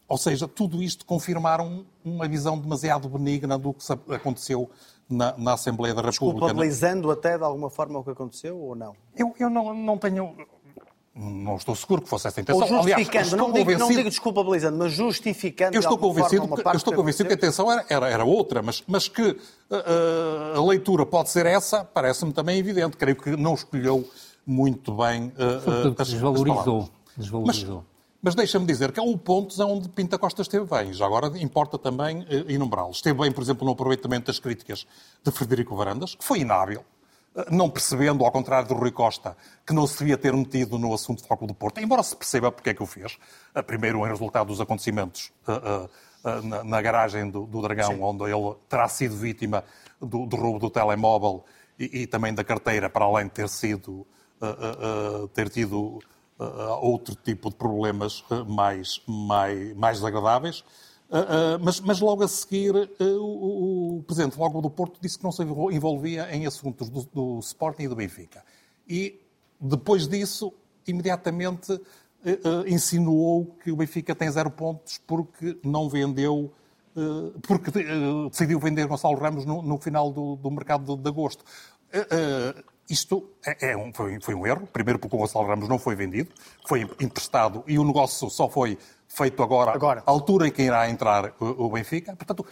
ou 0.07 0.17
seja, 0.17 0.47
tudo 0.47 0.81
isto 0.81 1.05
confirmaram 1.05 1.85
uma 2.03 2.27
visão 2.27 2.57
demasiado 2.57 3.09
benigna 3.09 3.57
do 3.57 3.73
que 3.73 3.83
aconteceu 4.13 4.69
na, 5.09 5.37
na 5.37 5.53
Assembleia 5.53 5.93
da 5.93 6.01
República. 6.01 6.45
Desculpabilizando 6.45 7.11
até 7.11 7.37
de 7.37 7.43
alguma 7.43 7.69
forma 7.69 7.99
o 7.99 8.03
que 8.03 8.11
aconteceu 8.11 8.57
ou 8.57 8.75
não? 8.75 8.95
Eu, 9.15 9.33
eu 9.39 9.49
não, 9.49 9.73
não 9.73 9.97
tenho 9.97 10.35
não 11.17 11.55
estou 11.55 11.75
seguro 11.75 12.01
que 12.01 12.09
fosse 12.09 12.27
essa 12.27 12.39
a 12.39 12.41
intenção. 12.41 12.61
Ou 12.61 12.67
justificando, 12.67 13.19
Aliás, 13.19 13.33
não, 13.33 13.51
digo, 13.51 13.77
não 13.77 13.89
digo 13.89 14.03
desculpabilizando, 14.03 14.77
mas 14.77 14.91
justificando 14.91 15.75
eu 15.75 15.79
estou 15.79 15.97
convencido, 15.97 16.47
forma, 16.47 16.71
Eu 16.71 16.77
estou 16.77 16.93
convencido 16.93 17.27
que 17.27 17.33
a 17.33 17.37
intenção 17.37 17.71
era, 17.71 17.85
era, 17.89 18.09
era 18.09 18.25
outra, 18.25 18.61
mas, 18.61 18.83
mas 18.87 19.07
que 19.07 19.23
uh, 19.23 19.37
a 20.55 20.65
leitura 20.65 21.05
pode 21.05 21.29
ser 21.29 21.45
essa, 21.45 21.83
parece-me 21.83 22.31
também 22.31 22.59
evidente. 22.59 22.95
Creio 22.97 23.15
que 23.15 23.35
não 23.35 23.55
escolheu 23.55 24.07
muito 24.45 24.93
bem 24.93 25.33
uh, 25.37 25.95
as, 25.97 26.09
desvalorizou. 26.09 26.89
As 27.17 27.23
desvalorizou. 27.23 27.75
Mas, 27.77 27.85
mas 28.21 28.35
deixa-me 28.35 28.65
dizer 28.65 28.91
que 28.91 28.99
há 28.99 29.03
um 29.03 29.17
ponto 29.17 29.59
onde 29.63 29.89
Pinta 29.89 30.19
Costa 30.19 30.43
esteve 30.43 30.65
bem. 30.65 30.93
Já 30.93 31.05
agora 31.05 31.31
importa 31.39 31.79
também 31.79 32.25
enumerá-los. 32.47 32.97
Esteve 32.97 33.19
bem, 33.19 33.31
por 33.31 33.41
exemplo, 33.41 33.65
no 33.65 33.71
aproveitamento 33.71 34.27
das 34.27 34.37
críticas 34.37 34.85
de 35.23 35.31
Frederico 35.31 35.75
Varandas, 35.75 36.13
que 36.13 36.23
foi 36.23 36.39
inábil 36.39 36.83
não 37.51 37.69
percebendo, 37.69 38.25
ao 38.25 38.31
contrário 38.31 38.67
do 38.67 38.73
Rui 38.73 38.91
Costa, 38.91 39.37
que 39.65 39.73
não 39.73 39.85
se 39.85 39.99
devia 39.99 40.17
ter 40.17 40.33
metido 40.33 40.77
no 40.77 40.93
assunto 40.93 41.21
do 41.21 41.27
Foco 41.27 41.45
do 41.45 41.53
Porto, 41.53 41.79
embora 41.79 42.01
se 42.01 42.15
perceba 42.15 42.51
porque 42.51 42.71
é 42.71 42.73
que 42.73 42.81
o 42.81 42.85
fez. 42.85 43.17
Primeiro, 43.65 44.05
em 44.05 44.09
resultado 44.09 44.47
dos 44.47 44.59
acontecimentos 44.59 45.31
na, 46.65 46.81
garagem 46.81 47.29
do, 47.29 47.61
Dragão, 47.61 47.93
Sim. 47.93 48.01
onde 48.01 48.23
ele 48.23 48.55
terá 48.67 48.87
sido 48.87 49.15
vítima 49.15 49.63
do, 50.01 50.25
do 50.25 50.35
roubo 50.35 50.59
do 50.59 50.69
telemóvel 50.69 51.45
e, 51.79 52.01
e, 52.01 52.07
também 52.07 52.33
da 52.33 52.43
carteira, 52.43 52.89
para 52.89 53.05
além 53.05 53.25
de 53.25 53.33
ter 53.33 53.49
sido, 53.49 54.05
ter 55.33 55.49
tido 55.49 55.99
outro 56.81 57.15
tipo 57.15 57.49
de 57.49 57.55
problemas 57.55 58.23
mais, 58.47 59.01
mais, 59.07 59.75
mais 59.75 59.97
desagradáveis. 59.97 60.63
Uh, 61.09 61.55
uh, 61.55 61.59
mas, 61.63 61.79
mas, 61.79 62.01
logo 62.01 62.21
a 62.23 62.27
seguir, 62.27 62.75
uh, 62.75 63.03
o, 63.21 63.97
o, 63.97 64.03
Presidente 64.03 64.37
logo 64.37 64.59
do 64.61 64.69
Porto 64.69 64.99
disse 65.01 65.17
que 65.17 65.23
não 65.23 65.31
se 65.31 65.41
envolvia 65.41 66.35
em 66.35 66.45
assuntos 66.45 66.89
do, 66.89 67.03
do 67.03 67.39
Sporting 67.39 67.83
e 67.83 67.87
do 67.87 67.95
Benfica. 67.95 68.43
E, 68.87 69.21
depois 69.59 70.07
disso, 70.07 70.53
imediatamente 70.85 71.79
insinuou 72.67 73.55
que 73.63 73.71
o 73.71 73.75
Benfica 73.75 74.13
tem 74.13 74.29
zero 74.29 74.51
pontos 74.51 74.99
porque 75.07 75.57
não 75.63 75.87
vendeu, 75.87 76.51
porque 77.41 77.71
decidiu 78.29 78.59
vender 78.59 78.85
Gonçalo 78.85 79.17
Ramos 79.17 79.45
no, 79.45 79.61
no 79.61 79.77
final 79.77 80.11
do, 80.11 80.35
do 80.35 80.51
mercado 80.51 80.95
de, 80.95 81.03
de 81.03 81.09
agosto. 81.09 81.43
Isto 82.89 83.29
é, 83.45 83.71
é 83.71 83.77
um, 83.77 83.93
foi, 83.93 84.19
foi, 84.21 84.33
um 84.33 84.45
erro. 84.45 84.67
Primeiro 84.67 84.97
porque 84.99 85.15
o 85.15 85.19
Gonçalo 85.19 85.45
Ramos 85.45 85.67
não 85.67 85.77
foi 85.77 85.95
vendido, 85.95 86.29
foi 86.67 86.89
emprestado 86.99 87.63
e 87.67 87.77
o 87.77 87.83
negócio 87.83 88.29
só 88.29 88.47
foi 88.47 88.77
feito 89.07 89.41
agora, 89.41 89.71
agora. 89.71 90.03
à 90.05 90.11
altura 90.11 90.47
em 90.47 90.51
que 90.51 90.61
irá 90.61 90.89
entrar 90.89 91.33
o, 91.39 91.65
o 91.65 91.69
Benfica. 91.69 92.15
Portanto, 92.15 92.45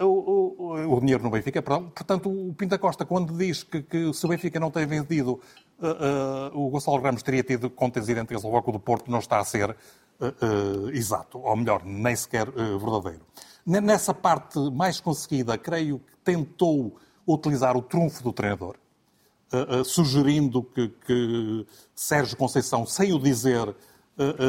o, 0.00 0.06
o, 0.06 0.96
o, 0.96 1.00
dinheiro 1.00 1.22
no 1.22 1.30
Benfica, 1.30 1.60
perdão. 1.60 1.90
Portanto, 1.90 2.30
o 2.30 2.54
Pinta 2.54 2.78
Costa, 2.78 3.04
quando 3.04 3.36
diz 3.36 3.62
que, 3.62 3.82
que 3.82 4.12
se 4.14 4.24
o 4.24 4.28
Benfica 4.28 4.58
não 4.58 4.70
tem 4.70 4.86
vendido, 4.86 5.40
uh, 5.78 6.54
uh, 6.54 6.66
o 6.66 6.70
Gonçalo 6.70 7.00
Ramos 7.00 7.22
teria 7.22 7.42
tido 7.42 7.68
contas 7.68 8.08
idênticas 8.08 8.44
ao 8.44 8.50
Bloco 8.50 8.72
do 8.72 8.80
Porto, 8.80 9.10
não 9.10 9.18
está 9.18 9.40
a 9.40 9.44
ser 9.44 9.70
uh, 9.70 10.90
exato. 10.92 11.38
Ou 11.38 11.56
melhor, 11.56 11.82
nem 11.84 12.16
sequer 12.16 12.50
verdadeiro. 12.50 13.20
Nessa 13.66 14.12
parte 14.12 14.58
mais 14.70 15.00
conseguida, 15.00 15.56
creio 15.58 15.98
que 15.98 16.16
tentou 16.24 16.96
utilizar 17.26 17.76
o 17.76 17.82
trunfo 17.82 18.22
do 18.22 18.32
treinador 18.32 18.76
uh, 19.52 19.84
sugerindo 19.84 20.62
que, 20.62 20.88
que, 21.06 21.66
Sérgio 21.94 22.36
Conceição, 22.36 22.86
sem 22.86 23.12
o 23.12 23.18
dizer, 23.18 23.68
uh, 23.68 23.76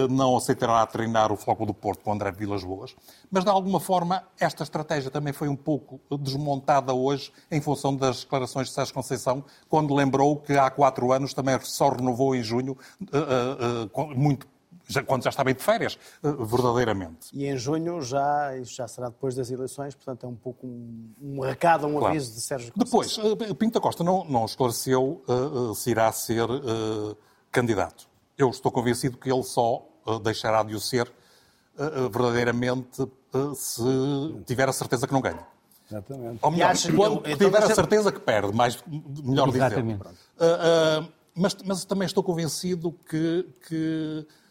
não 0.09 0.35
aceitará 0.35 0.85
treinar 0.85 1.31
o 1.31 1.37
Foco 1.37 1.65
do 1.65 1.73
Porto 1.73 2.03
com 2.03 2.13
André 2.13 2.31
Vilas 2.31 2.63
Boas. 2.63 2.95
Mas, 3.29 3.43
de 3.43 3.49
alguma 3.49 3.79
forma, 3.79 4.23
esta 4.39 4.63
estratégia 4.63 5.11
também 5.11 5.33
foi 5.33 5.47
um 5.47 5.55
pouco 5.55 5.99
desmontada 6.19 6.93
hoje 6.93 7.31
em 7.51 7.61
função 7.61 7.95
das 7.95 8.23
declarações 8.23 8.67
de 8.67 8.73
Sérgio 8.73 8.93
Conceição, 8.93 9.43
quando 9.69 9.93
lembrou 9.93 10.37
que 10.37 10.53
há 10.53 10.69
quatro 10.69 11.11
anos 11.11 11.33
também 11.33 11.59
só 11.61 11.89
renovou 11.89 12.35
em 12.35 12.43
junho, 12.43 12.77
muito 14.15 14.52
já, 14.87 15.03
quando 15.03 15.23
já 15.23 15.29
está 15.29 15.43
bem 15.43 15.53
de 15.53 15.61
férias, 15.61 15.97
eh, 16.23 16.31
verdadeiramente. 16.31 17.29
E 17.31 17.45
em 17.45 17.57
junho 17.57 18.01
já, 18.01 18.55
isso 18.57 18.75
já 18.75 18.87
será 18.87 19.09
depois 19.09 19.35
das 19.35 19.49
eleições, 19.49 19.95
portanto 19.95 20.25
é 20.25 20.29
um 20.29 20.35
pouco 20.35 20.67
um, 20.67 21.13
um 21.21 21.39
recado, 21.39 21.87
um 21.87 21.91
claro. 21.91 22.07
aviso 22.07 22.33
de 22.33 22.41
Sérgio 22.41 22.73
Conceição. 22.73 23.23
Depois, 23.23 23.49
uh, 23.49 23.55
Pinto 23.55 23.73
da 23.73 23.79
Costa 23.79 24.03
não, 24.03 24.25
não 24.25 24.45
esclareceu 24.45 25.23
uh, 25.27 25.71
uh, 25.71 25.75
se 25.75 25.91
irá 25.91 26.11
ser 26.11 26.47
candidato. 27.51 28.07
Eu 28.37 28.49
estou 28.49 28.71
convencido 28.71 29.17
que 29.17 29.31
ele 29.31 29.43
só 29.43 29.87
deixará 30.23 30.63
de 30.63 30.75
o 30.75 30.79
ser 30.79 31.11
verdadeiramente 32.11 33.07
se 33.55 33.83
tiver 34.45 34.67
a 34.67 34.73
certeza 34.73 35.07
que 35.07 35.13
não 35.13 35.21
ganha. 35.21 35.45
Exatamente. 35.89 36.39
Ou 36.41 36.51
melhor, 36.51 36.73
quando 36.95 37.17
então, 37.27 37.47
tiver 37.47 37.63
a 37.63 37.75
certeza 37.75 38.11
que 38.11 38.19
perde, 38.19 38.53
mais, 38.53 38.83
melhor 38.87 39.49
Exatamente. 39.49 40.03
dizer. 40.03 41.13
mas, 41.35 41.55
mas 41.63 41.85
também 41.85 42.07
estou 42.07 42.23
convencido 42.23 42.91
que, 43.07 43.47
que 43.67 44.25
eh, 44.25 44.42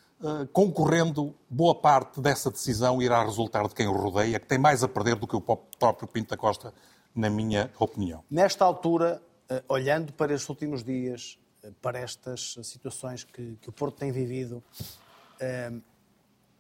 concorrendo, 0.53 1.35
boa 1.49 1.75
parte 1.75 2.21
dessa 2.21 2.51
decisão 2.51 3.03
irá 3.03 3.25
resultar 3.25 3.67
de 3.67 3.75
quem 3.75 3.87
o 3.87 3.93
rodeia, 3.93 4.39
que 4.39 4.47
tem 4.47 4.59
mais 4.59 4.83
a 4.83 4.89
perder 4.89 5.17
do 5.17 5.27
que 5.27 5.37
o 5.37 5.41
próprio 5.41 6.09
Pinto 6.09 6.31
da 6.31 6.37
Costa, 6.37 6.73
na 7.15 7.29
minha 7.29 7.71
opinião. 7.79 8.25
Nesta 8.31 8.65
altura, 8.65 9.23
eh, 9.49 9.63
olhando 9.69 10.13
para 10.13 10.33
estes 10.33 10.49
últimos 10.49 10.83
dias, 10.83 11.39
eh, 11.63 11.71
para 11.83 11.99
estas 11.99 12.57
situações 12.63 13.25
que, 13.25 13.57
que 13.61 13.69
o 13.69 13.73
Porto 13.73 13.99
tem 13.99 14.11
vivido, 14.11 14.63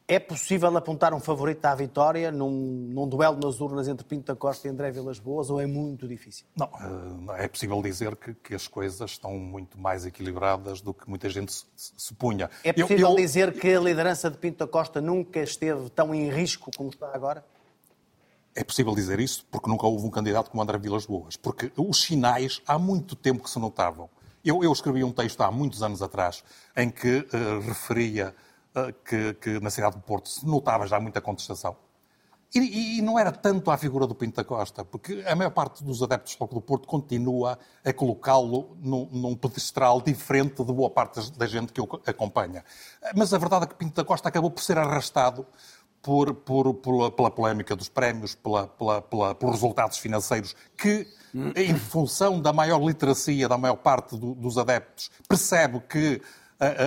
é 0.06 0.18
possível 0.18 0.76
apontar 0.76 1.14
um 1.14 1.20
favorito 1.20 1.64
à 1.64 1.74
vitória 1.74 2.30
num, 2.30 2.50
num, 2.50 3.08
duelo 3.08 3.38
nas 3.38 3.60
urnas 3.60 3.88
entre 3.88 4.04
Pinto 4.04 4.26
da 4.26 4.36
Costa 4.36 4.66
e 4.66 4.70
André 4.70 4.90
Vilas 4.90 5.18
Boas 5.18 5.50
ou 5.50 5.60
é 5.60 5.66
muito 5.66 6.06
difícil? 6.06 6.46
Não, 6.56 6.68
é 7.34 7.48
possível 7.48 7.80
dizer 7.80 8.16
que, 8.16 8.34
que 8.34 8.54
as 8.54 8.66
coisas 8.66 9.10
estão 9.10 9.32
muito 9.38 9.78
mais 9.78 10.04
equilibradas 10.04 10.80
do 10.80 10.92
que 10.92 11.08
muita 11.08 11.28
gente 11.30 11.52
supunha. 11.74 12.50
É 12.64 12.72
possível 12.72 13.08
eu, 13.08 13.10
eu... 13.10 13.16
dizer 13.16 13.52
que 13.52 13.74
a 13.74 13.80
liderança 13.80 14.30
de 14.30 14.36
Pinto 14.36 14.58
da 14.58 14.66
Costa 14.66 15.00
nunca 15.00 15.40
esteve 15.40 15.88
tão 15.90 16.14
em 16.14 16.28
risco 16.30 16.70
como 16.76 16.90
está 16.90 17.14
agora? 17.14 17.44
É 18.54 18.62
possível 18.62 18.94
dizer 18.94 19.18
isso 19.18 19.46
porque 19.50 19.68
nunca 19.68 19.86
houve 19.86 20.06
um 20.06 20.10
candidato 20.10 20.50
como 20.50 20.62
André 20.62 20.78
Vilas 20.78 21.06
Boas. 21.06 21.36
Porque 21.36 21.72
os 21.76 22.02
sinais 22.02 22.60
há 22.66 22.78
muito 22.78 23.16
tempo 23.16 23.42
que 23.42 23.48
se 23.50 23.58
notavam. 23.58 24.10
Eu, 24.44 24.62
eu 24.62 24.72
escrevi 24.72 25.02
um 25.04 25.12
texto 25.12 25.40
há 25.40 25.50
muitos 25.50 25.82
anos 25.82 26.02
atrás 26.02 26.44
em 26.76 26.90
que 26.90 27.18
uh, 27.18 27.60
referia 27.60 28.34
eh, 28.34 28.51
que, 29.04 29.34
que, 29.34 29.60
na 29.60 29.70
cidade 29.70 29.96
do 29.96 30.02
Porto 30.02 30.28
se 30.28 30.46
notava 30.46 30.86
já 30.86 30.98
muita 30.98 31.20
contestação. 31.20 31.76
E, 32.54 32.98
e, 32.98 33.02
não 33.02 33.18
era 33.18 33.32
tanto 33.32 33.70
à 33.70 33.78
figura 33.78 34.06
do 34.06 34.14
Pinto 34.14 34.36
da 34.36 34.44
Costa, 34.44 34.84
porque 34.84 35.24
a 35.26 35.34
maior 35.34 35.50
parte 35.50 35.82
dos 35.82 36.02
adeptos 36.02 36.36
do 36.36 36.46
do 36.46 36.60
Porto 36.60 36.86
continua 36.86 37.58
a 37.82 37.92
colocá-lo 37.94 38.76
num, 38.78 39.08
num, 39.10 39.34
pedestral 39.34 40.02
diferente 40.02 40.62
de 40.62 40.72
boa 40.72 40.90
parte 40.90 41.32
da 41.32 41.46
gente 41.46 41.72
que 41.72 41.80
o 41.80 41.88
acompanha. 42.06 42.62
Mas 43.16 43.32
a 43.32 43.38
verdade 43.38 43.64
é 43.64 43.68
que 43.68 43.74
Pinto 43.74 43.94
da 43.94 44.04
Costa 44.04 44.28
acabou 44.28 44.50
por 44.50 44.62
ser 44.62 44.76
arrastado 44.76 45.46
por, 46.02 46.34
por, 46.34 46.74
pela, 46.74 47.10
pela 47.10 47.30
polémica 47.30 47.74
dos 47.74 47.88
prémios, 47.88 48.34
pela, 48.34 48.66
pela, 48.66 49.34
pelos 49.34 49.54
resultados 49.54 49.96
financeiros, 49.98 50.54
que, 50.76 51.06
em 51.56 51.74
função 51.76 52.40
da 52.40 52.52
maior 52.52 52.82
literacia 52.84 53.48
da 53.48 53.56
maior 53.56 53.76
parte 53.76 54.16
do, 54.16 54.34
dos 54.34 54.58
adeptos, 54.58 55.10
percebe 55.26 55.80
que 55.80 56.20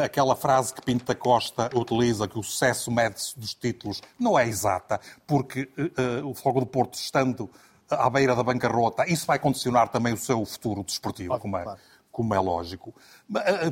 aquela 0.04 0.36
frase 0.36 0.74
que 0.74 0.82
Pinto 0.82 1.06
da 1.06 1.16
Costa 1.16 1.70
utiliza, 1.76 2.28
que 2.28 2.40
o 2.40 2.44
sucesso 2.44 2.92
mede-se 2.92 3.38
dos 3.38 3.54
títulos, 3.54 4.02
não 4.18 4.38
é 4.38 4.48
exata, 4.48 5.00
porque 5.28 5.70
uh, 5.78 6.28
o 6.28 6.34
Fogo 6.34 6.62
do 6.62 6.66
Porto, 6.66 6.96
estando 6.96 7.50
à 7.90 8.10
beira 8.10 8.36
da 8.36 8.44
bancarrota, 8.44 9.06
isso 9.08 9.26
vai 9.26 9.38
condicionar 9.38 9.90
também 9.90 10.14
o 10.14 10.18
seu 10.18 10.44
futuro 10.46 10.84
desportivo, 10.84 11.30
claro, 11.30 11.42
como, 11.42 11.58
é, 11.58 11.64
claro. 11.64 11.80
como 12.12 12.34
é 12.34 12.40
lógico. 12.40 12.96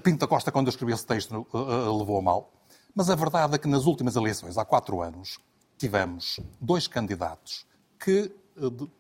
Pinto 0.04 0.20
da 0.20 0.28
Costa, 0.28 0.52
quando 0.52 0.70
escreveu 0.70 0.96
esse 0.96 1.06
texto, 1.06 1.48
uh, 1.54 1.98
levou 1.98 2.20
a 2.20 2.22
mal. 2.22 2.52
Mas 2.94 3.10
a 3.10 3.16
verdade 3.16 3.56
é 3.56 3.58
que 3.58 3.68
nas 3.68 3.86
últimas 3.86 4.16
eleições, 4.16 4.58
há 4.58 4.66
quatro 4.66 5.02
anos, 5.02 5.39
tivemos 5.78 6.39
dois 6.60 6.88
candidatos 6.88 7.66
que 8.00 8.32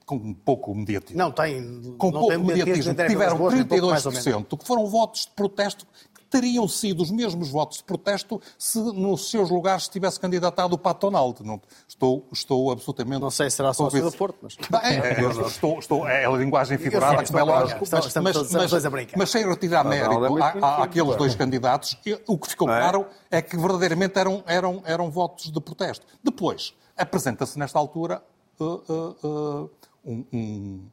com 0.05 0.33
pouco 0.33 0.73
mediatismo. 0.73 1.17
Não 1.17 1.31
tem. 1.31 1.61
Com 1.97 2.11
não 2.11 2.21
pouco 2.21 2.39
mediatismo, 2.39 2.93
tiveram 2.93 3.37
32%, 3.37 4.57
que 4.57 4.65
foram 4.65 4.87
votos 4.87 5.25
de 5.25 5.31
protesto 5.31 5.85
teriam 6.33 6.67
sido 6.67 7.03
os 7.03 7.11
mesmos 7.11 7.51
votos 7.51 7.77
de 7.77 7.83
protesto 7.83 8.41
se 8.57 8.79
nos 8.79 9.29
seus 9.29 9.51
lugares 9.51 9.87
tivesse 9.87 10.19
candidatado 10.19 10.73
o 10.73 10.77
Pato 10.79 11.11
Donald. 11.11 11.43
Não, 11.43 11.61
estou, 11.87 12.27
estou 12.33 12.71
absolutamente... 12.71 13.21
Não 13.21 13.29
sei 13.29 13.51
se 13.51 13.57
será 13.57 13.71
sócio 13.71 14.03
do 14.03 14.11
Porto, 14.11 14.39
mas... 14.41 14.55
Bem, 14.55 14.99
é, 14.99 15.21
estou, 15.45 15.77
estou, 15.77 16.07
é 16.07 16.25
a 16.25 16.31
linguagem 16.31 16.79
figurada, 16.79 17.23
como 17.23 17.37
é 17.37 17.43
lógico, 17.43 17.85
mas, 17.91 18.15
mas, 18.15 18.51
mas, 18.51 19.13
mas, 19.15 19.29
sem 19.29 19.47
retirar 19.47 19.83
mérito 19.83 20.43
àqueles 20.63 21.15
dois 21.17 21.35
candidatos, 21.35 21.95
o 22.25 22.35
que 22.35 22.49
ficou 22.49 22.67
claro 22.67 23.05
é 23.29 23.39
que 23.39 23.55
verdadeiramente 23.55 24.17
eram, 24.17 24.43
eram, 24.47 24.81
eram 24.85 25.11
votos 25.11 25.51
de 25.51 25.61
protesto. 25.61 26.03
Depois, 26.23 26.73
apresenta-se 26.97 27.59
nesta 27.59 27.77
altura 27.77 28.23
uh, 28.59 28.65
uh, 28.65 29.17
uh, 29.23 29.69
um, 30.03 30.25
um, 30.33 30.89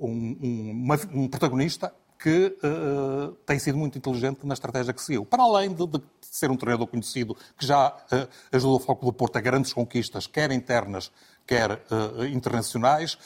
um, 0.00 0.88
um 1.14 1.28
protagonista 1.28 1.92
que 2.18 2.56
uh, 2.62 3.32
tem 3.46 3.58
sido 3.58 3.78
muito 3.78 3.96
inteligente 3.96 4.40
na 4.44 4.54
estratégia 4.54 4.92
que 4.92 5.00
seguiu. 5.00 5.24
Para 5.24 5.44
além 5.44 5.72
de, 5.72 5.86
de 5.86 6.02
ser 6.20 6.50
um 6.50 6.56
treinador 6.56 6.86
conhecido 6.88 7.36
que 7.56 7.64
já 7.64 7.90
uh, 7.90 8.28
ajudou 8.50 8.76
o 8.76 8.80
Foco 8.80 9.06
do 9.06 9.12
Porto 9.12 9.36
a 9.36 9.40
grandes 9.40 9.72
conquistas, 9.72 10.26
quer 10.26 10.50
internas, 10.50 11.12
quer 11.46 11.72
uh, 11.90 12.24
internacionais, 12.26 13.16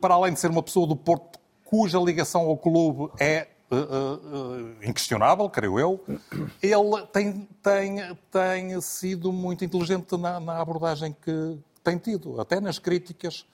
para 0.00 0.14
além 0.14 0.32
de 0.32 0.40
ser 0.40 0.50
uma 0.50 0.62
pessoa 0.62 0.86
do 0.86 0.94
Porto 0.94 1.40
cuja 1.64 1.98
ligação 1.98 2.42
ao 2.42 2.56
clube 2.56 3.10
é 3.18 3.48
inquestionável, 4.84 5.48
creio 5.48 5.80
eu, 5.80 6.04
ele 6.62 7.06
tem, 7.10 7.48
tem, 7.62 8.16
tem 8.30 8.80
sido 8.82 9.32
muito 9.32 9.64
inteligente 9.64 10.14
na, 10.18 10.38
na 10.38 10.60
abordagem 10.60 11.16
que 11.24 11.58
tem 11.82 11.96
tido, 11.96 12.38
até 12.38 12.60
nas 12.60 12.78
críticas 12.78 13.46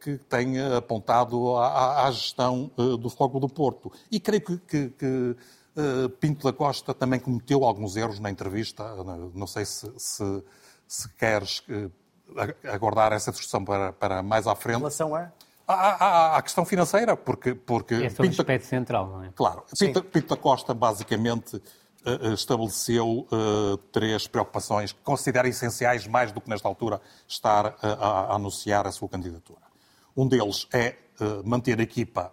que 0.00 0.18
tem 0.18 0.60
apontado 0.60 1.56
à, 1.56 2.06
à 2.06 2.10
gestão 2.10 2.70
eh, 2.78 2.96
do 2.96 3.10
Fogo 3.10 3.40
do 3.40 3.48
Porto. 3.48 3.90
E 4.10 4.20
creio 4.20 4.42
que, 4.42 4.58
que, 4.58 4.88
que 4.90 5.36
eh, 5.76 6.08
Pinto 6.20 6.44
da 6.44 6.52
Costa 6.52 6.94
também 6.94 7.20
cometeu 7.20 7.64
alguns 7.64 7.96
erros 7.96 8.20
na 8.20 8.30
entrevista. 8.30 8.84
Não 9.34 9.46
sei 9.46 9.64
se, 9.64 9.92
se, 9.96 10.44
se 10.86 11.08
queres 11.14 11.62
aguardar 12.64 13.12
essa 13.12 13.30
discussão 13.30 13.64
para, 13.64 13.92
para 13.92 14.22
mais 14.22 14.46
à 14.46 14.54
frente. 14.54 14.76
Em 14.76 14.78
relação 14.78 15.14
a? 15.14 15.30
À, 15.68 16.36
à, 16.36 16.42
questão 16.42 16.64
financeira, 16.64 17.16
porque... 17.16 17.52
porque 17.52 17.94
Esse 17.94 18.20
é 18.20 18.24
o 18.24 18.28
aspecto 18.28 18.66
central, 18.66 19.08
não 19.08 19.24
é? 19.24 19.32
Claro. 19.34 19.64
Pinto, 19.76 20.00
Pinto 20.04 20.28
da 20.28 20.40
Costa, 20.40 20.72
basicamente, 20.72 21.60
estabeleceu 22.32 23.26
uh, 23.30 23.76
três 23.92 24.26
preocupações 24.26 24.92
que 24.92 25.00
considera 25.02 25.48
essenciais, 25.48 26.06
mais 26.06 26.32
do 26.32 26.40
que 26.40 26.48
nesta 26.48 26.68
altura 26.68 27.00
estar 27.26 27.66
uh, 27.66 27.76
a, 27.82 28.34
anunciar 28.34 28.86
a 28.86 28.92
sua 28.92 29.08
candidatura. 29.08 29.60
Um 30.16 30.26
deles 30.26 30.66
é 30.72 30.96
manter 31.44 31.78
a 31.78 31.82
equipa 31.82 32.32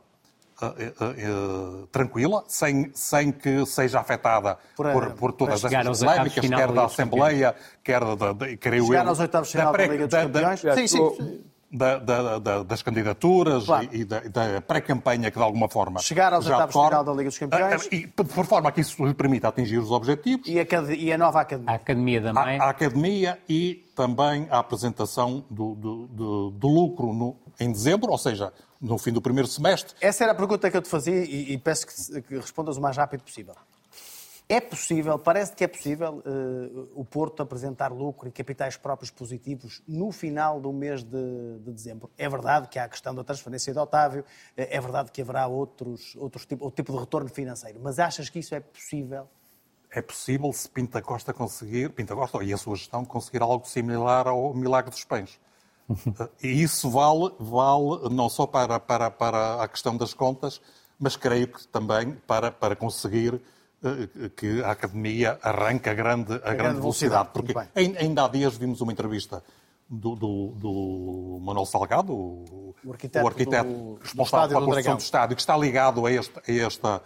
tranquila, 1.91 2.43
sem, 2.47 2.91
sem 2.93 3.31
que 3.31 3.65
seja 3.65 3.99
afetada 3.99 4.57
por, 4.75 4.91
por, 4.91 5.11
por 5.13 5.31
todas 5.33 5.65
as 5.65 5.99
polémicas, 5.99 6.47
quer 6.47 6.71
da 6.71 6.85
Assembleia, 6.85 7.55
quer 7.83 7.99
da, 8.15 8.33
da, 8.33 8.57
creio 8.57 8.85
chegar 8.85 9.03
eu, 9.03 9.09
aos 9.09 9.19
oitavos 9.19 9.49
de 9.49 9.57
final 9.57 9.73
da, 9.73 9.77
da 9.77 9.87
Liga 9.87 10.07
dos 10.07 10.17
Campeões. 10.17 10.61
sim, 10.75 10.87
sim 10.87 11.43
da, 11.73 11.97
da, 11.97 12.39
da, 12.39 12.63
das 12.63 12.83
candidaturas 12.83 13.65
claro. 13.65 13.89
e, 13.91 14.01
e 14.01 14.05
da, 14.05 14.19
da 14.19 14.61
pré-campanha 14.61 15.31
que, 15.31 15.37
de 15.37 15.43
alguma 15.43 15.67
forma. 15.67 15.99
Chegar 15.99 16.31
aos 16.31 16.45
oitavos 16.45 16.75
de 16.75 16.87
final 16.87 17.03
da 17.03 17.11
Liga 17.11 17.29
dos 17.29 17.37
Campeões. 17.39 17.89
E, 17.91 18.05
por 18.07 18.45
forma 18.45 18.71
que 18.71 18.81
isso 18.81 19.03
lhe 19.03 19.13
permita 19.13 19.47
atingir 19.47 19.79
os 19.79 19.89
objetivos. 19.89 20.47
E 20.47 20.59
a, 20.59 20.65
e 20.95 21.11
a 21.11 21.17
nova 21.17 21.41
academia. 21.41 21.71
A 21.71 21.75
academia 21.75 22.21
da 22.21 22.33
mãe. 22.33 22.59
A, 22.59 22.65
a 22.65 22.69
academia 22.69 23.39
e 23.49 23.83
também 23.95 24.47
a 24.51 24.59
apresentação 24.59 25.43
do, 25.49 25.73
do, 25.73 26.07
do, 26.07 26.51
do 26.51 26.67
lucro 26.67 27.11
no, 27.11 27.35
em 27.59 27.71
dezembro, 27.71 28.11
ou 28.11 28.17
seja, 28.17 28.53
no 28.79 28.97
fim 28.97 29.11
do 29.11 29.21
primeiro 29.21 29.47
semestre. 29.47 29.95
Essa 29.99 30.25
era 30.25 30.33
a 30.33 30.35
pergunta 30.35 30.69
que 30.69 30.77
eu 30.77 30.81
te 30.81 30.89
fazia 30.89 31.23
e, 31.23 31.53
e 31.53 31.57
peço 31.57 31.87
que, 31.87 32.21
que, 32.21 32.35
respondas 32.35 32.77
o 32.77 32.81
mais 32.81 32.97
rápido 32.97 33.23
possível. 33.23 33.55
É 34.49 34.59
possível, 34.59 35.17
parece 35.17 35.53
que 35.53 35.63
é 35.63 35.67
possível, 35.67 36.21
uh, 36.25 36.89
o 36.93 37.05
Porto 37.05 37.41
apresentar 37.41 37.91
lucro 37.91 38.27
e 38.27 38.31
capitais 38.31 38.75
próprios 38.75 39.09
positivos 39.09 39.81
no 39.87 40.11
final 40.11 40.59
do 40.59 40.71
mês 40.73 41.01
de, 41.01 41.59
de, 41.59 41.71
dezembro. 41.71 42.09
É 42.17 42.27
verdade 42.27 42.67
que 42.67 42.77
há 42.77 42.83
a 42.83 42.89
questão 42.89 43.15
da 43.15 43.23
transferência 43.23 43.71
de 43.71 43.79
Otávio, 43.79 44.25
é 44.55 44.79
verdade 44.79 45.11
que 45.11 45.21
haverá 45.21 45.47
outros, 45.47 46.15
outros 46.17 46.45
tipo, 46.45 46.65
outro 46.65 46.75
tipo 46.75 46.91
de 46.91 46.99
retorno 46.99 47.29
financeiro, 47.29 47.79
mas 47.81 47.99
achas 47.99 48.29
que 48.29 48.39
isso 48.39 48.53
é 48.53 48.59
possível? 48.59 49.27
É 49.89 50.01
possível 50.01 50.51
se 50.51 50.67
Pinta 50.67 51.01
Costa 51.01 51.33
conseguir, 51.33 51.89
Pinta 51.91 52.13
Costa 52.15 52.43
e 52.43 52.51
a 52.51 52.57
sua 52.57 52.75
gestão 52.75 53.05
conseguir 53.05 53.41
algo 53.41 53.65
similar 53.65 54.27
ao 54.27 54.53
milagre 54.53 54.91
dos 54.91 55.03
pães. 55.03 55.39
E 56.41 56.63
isso 56.63 56.89
vale, 56.89 57.33
vale 57.39 58.09
não 58.09 58.29
só 58.29 58.47
para, 58.47 58.79
para, 58.79 59.11
para 59.11 59.63
a 59.63 59.67
questão 59.67 59.95
das 59.95 60.13
contas, 60.13 60.61
mas 60.99 61.15
creio 61.15 61.47
que 61.47 61.67
também 61.67 62.13
para, 62.25 62.51
para 62.51 62.75
conseguir 62.75 63.41
que 64.35 64.61
a 64.63 64.71
Academia 64.71 65.39
arranque 65.41 65.89
a 65.89 65.93
grande, 65.93 66.33
a, 66.33 66.35
a 66.35 66.39
grande, 66.39 66.57
grande 66.57 66.79
velocidade. 66.79 67.29
velocidade. 67.33 67.69
Porque 67.73 68.03
ainda 68.03 68.25
há 68.25 68.27
dias 68.27 68.57
vims 68.57 68.81
uma 68.81 68.91
entrevista 68.91 69.43
do, 69.89 70.15
do, 70.15 70.47
do 70.55 71.39
Manuel 71.41 71.65
Salgado, 71.65 72.13
o, 72.13 72.75
o 72.83 72.91
arquiteto, 72.91 73.25
o 73.25 73.27
arquiteto 73.27 73.69
do, 73.69 73.99
responsável 74.01 74.47
pela 74.49 74.65
construção 74.65 74.93
do, 74.93 74.97
do 74.97 75.03
estádio, 75.03 75.35
que 75.35 75.41
está 75.41 75.57
ligado 75.57 76.05
a, 76.05 76.11
este, 76.11 76.33
a, 76.39 76.65
esta, 76.65 77.01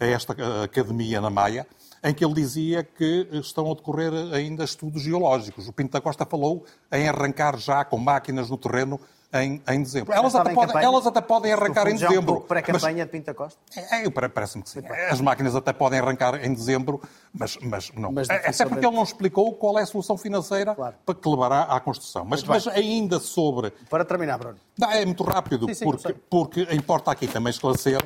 a 0.00 0.06
esta 0.06 0.64
Academia 0.64 1.20
na 1.20 1.30
Maia, 1.30 1.66
em 2.02 2.12
que 2.12 2.24
ele 2.24 2.34
dizia 2.34 2.82
que 2.82 3.28
estão 3.32 3.70
a 3.70 3.74
decorrer 3.74 4.12
ainda 4.34 4.64
estudos 4.64 5.02
geológicos. 5.02 5.68
O 5.68 5.72
Pinto 5.72 5.92
da 5.92 6.00
Costa 6.00 6.26
falou 6.26 6.64
em 6.90 7.08
arrancar 7.08 7.56
já 7.58 7.84
com 7.84 7.96
máquinas 7.96 8.50
no 8.50 8.58
terreno 8.58 8.98
em, 9.32 9.62
em 9.68 9.82
dezembro. 9.82 10.12
Elas 10.12 10.34
até, 10.34 10.52
podem, 10.52 10.82
elas 10.82 11.06
até, 11.06 11.20
podem, 11.20 11.52
arrancar 11.52 11.88
em 11.88 11.94
dezembro. 11.94 12.42
Pré-campanha 12.42 13.04
de 13.04 13.10
Pinta 13.10 13.32
Costa? 13.32 13.58
É, 13.74 14.04
é, 14.04 14.10
parece-me 14.10 14.62
que 14.62 14.70
sim. 14.70 14.80
As 15.10 15.20
máquinas 15.20 15.56
até 15.56 15.72
podem 15.72 15.98
arrancar 15.98 16.44
em 16.44 16.52
dezembro, 16.52 17.00
mas, 17.32 17.56
mas 17.62 17.90
não. 17.92 18.12
Mas 18.12 18.28
é, 18.28 18.48
até 18.48 18.66
porque 18.66 18.84
ele 18.84 18.94
não 18.94 19.02
explicou 19.02 19.54
qual 19.54 19.78
é 19.78 19.82
a 19.82 19.86
solução 19.86 20.18
financeira 20.18 20.74
claro. 20.74 20.94
para 21.04 21.14
que 21.14 21.28
levará 21.28 21.62
à 21.62 21.80
construção. 21.80 22.24
Mas, 22.24 22.44
mas 22.44 22.66
ainda 22.68 23.18
sobre. 23.18 23.70
Para 23.88 24.04
terminar, 24.04 24.38
Bruno. 24.38 24.58
Não, 24.78 24.90
é 24.90 25.04
muito 25.04 25.22
rápido, 25.24 25.66
sim, 25.68 25.74
sim, 25.74 25.84
porque, 25.84 26.14
porque 26.28 26.68
importa 26.74 27.10
aqui 27.10 27.26
também 27.26 27.50
esclarecer 27.50 28.02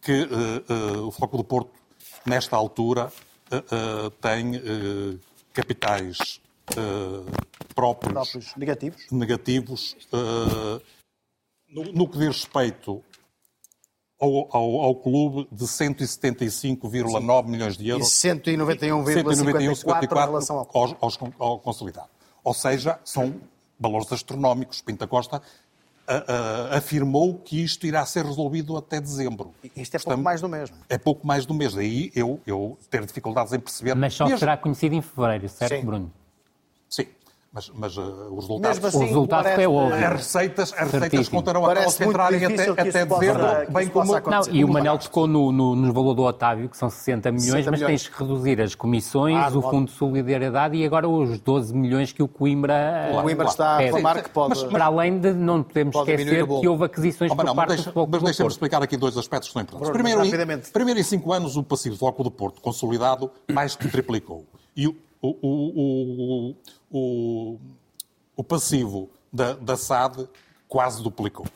que 0.00 0.22
uh, 0.22 0.98
uh, 0.98 1.08
o 1.08 1.10
Foco 1.10 1.36
do 1.36 1.44
Porto 1.44 1.70
nesta 2.24 2.56
altura, 2.56 3.12
uh, 3.52 4.10
tem 4.12 4.52
uh, 6.70 7.24
capitais 7.24 7.74
próprios, 7.74 8.12
próprios, 8.12 8.56
negativos, 8.56 9.06
negativos 9.10 9.96
no, 11.68 11.84
no, 11.92 12.08
que 12.08 12.18
diz 12.18 12.28
respeito 12.28 13.02
ao, 14.20 14.56
ao, 14.56 14.80
ao 14.80 14.94
clube 14.94 15.48
de 15.50 15.64
175,9 15.64 17.46
milhões 17.48 17.76
de 17.76 17.88
euros. 17.88 18.24
E 18.24 18.28
191,54 18.28 20.04
em 20.04 20.08
relação 20.08 20.58
ao, 20.58 20.68
ao, 20.72 21.10
ao 21.38 21.58
consolidado. 21.58 22.08
Ou 22.42 22.54
seja, 22.54 22.98
são 23.04 23.34
valores 23.78 24.12
astronómicos. 24.12 24.80
Pinta 24.80 25.06
Costa 25.06 25.38
uh, 25.38 26.76
afirmou 26.76 27.34
que 27.38 27.62
isto 27.62 27.86
irá 27.86 28.04
ser 28.06 28.24
resolvido 28.24 28.76
até 28.76 29.00
dezembro. 29.00 29.52
Isto 29.76 29.96
é 29.96 30.00
pouco 30.00 30.22
mais 30.22 30.40
do 30.40 30.48
mesmo. 30.48 30.76
É 30.88 30.98
pouco 30.98 31.26
mais 31.26 31.46
do 31.46 31.54
mês. 31.54 31.74
Daí 31.74 32.12
eu, 32.14 32.40
eu 32.46 32.78
ter 32.90 33.04
dificuldades 33.04 33.52
em 33.52 33.58
perceber. 33.58 33.94
Mas 33.94 34.14
só 34.14 34.24
mesmo... 34.24 34.38
será 34.38 34.56
conhecido 34.56 34.94
em 34.94 35.02
fevereiro, 35.02 35.48
certo, 35.48 35.74
Sim. 35.74 35.84
Bruno? 35.84 36.12
Sim. 36.94 37.06
Mas, 37.54 37.70
mas 37.72 37.96
uh, 37.96 38.02
os 38.32 38.48
resultados. 38.48 38.84
Assim, 38.84 38.96
o 38.96 39.06
resultado 39.06 39.46
é 39.46 39.68
outro. 39.68 39.94
As 39.94 40.12
receitas, 40.12 40.74
as 40.76 40.90
receitas 40.90 41.28
contarão 41.28 41.64
até 41.64 41.88
se 41.88 42.04
entrarem 42.04 42.44
até, 42.44 42.68
até 42.68 43.06
dezembro, 43.06 43.46
bem 43.70 43.86
como. 43.86 44.12
Não, 44.12 44.42
e 44.50 44.64
o 44.64 44.68
Manel 44.68 44.98
tocou 44.98 45.28
no, 45.28 45.52
no, 45.52 45.76
no, 45.76 45.92
valor 45.92 46.14
do 46.14 46.22
Otávio, 46.24 46.68
que 46.68 46.76
são 46.76 46.90
60 46.90 47.30
milhões, 47.30 47.46
60 47.46 47.70
mas 47.70 47.80
milhões. 47.80 48.02
tens 48.02 48.12
que 48.12 48.20
reduzir 48.20 48.60
as 48.60 48.74
comissões, 48.74 49.36
ah, 49.36 49.56
o 49.56 49.62
Fundo 49.62 49.84
de 49.84 49.92
Solidariedade 49.92 50.76
e 50.76 50.84
agora 50.84 51.08
os 51.08 51.38
12 51.38 51.72
milhões 51.72 52.10
que 52.10 52.24
o 52.24 52.26
Coimbra. 52.26 53.10
O 53.12 53.22
Coimbra 53.22 53.46
está 53.46 53.76
a 53.76 53.78
reclamar 53.78 54.20
que 54.24 54.30
pode. 54.30 54.48
Mas, 54.48 54.64
para 54.64 54.86
além 54.86 55.20
de 55.20 55.32
não 55.32 55.62
podemos 55.62 55.94
esquecer 55.94 56.44
que 56.44 56.66
houve 56.68 56.84
aquisições 56.84 57.30
oh, 57.30 57.36
por 57.36 57.44
não, 57.44 57.54
parte 57.54 57.68
mas 57.68 57.84
deixa, 57.84 57.92
do 57.92 58.08
Mas 58.08 58.22
deixa-me 58.24 58.48
explicar 58.48 58.82
aqui 58.82 58.96
dois 58.96 59.16
aspectos 59.16 59.50
que 59.50 59.52
são 59.52 59.62
importantes. 59.62 59.92
Primeiro, 59.92 60.24
em, 60.24 60.58
primeiro, 60.72 60.98
em 60.98 61.04
cinco 61.04 61.32
anos, 61.32 61.56
o 61.56 61.62
passivo 61.62 61.94
do 61.94 61.98
Floco 62.00 62.24
do 62.24 62.32
Porto, 62.32 62.60
consolidado, 62.60 63.30
mais 63.52 63.76
que 63.76 63.88
triplicou. 63.88 64.44
E 64.76 64.88
o, 64.88 64.96
o, 65.22 66.50
o, 66.50 66.54
o 66.96 67.58
o 68.36 68.42
passivo 68.42 69.10
da, 69.32 69.54
da 69.54 69.76
SAD 69.76 70.28
quase 70.68 71.02
duplicou. 71.02 71.46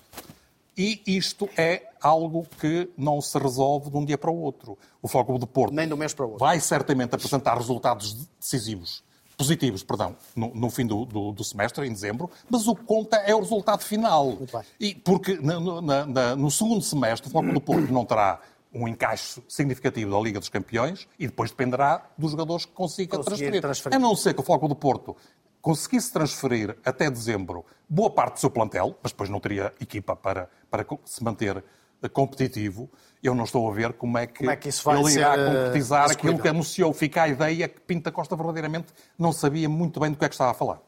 E 0.76 1.02
isto 1.06 1.48
é 1.56 1.88
algo 2.00 2.46
que 2.60 2.88
não 2.96 3.20
se 3.20 3.36
resolve 3.36 3.90
de 3.90 3.96
um 3.96 4.04
dia 4.04 4.16
para 4.16 4.30
o 4.30 4.40
outro. 4.40 4.78
O 5.02 5.08
Foco 5.08 5.36
do 5.36 5.46
Porto 5.46 5.74
Nem 5.74 5.88
do 5.88 5.96
mês 5.96 6.14
para 6.14 6.24
o 6.24 6.30
outro. 6.30 6.44
vai 6.44 6.60
certamente 6.60 7.14
apresentar 7.14 7.56
resultados 7.56 8.28
decisivos, 8.38 9.02
positivos, 9.36 9.82
perdão, 9.82 10.14
no, 10.36 10.54
no 10.54 10.70
fim 10.70 10.86
do, 10.86 11.04
do, 11.04 11.32
do, 11.32 11.42
semestre, 11.42 11.84
em 11.84 11.92
dezembro, 11.92 12.30
mas 12.48 12.68
o 12.68 12.76
que 12.76 12.84
conta 12.84 13.16
é 13.16 13.34
o 13.34 13.40
resultado 13.40 13.82
final. 13.82 14.38
E 14.78 14.94
porque 14.94 15.34
no, 15.34 15.80
na, 15.80 16.06
na, 16.06 16.36
no 16.36 16.50
segundo 16.50 16.82
semestre 16.82 17.28
o 17.28 17.32
Foco 17.32 17.52
do 17.52 17.60
Porto 17.60 17.92
não 17.92 18.04
terá 18.04 18.40
um 18.72 18.86
encaixe 18.86 19.42
significativo 19.48 20.10
da 20.10 20.18
Liga 20.20 20.38
dos 20.38 20.48
Campeões 20.48 21.08
e 21.18 21.26
depois 21.26 21.50
dependerá 21.50 22.10
dos 22.16 22.32
jogadores 22.32 22.64
que 22.64 22.72
consiga 22.72 23.18
transferir. 23.18 23.60
transferir. 23.60 23.96
A 23.96 23.98
não 23.98 24.14
ser 24.14 24.34
que 24.34 24.40
o 24.40 24.42
Foco 24.42 24.68
do 24.68 24.76
Porto 24.76 25.16
conseguisse 25.60 26.12
transferir 26.12 26.76
até 26.84 27.10
dezembro 27.10 27.64
boa 27.88 28.10
parte 28.10 28.34
do 28.34 28.40
seu 28.40 28.50
plantel, 28.50 28.96
mas 29.02 29.12
depois 29.12 29.30
não 29.30 29.40
teria 29.40 29.72
equipa 29.80 30.14
para, 30.14 30.48
para 30.70 30.86
se 31.04 31.22
manter 31.24 31.64
eh, 32.02 32.08
competitivo, 32.08 32.88
eu 33.22 33.34
não 33.34 33.44
estou 33.44 33.68
a 33.68 33.74
ver 33.74 33.92
como 33.94 34.18
é 34.18 34.26
que, 34.26 34.38
como 34.38 34.50
é 34.50 34.56
que 34.56 34.68
ele 34.68 35.12
irá 35.12 35.36
eh, 35.36 35.46
concretizar 35.46 36.10
aquilo 36.10 36.38
que 36.38 36.48
anunciou. 36.48 36.92
Fica 36.92 37.22
a 37.22 37.28
ideia 37.28 37.68
que 37.68 37.80
Pinta 37.80 38.12
Costa 38.12 38.36
verdadeiramente 38.36 38.92
não 39.18 39.32
sabia 39.32 39.68
muito 39.68 39.98
bem 39.98 40.10
do 40.10 40.16
que 40.16 40.24
é 40.24 40.28
que 40.28 40.34
estava 40.34 40.52
a 40.52 40.54
falar. 40.54 40.80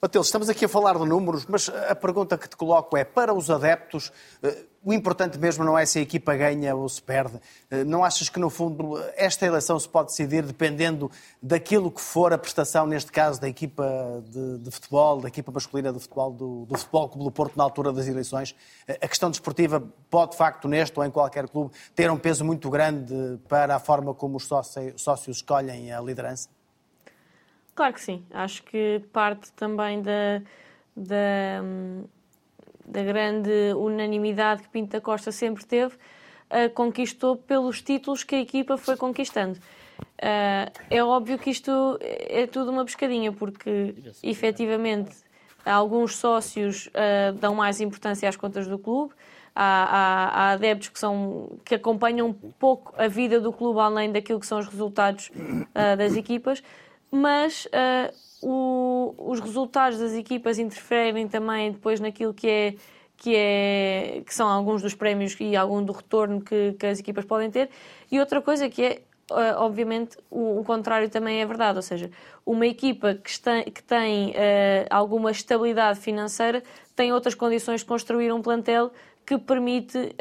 Mateus, 0.00 0.28
estamos 0.28 0.48
aqui 0.48 0.64
a 0.64 0.68
falar 0.68 0.96
de 0.96 1.04
números, 1.04 1.44
mas 1.46 1.68
a 1.68 1.94
pergunta 1.94 2.38
que 2.38 2.48
te 2.48 2.56
coloco 2.56 2.96
é, 2.96 3.04
para 3.04 3.34
os 3.34 3.50
adeptos, 3.50 4.12
eh, 4.42 4.64
o 4.84 4.92
importante 4.92 5.38
mesmo 5.38 5.64
não 5.64 5.78
é 5.78 5.84
se 5.84 5.98
a 5.98 6.02
equipa 6.02 6.34
ganha 6.36 6.74
ou 6.74 6.88
se 6.88 7.02
perde. 7.02 7.40
Eh, 7.70 7.84
não 7.84 8.04
achas 8.04 8.28
que, 8.28 8.38
no 8.38 8.48
fundo, 8.48 8.98
esta 9.16 9.44
eleição 9.44 9.78
se 9.78 9.88
pode 9.88 10.08
decidir 10.08 10.42
dependendo 10.42 11.10
daquilo 11.42 11.90
que 11.90 12.00
for 12.00 12.32
a 12.32 12.38
prestação, 12.38 12.86
neste 12.86 13.10
caso, 13.10 13.40
da 13.40 13.48
equipa 13.48 14.22
de, 14.28 14.58
de 14.58 14.70
futebol, 14.70 15.20
da 15.20 15.28
equipa 15.28 15.50
masculina 15.50 15.92
de 15.92 15.98
futebol, 15.98 16.32
do, 16.32 16.66
do 16.66 16.78
Futebol 16.78 17.08
Clube 17.08 17.24
do 17.24 17.30
Porto, 17.30 17.56
na 17.56 17.64
altura 17.64 17.92
das 17.92 18.06
eleições? 18.06 18.54
Eh, 18.86 18.98
a 19.02 19.08
questão 19.08 19.30
desportiva 19.30 19.82
pode, 20.08 20.32
de 20.32 20.36
facto, 20.36 20.68
neste 20.68 20.98
ou 20.98 21.04
em 21.04 21.10
qualquer 21.10 21.48
clube, 21.48 21.72
ter 21.94 22.10
um 22.10 22.18
peso 22.18 22.44
muito 22.44 22.70
grande 22.70 23.38
para 23.48 23.74
a 23.74 23.78
forma 23.78 24.14
como 24.14 24.36
os 24.36 24.48
sócios 24.96 25.36
escolhem 25.36 25.92
a 25.92 26.00
liderança? 26.00 26.48
Claro 27.74 27.94
que 27.94 28.00
sim. 28.00 28.24
Acho 28.32 28.62
que 28.64 29.04
parte 29.12 29.52
também 29.52 30.02
da, 30.02 30.42
da, 30.96 31.62
da 32.90 33.02
grande 33.02 33.50
unanimidade 33.76 34.62
que 34.62 34.68
Pinto 34.68 34.92
da 34.92 35.00
Costa 35.00 35.30
sempre 35.30 35.64
teve, 35.64 35.94
uh, 35.94 36.70
conquistou 36.74 37.36
pelos 37.36 37.82
títulos 37.82 38.24
que 38.24 38.34
a 38.34 38.40
equipa 38.40 38.76
foi 38.76 38.96
conquistando. 38.96 39.58
Uh, 40.18 40.70
é 40.90 41.02
óbvio 41.02 41.38
que 41.38 41.50
isto 41.50 41.98
é 42.00 42.46
tudo 42.46 42.70
uma 42.70 42.84
pescadinha, 42.84 43.32
porque 43.32 43.94
efetivamente 44.22 45.16
alguns 45.64 46.16
sócios 46.16 46.86
uh, 46.88 47.32
dão 47.34 47.54
mais 47.54 47.80
importância 47.80 48.28
às 48.28 48.36
contas 48.36 48.66
do 48.66 48.78
clube, 48.78 49.12
há, 49.54 49.62
há, 49.64 50.28
há, 50.28 50.52
adeptos 50.52 50.88
que, 50.88 50.98
são, 50.98 51.58
que 51.64 51.74
acompanham 51.74 52.32
pouco 52.32 52.94
a 52.96 53.08
vida 53.08 53.40
do 53.40 53.52
clube 53.52 53.80
além 53.80 54.12
daquilo 54.12 54.40
que 54.40 54.46
são 54.46 54.58
os 54.58 54.66
resultados 54.66 55.30
uh, 55.30 55.96
das 55.96 56.16
equipas 56.16 56.62
mas 57.10 57.66
uh, 57.66 58.14
o, 58.42 59.14
os 59.18 59.40
resultados 59.40 59.98
das 59.98 60.12
equipas 60.12 60.58
interferem 60.58 61.28
também 61.28 61.72
depois 61.72 62.00
naquilo 62.00 62.32
que 62.32 62.48
é 62.48 62.74
que, 63.18 63.34
é, 63.34 64.22
que 64.24 64.32
são 64.32 64.48
alguns 64.48 64.80
dos 64.80 64.94
prémios 64.94 65.36
e 65.40 65.56
algum 65.56 65.82
do 65.82 65.92
retorno 65.92 66.40
que, 66.40 66.74
que 66.78 66.86
as 66.86 67.00
equipas 67.00 67.24
podem 67.24 67.50
ter. 67.50 67.68
E 68.10 68.20
outra 68.20 68.40
coisa 68.40 68.68
que 68.68 68.82
é, 68.82 69.02
uh, 69.32 69.58
obviamente, 69.58 70.16
o, 70.30 70.60
o, 70.60 70.64
contrário 70.64 71.10
também 71.10 71.40
é 71.40 71.44
verdade, 71.44 71.76
ou 71.76 71.82
seja, 71.82 72.10
uma 72.46 72.64
equipa 72.64 73.16
que, 73.16 73.28
está, 73.28 73.64
que 73.64 73.82
tem 73.82 74.30
uh, 74.30 74.34
alguma 74.88 75.32
estabilidade 75.32 75.98
financeira 75.98 76.62
tem 76.94 77.12
outras 77.12 77.34
condições 77.34 77.80
de 77.80 77.86
construir 77.86 78.32
um 78.32 78.40
plantel 78.40 78.92
que 79.26 79.36
permite 79.36 80.14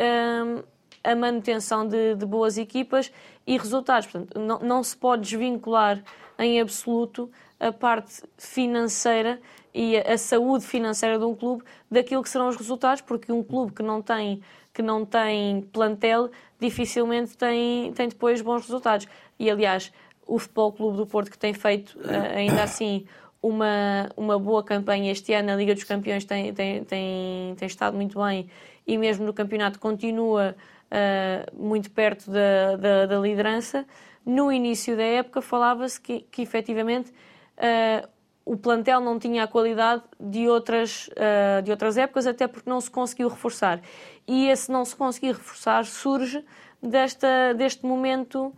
a 1.04 1.16
manutenção 1.16 1.88
de, 1.88 2.16
de, 2.16 2.26
boas 2.26 2.58
equipas 2.58 3.12
e 3.46 3.58
resultados. 3.58 4.08
Portanto, 4.08 4.38
não, 4.38 4.60
não 4.60 4.84
se 4.84 4.98
pode 4.98 5.22
desvincular 5.22 6.04
em 6.38 6.60
absoluto 6.60 7.32
a 7.60 7.72
parte 7.72 8.24
financeira 8.38 9.40
e 9.74 9.98
a 9.98 10.18
saúde 10.18 10.66
financeira 10.66 11.20
de 11.20 11.26
um 11.26 11.36
clube 11.36 11.64
daquilo 11.90 12.24
que 12.24 12.30
serão 12.30 12.48
os 12.48 12.56
resultados, 12.56 13.02
porque 13.02 13.32
um 13.32 13.44
clube 13.44 13.74
que 13.74 13.84
não 13.84 14.02
tem, 14.02 14.42
que 14.74 14.82
não 14.82 15.06
tem 15.06 15.62
plantel 15.62 16.30
dificilmente 16.60 17.38
tem, 17.38 17.92
tem 17.94 18.08
depois 18.08 18.42
bons 18.42 18.64
resultados. 18.64 19.08
E 19.38 19.50
aliás, 19.50 19.92
o 20.26 20.40
Futebol 20.40 20.72
Clube 20.72 20.98
do 20.98 21.06
Porto, 21.06 21.32
que 21.32 21.38
tem 21.38 21.54
feito 21.54 21.98
eh, 22.04 22.38
ainda 22.40 22.64
assim 22.64 23.06
uma, 23.42 24.10
uma 24.18 24.38
boa 24.40 24.64
campanha 24.64 25.12
este 25.12 25.34
ano. 25.34 25.52
A 25.52 25.56
Liga 25.56 25.74
dos 25.74 25.84
Campeões 25.84 26.26
tem, 26.26 26.54
tem, 26.54 26.84
tem, 26.84 27.56
tem 27.56 27.66
estado 27.68 27.96
muito 27.96 28.20
bem 28.22 28.50
e 28.86 28.98
mesmo 28.98 29.26
no 29.26 29.34
campeonato 29.34 29.80
continua 29.80 30.56
uh, 30.92 31.64
muito 31.64 31.92
perto 31.92 32.32
da, 32.32 32.76
da, 32.78 33.06
da, 33.06 33.20
liderança. 33.20 33.86
No 34.26 34.52
início 34.52 34.96
da 34.96 35.04
época 35.04 35.42
falava-se 35.42 36.00
que, 36.00 36.22
que 36.32 36.42
efetivamente 36.42 37.12
uh, 37.58 38.08
o 38.46 38.56
plantel 38.56 39.00
não 39.02 39.20
tinha 39.20 39.44
a 39.44 39.48
qualidade 39.48 40.04
de 40.20 40.48
outras, 40.48 41.08
uh, 41.10 41.62
de 41.62 41.72
outras 41.72 41.98
épocas, 41.98 42.26
até 42.26 42.48
porque 42.48 42.70
não 42.70 42.80
se 42.80 42.90
conseguiu 42.90 43.28
reforçar. 43.28 43.82
E 44.28 44.48
esse 44.48 44.72
não 44.72 44.86
se 44.86 44.96
conseguir 44.96 45.34
reforçar 45.34 45.86
surge 45.86 46.44
desta, 46.82 47.54
deste 47.56 47.86
momento 47.86 48.54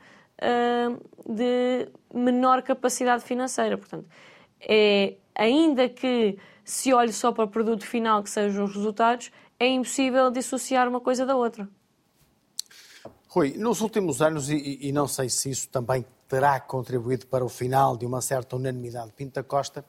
de 1.28 1.89
menor 2.14 2.62
capacidade 2.62 3.26
financeira. 3.26 3.78
Portanto, 3.78 4.08
é, 4.62 5.16
ainda 5.36 5.88
que 5.89 6.38
se 6.64 6.93
olhe 6.93 7.12
só 7.12 7.32
para 7.32 7.45
o 7.45 7.47
produto 7.47 7.86
final, 7.86 8.22
que 8.22 8.30
sejam 8.30 8.66
os 8.66 8.76
resultados, 8.76 9.32
é 9.60 9.68
impossível 9.68 10.30
dissociar 10.30 10.88
uma 10.88 11.00
coisa 11.00 11.26
da 11.26 11.36
outra. 11.36 11.68
Rui, 13.28 13.56
nos 13.58 13.82
últimos 13.82 14.22
anos, 14.22 14.50
e, 14.50 14.80
e, 14.82 14.91
não 14.91 15.08
sei 15.08 15.30
se 15.30 15.50
isso 15.50 15.70
também 15.70 16.06
terá 16.30 16.59
contribuído 16.59 17.25
para 17.25 17.43
o 17.43 17.49
final 17.49 17.97
de 17.97 18.05
uma 18.05 18.21
certa 18.21 18.55
unanimidade 18.55 19.07
de 19.07 19.13
Pinta 19.13 19.43
Costa, 19.43 19.84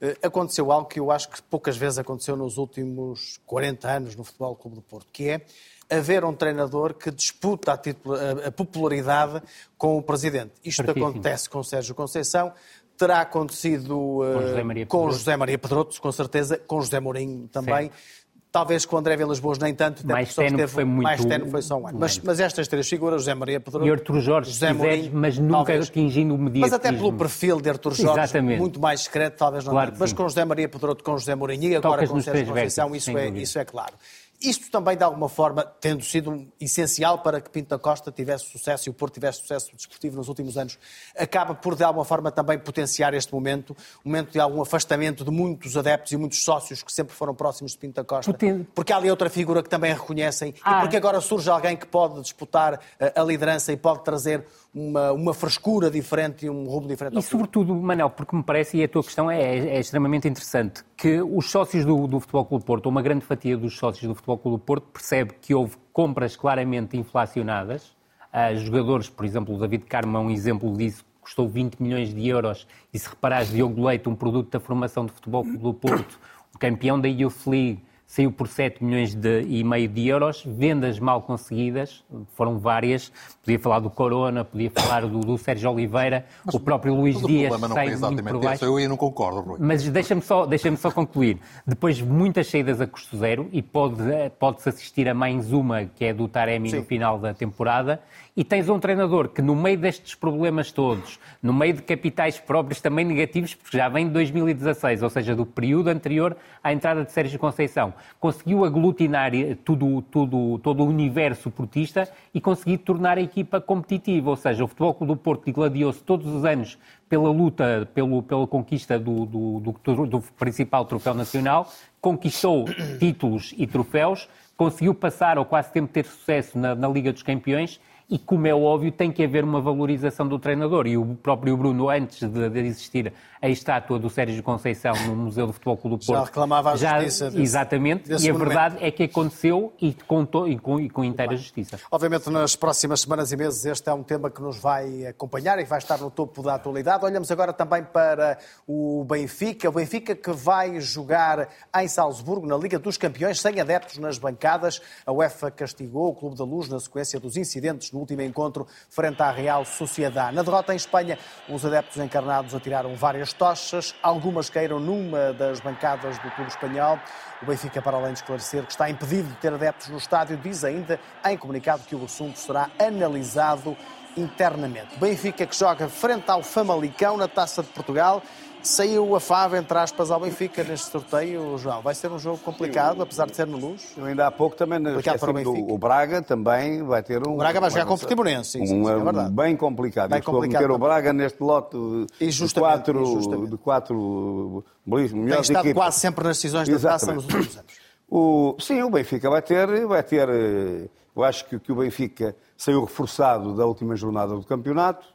eh, 0.00 0.16
aconteceu 0.20 0.70
algo 0.72 0.88
que 0.88 0.98
eu 0.98 1.10
acho 1.10 1.30
que 1.30 1.40
poucas 1.40 1.76
vezes 1.76 1.98
aconteceu 1.98 2.36
nos 2.36 2.58
últimos 2.58 3.40
40 3.46 3.88
anos 3.88 4.16
no 4.16 4.24
Futebol 4.24 4.56
Clube 4.56 4.76
do 4.76 4.82
Porto, 4.82 5.06
que 5.12 5.30
é 5.30 5.46
haver 5.88 6.24
um 6.24 6.34
treinador 6.34 6.94
que 6.94 7.10
disputa 7.10 7.72
a, 7.72 7.78
titulo, 7.78 8.16
a, 8.44 8.50
popularidade 8.50 9.40
com 9.78 9.96
o 9.96 10.02
presidente. 10.02 10.52
Isto 10.64 10.90
acontece 10.90 11.48
com 11.48 11.62
Sérgio 11.62 11.94
Conceição, 11.94 12.52
terá 12.98 13.20
acontecido 13.20 14.18
com, 14.18 14.40
José 14.42 14.62
Maria, 14.64 14.86
com 14.86 15.10
José 15.10 15.36
Maria 15.36 15.58
Pedroto, 15.58 16.00
com 16.00 16.10
certeza, 16.10 16.58
com 16.58 16.80
José 16.80 16.98
Mourinho 16.98 17.46
também. 17.48 17.90
Certo. 17.90 18.25
Talvez 18.56 18.86
com 18.86 18.96
André 18.96 19.18
Vilas 19.18 19.38
Boas 19.38 19.58
nem 19.58 19.74
tanto, 19.74 20.06
mais 20.06 20.34
tenue 20.34 20.66
foi 20.66 20.82
muito... 20.82 21.04
Mais 21.04 21.22
tenue 21.22 21.50
foi 21.50 21.60
só 21.60 21.76
um 21.76 21.86
ano. 21.86 21.98
Mas, 22.00 22.18
mas, 22.20 22.40
estas 22.40 22.66
três 22.66 22.88
figuras, 22.88 23.20
José 23.20 23.34
Maria 23.34 23.60
Pedroto... 23.60 23.86
E 23.86 23.90
Artur 23.90 24.18
Jorge, 24.18 24.50
José 24.50 24.72
Mourinho, 24.72 25.10
mas 25.12 25.36
nunca 25.36 25.56
talvez, 25.56 25.88
atingindo 25.90 26.34
o 26.34 26.38
mediatismo. 26.38 26.60
Mas 26.62 26.72
até 26.72 26.90
pelo 26.90 27.12
perfil 27.12 27.60
de 27.60 27.68
Artur 27.68 27.92
Jorge, 27.92 28.18
Exatamente. 28.18 28.58
muito 28.58 28.80
mais 28.80 29.02
secreto, 29.02 29.36
talvez 29.36 29.62
não 29.62 29.72
claro 29.72 29.92
Mas 29.98 30.14
com 30.14 30.22
José 30.22 30.42
Maria 30.46 30.70
Pedroto, 30.70 31.04
com 31.04 31.18
José 31.18 31.34
Mourinho 31.34 31.64
e 31.64 31.76
agora 31.76 32.06
Tocas 32.06 32.10
com 32.10 32.20
Sérgio 32.22 32.46
Conceição, 32.46 32.96
isso 32.96 33.10
é, 33.10 33.28
isso 33.28 33.58
é 33.58 33.64
claro. 33.66 33.92
Isto 34.40 34.70
também, 34.70 34.96
de 34.96 35.02
alguma 35.02 35.28
forma, 35.28 35.64
tendo 35.80 36.04
sido 36.04 36.46
essencial 36.60 37.20
para 37.22 37.40
que 37.40 37.48
Pinto 37.50 37.70
da 37.70 37.78
Costa 37.78 38.12
tivesse 38.12 38.50
sucesso 38.50 38.88
e 38.88 38.90
o 38.90 38.94
Porto 38.94 39.14
tivesse 39.14 39.40
sucesso 39.40 39.74
desportivo 39.74 40.16
nos 40.16 40.28
últimos 40.28 40.58
anos, 40.58 40.78
acaba 41.16 41.54
por, 41.54 41.74
de 41.74 41.84
alguma 41.84 42.04
forma, 42.04 42.30
também 42.30 42.58
potenciar 42.58 43.14
este 43.14 43.32
momento, 43.32 43.76
um 44.04 44.10
momento 44.10 44.32
de 44.32 44.40
algum 44.40 44.60
afastamento 44.60 45.24
de 45.24 45.30
muitos 45.30 45.76
adeptos 45.76 46.12
e 46.12 46.16
muitos 46.16 46.42
sócios 46.42 46.82
que 46.82 46.92
sempre 46.92 47.14
foram 47.14 47.34
próximos 47.34 47.72
de 47.72 47.78
Pinto 47.78 47.94
da 47.94 48.04
Costa. 48.04 48.30
Porque 48.74 48.92
há 48.92 48.96
ali 48.96 49.10
outra 49.10 49.30
figura 49.30 49.62
que 49.62 49.68
também 49.68 49.92
reconhecem 49.92 50.54
ah. 50.62 50.78
e 50.78 50.80
porque 50.80 50.96
agora 50.96 51.20
surge 51.20 51.48
alguém 51.48 51.76
que 51.76 51.86
pode 51.86 52.20
disputar 52.20 52.80
eh, 53.00 53.12
a 53.16 53.22
liderança 53.22 53.72
e 53.72 53.76
pode 53.76 54.04
trazer 54.04 54.44
uma, 54.76 55.10
uma 55.12 55.32
frescura 55.32 55.90
diferente 55.90 56.44
e 56.44 56.50
um 56.50 56.64
rumo 56.64 56.86
diferente. 56.86 57.16
E 57.16 57.22
sobretudo, 57.22 57.74
Manel, 57.74 58.10
porque 58.10 58.36
me 58.36 58.42
parece, 58.42 58.76
e 58.76 58.84
a 58.84 58.88
tua 58.88 59.02
questão 59.02 59.30
é, 59.30 59.40
é 59.40 59.80
extremamente 59.80 60.28
interessante, 60.28 60.84
que 60.94 61.22
os 61.22 61.50
sócios 61.50 61.82
do, 61.86 62.06
do 62.06 62.20
Futebol 62.20 62.44
Clube 62.44 62.64
Porto, 62.66 62.86
ou 62.86 62.92
uma 62.92 63.00
grande 63.00 63.24
fatia 63.24 63.56
dos 63.56 63.78
sócios 63.78 64.06
do 64.06 64.14
Futebol 64.14 64.36
Clube 64.36 64.62
Porto, 64.62 64.86
percebe 64.92 65.32
que 65.40 65.54
houve 65.54 65.76
compras 65.94 66.36
claramente 66.36 66.94
inflacionadas. 66.94 67.96
Uh, 68.30 68.54
jogadores, 68.58 69.08
por 69.08 69.24
exemplo, 69.24 69.54
o 69.54 69.58
David 69.58 69.86
Carmo 69.86 70.18
é 70.18 70.20
um 70.20 70.30
exemplo 70.30 70.70
disso, 70.76 71.06
custou 71.22 71.48
20 71.48 71.82
milhões 71.82 72.12
de 72.12 72.28
euros, 72.28 72.66
e 72.92 72.98
se 72.98 73.08
reparares, 73.08 73.50
Diogo 73.50 73.82
Leite, 73.82 74.10
um 74.10 74.14
produto 74.14 74.50
da 74.50 74.60
formação 74.60 75.06
do 75.06 75.12
Futebol 75.12 75.42
Clube 75.42 75.58
do 75.58 75.72
Porto, 75.72 76.20
o 76.54 76.58
campeão 76.58 77.00
da 77.00 77.08
Youth 77.08 77.46
League, 77.46 77.82
saiu 78.06 78.30
por 78.30 78.46
7 78.46 78.82
milhões 78.84 79.14
de, 79.14 79.42
e 79.42 79.64
meio 79.64 79.88
de 79.88 80.06
euros, 80.06 80.42
vendas 80.46 80.98
mal 80.98 81.22
conseguidas, 81.22 82.04
foram 82.34 82.58
várias, 82.58 83.12
podia 83.44 83.58
falar 83.58 83.80
do 83.80 83.90
Corona, 83.90 84.44
podia 84.44 84.70
falar 84.70 85.02
do, 85.02 85.20
do 85.20 85.36
Sérgio 85.36 85.70
Oliveira, 85.72 86.24
mas, 86.44 86.54
o 86.54 86.60
próprio 86.60 86.94
Luís 86.94 87.20
Dias 87.20 87.52
o 87.52 87.58
não 87.58 87.68
foi 87.68 87.96
muito 87.96 88.24
por 88.24 88.40
baixo. 88.40 88.64
eu 88.64 88.76
aí 88.76 88.86
não 88.86 88.96
concordo, 88.96 89.40
Rui. 89.40 89.58
Mas 89.60 89.88
deixa-me 89.88 90.22
só, 90.22 90.46
deixa 90.46 90.74
só 90.76 90.90
concluir. 90.90 91.38
Depois 91.66 92.00
muitas 92.00 92.46
saídas 92.46 92.80
a 92.80 92.86
custo 92.86 93.16
zero 93.16 93.48
e 93.52 93.60
pode-se 93.60 94.30
pode 94.38 94.58
assistir 94.66 95.08
a 95.08 95.14
mais 95.14 95.52
uma, 95.52 95.84
que 95.84 96.04
é 96.04 96.14
do 96.14 96.28
Taremi 96.28 96.70
Sim. 96.70 96.78
no 96.78 96.84
final 96.84 97.18
da 97.18 97.34
temporada, 97.34 98.00
e 98.36 98.44
tens 98.44 98.68
um 98.68 98.78
treinador 98.78 99.28
que, 99.28 99.40
no 99.40 99.56
meio 99.56 99.78
destes 99.78 100.14
problemas 100.14 100.70
todos, 100.70 101.18
no 101.42 101.52
meio 101.52 101.74
de 101.74 101.82
capitais 101.82 102.38
próprios 102.38 102.80
também 102.80 103.04
negativos, 103.04 103.54
porque 103.54 103.76
já 103.76 103.88
vem 103.88 104.06
de 104.06 104.12
2016, 104.12 105.02
ou 105.02 105.08
seja, 105.10 105.34
do 105.34 105.46
período 105.46 105.88
anterior 105.88 106.36
à 106.62 106.72
entrada 106.72 107.04
de 107.04 107.12
Sérgio 107.12 107.38
Conceição, 107.38 107.94
conseguiu 108.18 108.64
aglutinar 108.64 109.32
tudo, 109.64 110.02
tudo, 110.02 110.58
todo 110.58 110.82
o 110.82 110.86
universo 110.86 111.50
portista 111.50 112.08
e 112.32 112.40
conseguiu 112.40 112.78
tornar 112.78 113.18
a 113.18 113.20
equipa 113.20 113.60
competitiva. 113.60 114.30
Ou 114.30 114.36
seja, 114.36 114.64
o 114.64 114.68
Futebol 114.68 114.94
Clube 114.94 115.12
do 115.12 115.16
Porto 115.16 115.52
gladiou-se 115.52 116.02
todos 116.02 116.26
os 116.26 116.44
anos 116.44 116.78
pela 117.08 117.30
luta, 117.30 117.88
pelo, 117.94 118.22
pela 118.22 118.46
conquista 118.46 118.98
do, 118.98 119.26
do, 119.26 119.60
do, 119.60 120.06
do 120.06 120.20
principal 120.38 120.84
troféu 120.84 121.14
nacional, 121.14 121.68
conquistou 122.00 122.64
títulos 122.98 123.54
e 123.56 123.66
troféus, 123.66 124.28
conseguiu 124.56 124.94
passar, 124.94 125.38
ou 125.38 125.44
quase 125.44 125.72
sempre 125.72 125.92
ter 125.92 126.04
sucesso 126.04 126.58
na, 126.58 126.74
na 126.74 126.88
Liga 126.88 127.12
dos 127.12 127.22
Campeões 127.22 127.80
e, 128.08 128.18
como 128.18 128.46
é 128.46 128.54
óbvio, 128.54 128.92
tem 128.92 129.10
que 129.10 129.24
haver 129.24 129.42
uma 129.42 129.60
valorização 129.60 130.28
do 130.28 130.38
treinador. 130.38 130.86
E 130.86 130.96
o 130.96 131.16
próprio 131.16 131.56
Bruno, 131.56 131.90
antes 131.90 132.28
de, 132.28 132.48
de 132.48 132.60
existir 132.60 133.12
a 133.42 133.48
estátua 133.48 133.98
do 133.98 134.08
Sérgio 134.08 134.42
Conceição 134.42 134.94
no 135.06 135.16
Museu 135.16 135.46
do 135.46 135.52
Futebol 135.52 135.76
Clube 135.76 135.96
do 135.96 136.06
Porto... 136.06 136.18
Já 136.18 136.24
reclamava 136.24 136.72
a 136.72 136.76
já, 136.76 137.00
justiça. 137.00 137.30
Desse, 137.30 137.42
exatamente, 137.42 138.08
desse 138.08 138.26
e 138.26 138.30
a 138.30 138.34
verdade 138.34 138.76
é 138.80 138.90
que 138.90 139.02
aconteceu 139.02 139.72
e 139.80 139.92
com, 139.92 140.24
e 140.46 140.58
com, 140.58 140.80
e 140.80 140.88
com 140.88 141.04
inteira 141.04 141.30
Bem, 141.30 141.38
justiça. 141.38 141.78
Obviamente, 141.90 142.30
nas 142.30 142.54
próximas 142.54 143.00
semanas 143.00 143.32
e 143.32 143.36
meses, 143.36 143.64
este 143.64 143.88
é 143.88 143.92
um 143.92 144.02
tema 144.02 144.30
que 144.30 144.40
nos 144.40 144.58
vai 144.58 145.06
acompanhar 145.06 145.58
e 145.58 145.64
que 145.64 145.70
vai 145.70 145.78
estar 145.78 145.98
no 145.98 146.10
topo 146.10 146.42
da 146.42 146.54
atualidade. 146.54 147.04
Olhamos 147.04 147.30
agora 147.30 147.52
também 147.52 147.82
para 147.82 148.38
o 148.66 149.04
Benfica. 149.04 149.68
O 149.68 149.72
Benfica 149.72 150.14
que 150.14 150.30
vai 150.30 150.80
jogar 150.80 151.48
em 151.76 151.88
Salzburgo, 151.88 152.46
na 152.46 152.56
Liga 152.56 152.78
dos 152.78 152.96
Campeões, 152.96 153.40
sem 153.40 153.60
adeptos 153.60 153.98
nas 153.98 154.16
bancadas. 154.16 154.80
A 155.04 155.12
UEFA 155.12 155.50
castigou 155.50 156.08
o 156.08 156.14
Clube 156.14 156.36
da 156.36 156.44
Luz 156.44 156.68
na 156.68 156.78
sequência 156.78 157.18
dos 157.18 157.36
incidentes 157.36 157.90
no 157.96 158.00
último 158.00 158.20
encontro 158.20 158.66
frente 158.90 159.22
à 159.22 159.30
Real 159.30 159.64
Sociedade. 159.64 160.36
Na 160.36 160.42
derrota 160.42 160.74
em 160.74 160.76
Espanha, 160.76 161.18
os 161.48 161.64
adeptos 161.64 161.96
encarnados 161.96 162.54
atiraram 162.54 162.94
várias 162.94 163.32
tochas, 163.32 163.94
algumas 164.02 164.50
caíram 164.50 164.78
numa 164.78 165.32
das 165.32 165.60
bancadas 165.60 166.18
do 166.18 166.30
clube 166.32 166.50
espanhol. 166.50 166.98
O 167.42 167.46
Benfica, 167.46 167.80
para 167.80 167.96
além 167.96 168.12
de 168.12 168.18
esclarecer 168.18 168.64
que 168.64 168.72
está 168.72 168.88
impedido 168.90 169.28
de 169.30 169.36
ter 169.36 169.52
adeptos 169.52 169.88
no 169.88 169.96
estádio, 169.96 170.36
diz 170.36 170.62
ainda 170.62 171.00
em 171.24 171.36
comunicado 171.36 171.82
que 171.84 171.96
o 171.96 172.04
assunto 172.04 172.38
será 172.38 172.70
analisado 172.78 173.76
internamente. 174.16 174.98
Benfica 174.98 175.46
que 175.46 175.56
joga 175.56 175.88
frente 175.88 176.30
ao 176.30 176.42
Famalicão 176.42 177.16
na 177.16 177.28
Taça 177.28 177.62
de 177.62 177.68
Portugal 177.68 178.22
Saiu 178.66 179.14
a 179.14 179.20
fava, 179.20 179.56
entre 179.58 179.78
aspas, 179.78 180.10
ao 180.10 180.18
Benfica 180.18 180.64
neste 180.64 180.90
sorteio, 180.90 181.56
João. 181.56 181.80
Vai 181.80 181.94
ser 181.94 182.10
um 182.10 182.18
jogo 182.18 182.38
complicado, 182.38 183.00
apesar 183.00 183.26
de 183.26 183.36
ser 183.36 183.46
no 183.46 183.56
Luz. 183.56 183.94
Eu 183.96 184.06
ainda 184.06 184.26
há 184.26 184.30
pouco 184.30 184.56
também 184.56 184.80
o, 184.84 185.72
o 185.72 185.78
Braga 185.78 186.20
também 186.20 186.82
vai 186.82 187.00
ter 187.00 187.24
um. 187.26 187.34
O 187.34 187.36
Braga 187.36 187.60
vai 187.60 187.70
jogar 187.70 187.86
com 187.86 187.94
o 187.94 187.98
Portimonense, 187.98 188.50
sim, 188.50 188.66
sim, 188.66 188.82
um, 188.82 188.88
é 188.88 188.96
verdade. 188.98 189.30
Bem 189.30 189.56
complicado. 189.56 190.10
Bem 190.10 190.20
complicado 190.20 190.62
meter 190.62 190.74
o 190.74 190.78
Braga 190.78 191.12
neste 191.12 191.40
lote 191.40 191.76
de, 192.18 192.28
de 192.28 192.54
quatro, 192.54 193.46
de 193.48 193.56
quatro 193.56 194.64
melhores 194.84 195.12
Tem 195.12 195.40
estado 195.40 195.64
equipas. 195.66 195.84
quase 195.84 196.00
sempre 196.00 196.24
nas 196.24 196.36
decisões 196.36 196.68
da 196.68 196.78
taça 196.78 197.14
nos 197.14 197.24
últimos 197.24 197.56
anos. 197.56 197.72
O, 198.10 198.56
sim, 198.58 198.82
o 198.82 198.90
Benfica 198.90 199.30
vai 199.30 199.42
ter, 199.42 199.86
vai 199.86 200.02
ter. 200.02 200.28
Eu 200.28 201.22
acho 201.22 201.44
que, 201.46 201.58
que 201.60 201.70
o 201.70 201.76
Benfica 201.76 202.34
saiu 202.56 202.84
reforçado 202.84 203.54
da 203.54 203.64
última 203.64 203.94
jornada 203.94 204.34
do 204.34 204.42
campeonato 204.42 205.06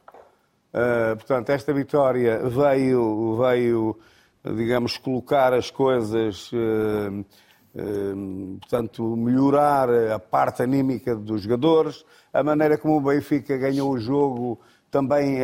Uh, 0.72 1.14
portanto, 1.16 1.50
esta 1.50 1.70
vitória 1.74 2.38
veio, 2.48 3.36
veio, 3.36 3.98
digamos, 4.56 4.96
colocar 4.96 5.52
as 5.52 5.70
coisas, 5.70 6.50
uh, 6.50 7.20
uh, 7.74 8.58
portanto, 8.58 9.14
melhorar 9.14 9.90
a 9.90 10.18
parte 10.18 10.62
anímica 10.62 11.14
dos 11.14 11.42
jogadores. 11.42 12.06
A 12.32 12.42
maneira 12.42 12.78
como 12.78 12.96
o 12.96 13.00
Benfica 13.02 13.58
ganhou 13.58 13.90
o 13.90 13.98
jogo 13.98 14.58
também 14.90 15.38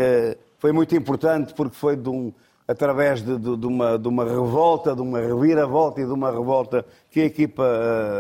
foi 0.59 0.73
muito 0.73 0.95
importante 0.95 1.55
porque 1.55 1.75
foi 1.75 1.97
de 1.97 2.09
um, 2.09 2.33
através 2.67 3.23
de, 3.23 3.39
de, 3.39 3.57
de, 3.57 3.67
uma, 3.67 3.99
de 3.99 4.09
uma 4.09 4.25
revolta, 4.25 4.95
de 4.95 5.01
uma 5.01 5.21
reviravolta 5.21 6.03
e 6.03 6.07
de 6.07 6.13
uma 6.13 6.31
revolta 6.31 6.85
que 7.11 7.21
a 7.21 7.25
equipa, 7.25 7.65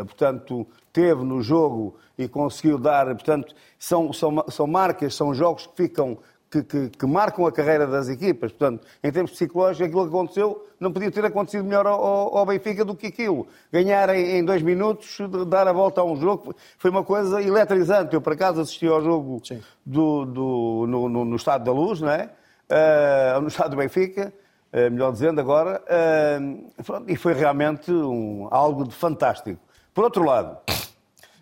portanto, 0.06 0.66
teve 0.90 1.22
no 1.22 1.42
jogo 1.42 1.96
e 2.16 2.26
conseguiu 2.26 2.78
dar. 2.78 3.06
Portanto, 3.06 3.54
são, 3.78 4.10
são, 4.10 4.42
são 4.48 4.66
marcas, 4.66 5.14
são 5.14 5.34
jogos 5.34 5.66
que 5.66 5.76
ficam 5.76 6.18
que, 6.50 6.62
que, 6.62 6.88
que, 6.88 7.06
marcam 7.06 7.46
a 7.46 7.52
carreira 7.52 7.86
das 7.86 8.08
equipas. 8.08 8.52
Portanto, 8.52 8.86
em 9.02 9.12
termos 9.12 9.32
psicológicos, 9.32 9.86
aquilo 9.86 10.02
que 10.02 10.08
aconteceu 10.08 10.66
não 10.80 10.92
podia 10.92 11.10
ter 11.10 11.24
acontecido 11.24 11.64
melhor 11.64 11.86
ao, 11.86 12.36
ao 12.36 12.46
Benfica 12.46 12.84
do 12.84 12.94
que 12.94 13.08
aquilo. 13.08 13.46
Ganhar 13.72 14.08
em, 14.14 14.38
em, 14.38 14.44
dois 14.44 14.62
minutos, 14.62 15.18
dar 15.46 15.68
a 15.68 15.72
volta 15.72 16.00
a 16.00 16.04
um 16.04 16.16
jogo, 16.16 16.54
foi 16.78 16.90
uma 16.90 17.04
coisa 17.04 17.42
eletrizante. 17.42 18.14
Eu, 18.14 18.20
por 18.20 18.32
acaso, 18.32 18.60
assisti 18.60 18.86
ao 18.86 19.02
jogo 19.02 19.42
do, 19.84 20.24
do, 20.24 20.86
no, 20.88 21.08
no, 21.08 21.24
no 21.24 21.36
Estado 21.36 21.64
da 21.64 21.72
Luz, 21.72 22.00
não 22.00 22.10
é? 22.10 22.30
Uh, 22.70 23.40
no 23.40 23.48
Estado 23.48 23.70
do 23.70 23.76
Benfica. 23.76 24.32
uh, 24.72 24.90
melhor 24.90 25.12
dizendo 25.12 25.40
agora, 25.40 25.82
uh, 25.82 27.04
e 27.06 27.16
foi 27.16 27.34
realmente 27.34 27.90
um, 27.90 28.48
algo 28.50 28.86
de 28.86 28.94
fantástico. 28.94 29.60
Por 29.92 30.04
outro 30.04 30.24
lado, 30.24 30.58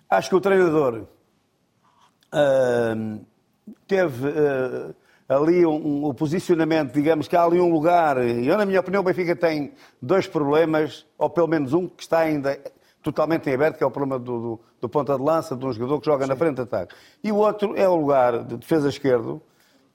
acho 0.09 0.29
que 0.31 0.35
o 0.35 0.41
treinador 0.41 1.07
uh, 3.95 4.95
teve 4.95 4.95
ali 5.29 5.67
um, 5.67 6.09
um, 6.09 6.15
posicionamento, 6.15 6.93
digamos 6.93 7.27
que 7.27 7.37
há 7.37 7.43
ali 7.43 7.61
um 7.61 7.71
lugar, 7.71 8.25
e 8.25 8.47
eu, 8.47 8.57
na 8.57 8.65
minha 8.65 8.81
opinião, 8.81 9.01
o 9.01 9.05
Benfica 9.05 9.35
tem 9.35 9.73
dois 10.01 10.27
problemas, 10.27 11.05
ou 11.19 11.29
pelo 11.29 11.49
menos 11.49 11.73
um 11.73 11.89
que 11.89 12.03
está 12.03 12.21
ainda 12.21 12.59
totalmente 13.03 13.49
em 13.49 13.55
aberto, 13.55 13.77
que 13.77 13.85
é 13.85 13.87
o 13.87 13.91
problema 13.91 14.19
do, 14.19 14.41
do, 14.41 14.61
do 14.81 14.89
ponta 14.89 15.17
de 15.17 15.23
lança, 15.23 15.57
de 15.57 15.65
um 15.65 15.73
jogador 15.73 16.01
que 16.01 16.07
joga 16.07 16.25
Sim. 16.25 16.31
na 16.31 16.37
frente 16.37 16.57
de 16.57 16.63
ataque. 16.63 16.95
E 17.23 17.33
o 17.33 17.37
outro 17.37 17.77
é 17.77 17.89
o 17.89 17.97
lugar 17.97 18.45
de 18.45 18.57
defesa 18.57 18.89
esquerdo, 18.89 19.41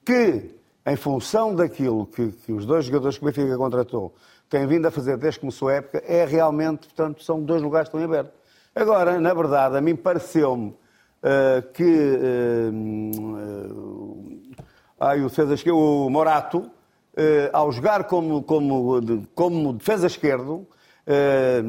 que, 0.06 0.56
em 0.86 0.96
função 0.96 1.56
daquilo 1.56 2.06
que, 2.08 2.32
que 2.32 2.52
os 2.52 2.66
dois 2.66 2.86
jogadores 2.86 3.18
que 3.18 3.24
o 3.24 3.28
Benfica 3.28 3.58
contratou 3.58 4.14
têm 4.50 4.68
vindo 4.68 4.86
a 4.86 4.92
fazer 4.92 5.18
desde 5.18 5.40
que 5.40 5.42
começou 5.42 5.70
a 5.70 5.74
época, 5.76 6.04
é 6.06 6.26
realmente, 6.26 6.88
portanto, 6.88 7.24
são 7.24 7.42
dois 7.42 7.62
lugares 7.62 7.88
que 7.88 7.96
estão 7.96 8.02
em 8.02 8.14
aberto. 8.14 8.34
Agora, 8.76 9.20
na 9.20 9.34
verdade, 9.34 9.78
a 9.78 9.82
mim 9.82 9.96
pareceu-me 9.96 10.70
uh, 10.70 10.76
que 11.74 11.84
uh, 11.84 13.12
Ai, 15.04 15.20
o 15.22 15.30
defesa 15.30 15.56
esquerdo, 15.56 15.80
o 15.80 16.10
Morato, 16.12 16.70
eh, 17.18 17.50
ao 17.52 17.72
jogar 17.72 18.04
como, 18.04 18.44
como, 18.44 19.02
como 19.34 19.74
defesa 19.74 20.06
esquerdo 20.06 20.68
eh, 21.08 21.64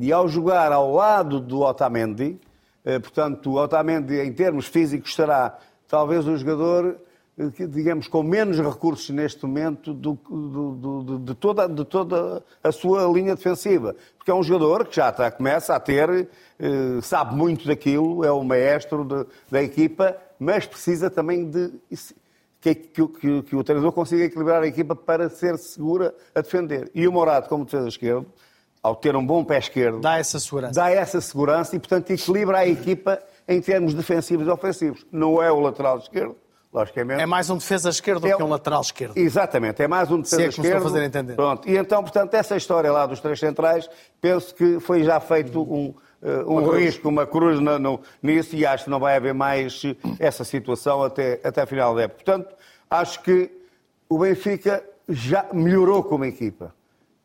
e 0.00 0.12
ao 0.12 0.28
jogar 0.28 0.70
ao 0.70 0.94
lado 0.94 1.40
do 1.40 1.62
Otamendi, 1.62 2.40
eh, 2.84 3.00
portanto, 3.00 3.50
o 3.50 3.54
Otamendi, 3.56 4.20
em 4.20 4.32
termos 4.32 4.68
físicos, 4.68 5.16
será 5.16 5.58
talvez 5.88 6.28
o 6.28 6.36
jogador 6.36 6.96
digamos, 7.36 8.08
com 8.08 8.22
menos 8.22 8.58
recursos 8.58 9.10
neste 9.10 9.44
momento 9.44 9.92
do, 9.92 10.14
do, 10.14 11.02
do, 11.02 11.18
de, 11.18 11.34
toda, 11.34 11.68
de 11.68 11.84
toda 11.84 12.42
a 12.64 12.72
sua 12.72 13.04
linha 13.12 13.34
defensiva. 13.34 13.94
Porque 14.16 14.30
é 14.30 14.34
um 14.34 14.42
jogador 14.42 14.86
que 14.86 14.96
já 14.96 15.10
está, 15.10 15.30
começa 15.30 15.74
a 15.74 15.80
ter, 15.80 16.28
sabe 17.02 17.34
muito 17.36 17.66
daquilo, 17.66 18.24
é 18.24 18.32
o 18.32 18.42
maestro 18.42 19.04
de, 19.04 19.26
da 19.50 19.62
equipa, 19.62 20.16
mas 20.38 20.66
precisa 20.66 21.10
também 21.10 21.50
de 21.50 21.72
que, 22.60 22.74
que, 22.74 23.06
que, 23.06 23.42
que, 23.42 23.56
o 23.56 23.62
treinador 23.62 23.92
consiga 23.92 24.24
equilibrar 24.24 24.62
a 24.62 24.66
equipa 24.66 24.96
para 24.96 25.28
ser 25.28 25.58
segura 25.58 26.14
a 26.34 26.40
defender. 26.40 26.90
E 26.94 27.06
o 27.06 27.12
Morato, 27.12 27.50
como 27.50 27.66
defesa 27.66 27.86
esquerdo, 27.86 28.26
ao 28.82 28.96
ter 28.96 29.14
um 29.14 29.24
bom 29.24 29.44
pé 29.44 29.58
esquerdo, 29.58 30.00
dá 30.00 30.18
essa 30.18 30.40
segurança. 30.40 30.72
Dá 30.72 30.90
essa 30.90 31.20
segurança 31.20 31.76
e, 31.76 31.78
portanto, 31.78 32.10
equilibra 32.10 32.58
a 32.58 32.66
equipa 32.66 33.22
em 33.46 33.60
termos 33.60 33.92
defensivos 33.92 34.46
e 34.46 34.50
ofensivos. 34.50 35.04
Não 35.12 35.42
é 35.42 35.52
o 35.52 35.60
lateral 35.60 35.98
esquerdo, 35.98 36.36
logicamente. 36.76 37.22
É 37.22 37.26
mais 37.26 37.48
um 37.50 37.56
defesa 37.56 37.88
esquerdo 37.88 38.26
é, 38.26 38.30
do 38.30 38.36
que 38.36 38.42
um 38.42 38.48
lateral 38.48 38.80
esquerdo. 38.82 39.16
Exatamente, 39.16 39.82
é 39.82 39.88
mais 39.88 40.10
um 40.10 40.20
defesa 40.20 40.42
é 40.42 40.48
esquerdo. 40.48 40.82
fazer 40.82 41.02
entender. 41.02 41.34
Pronto. 41.34 41.68
E 41.68 41.76
então, 41.76 42.02
portanto, 42.02 42.34
essa 42.34 42.56
história 42.56 42.92
lá 42.92 43.06
dos 43.06 43.20
três 43.20 43.38
centrais, 43.40 43.88
penso 44.20 44.54
que 44.54 44.78
foi 44.80 45.02
já 45.02 45.18
feito 45.18 45.60
um 45.62 45.94
uh, 46.22 46.52
um 46.52 46.58
uma 46.58 46.78
risco, 46.78 47.08
uma 47.08 47.26
cruz 47.26 47.60
no, 47.60 47.78
no, 47.78 48.00
nisso 48.22 48.54
e 48.56 48.66
acho 48.66 48.84
que 48.84 48.90
não 48.90 49.00
vai 49.00 49.16
haver 49.16 49.34
mais 49.34 49.82
essa 50.18 50.44
situação 50.44 51.02
até, 51.02 51.40
até 51.42 51.62
a 51.62 51.66
final 51.66 51.94
da 51.94 52.02
época. 52.02 52.24
Portanto, 52.24 52.54
acho 52.90 53.22
que 53.22 53.50
o 54.08 54.18
Benfica 54.18 54.84
já 55.08 55.46
melhorou 55.52 56.02
como 56.02 56.24
equipa 56.24 56.74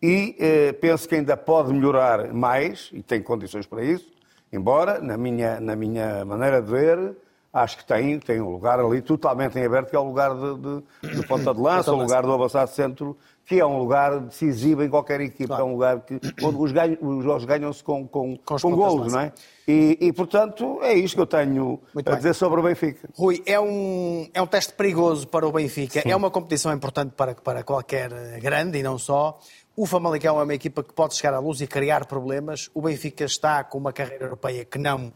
e 0.02 0.36
eh, 0.40 0.74
penso 0.74 1.08
que 1.08 1.16
ainda 1.16 1.38
pode 1.38 1.72
melhorar 1.74 2.34
mais 2.34 2.90
e 2.92 3.02
tem 3.02 3.22
condições 3.22 3.66
para 3.66 3.84
isso, 3.84 4.08
embora, 4.52 5.00
na 5.00 5.18
minha, 5.18 5.60
na 5.60 5.76
minha 5.76 6.26
maneira 6.26 6.62
de 6.62 6.72
ver, 6.72 7.16
acho 7.54 7.78
que 7.78 7.86
tem, 7.86 8.20
tem 8.20 8.42
um 8.42 8.50
lugar 8.50 8.80
ali 8.80 9.02
totalmente 9.02 9.58
em 9.60 9.66
aberto, 9.66 9.90
que 9.90 9.96
é 9.96 10.00
o 10.00 10.04
lugar 10.04 10.34
de, 10.34 10.58
de, 10.58 11.16
de 11.18 11.28
ponta 11.28 11.54
de 11.54 11.60
lança, 11.60 11.92
o 11.92 11.98
lugar 11.98 12.24
do 12.24 12.34
avançado 12.34 12.70
centro 12.72 13.18
que 13.52 13.60
é 13.60 13.66
um 13.66 13.80
lugar 13.80 14.20
decisivo 14.22 14.82
em 14.82 14.90
qualquer 14.90 15.20
equipa, 15.20 15.48
claro. 15.48 15.64
é 15.64 15.66
um 15.66 15.72
lugar 15.74 16.00
que, 16.02 16.20
onde 16.42 16.58
os, 16.58 16.72
ganho, 16.72 16.98
os 17.02 17.24
jogos 17.24 17.44
ganham-se 17.44 17.84
com, 17.84 18.08
com, 18.08 18.38
com, 18.38 18.56
com 18.56 18.72
golos, 18.76 19.12
não 19.12 19.20
é? 19.20 19.34
E, 19.68 19.98
e, 20.00 20.14
portanto, 20.14 20.80
é 20.82 20.94
isto 20.94 21.16
que 21.16 21.22
eu 21.22 21.28
tenho 21.28 21.82
Muito 21.94 22.08
a 22.08 22.12
bem. 22.12 22.18
dizer 22.18 22.34
sobre 22.34 22.62
o 22.62 22.64
Benfica. 22.64 23.10
Rui, 23.14 23.44
é 23.46 23.60
um, 23.60 24.30
é 24.34 24.42
um 24.42 24.48
teste 24.48 24.72
perigoso 24.72 25.28
para 25.28 25.46
o 25.46 25.52
Benfica, 25.52 26.02
Sim. 26.02 26.12
é 26.12 26.16
uma 26.16 26.32
competição 26.32 26.72
importante 26.72 27.12
para, 27.14 27.36
para 27.36 27.62
qualquer 27.62 28.10
grande 28.40 28.78
e 28.78 28.84
não 28.84 28.98
só. 28.98 29.38
O 29.76 29.86
Famalicão 29.86 30.40
é 30.40 30.44
uma 30.44 30.54
equipa 30.54 30.82
que 30.82 30.94
pode 30.94 31.16
chegar 31.16 31.34
à 31.34 31.40
luz 31.40 31.60
e 31.60 31.68
criar 31.68 32.06
problemas. 32.06 32.70
O 32.74 32.82
Benfica 32.82 33.26
está 33.26 33.66
com 33.66 33.78
uma 33.78 33.92
carreira 33.92 34.26
europeia 34.26 34.64
que 34.64 34.78
não, 34.78 35.12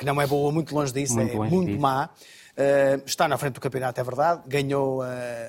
que 0.00 0.06
não 0.06 0.18
é 0.20 0.26
boa, 0.26 0.50
muito 0.50 0.74
longe 0.74 0.92
disso, 0.92 1.14
muito 1.14 1.34
é 1.34 1.36
longe 1.36 1.54
muito 1.54 1.68
disso. 1.68 1.80
má. 1.80 2.06
Uh, 2.06 3.02
está 3.04 3.28
na 3.28 3.36
frente 3.36 3.54
do 3.54 3.60
campeonato, 3.60 4.00
é 4.00 4.04
verdade, 4.04 4.42
ganhou 4.46 5.02
uh, 5.02 5.04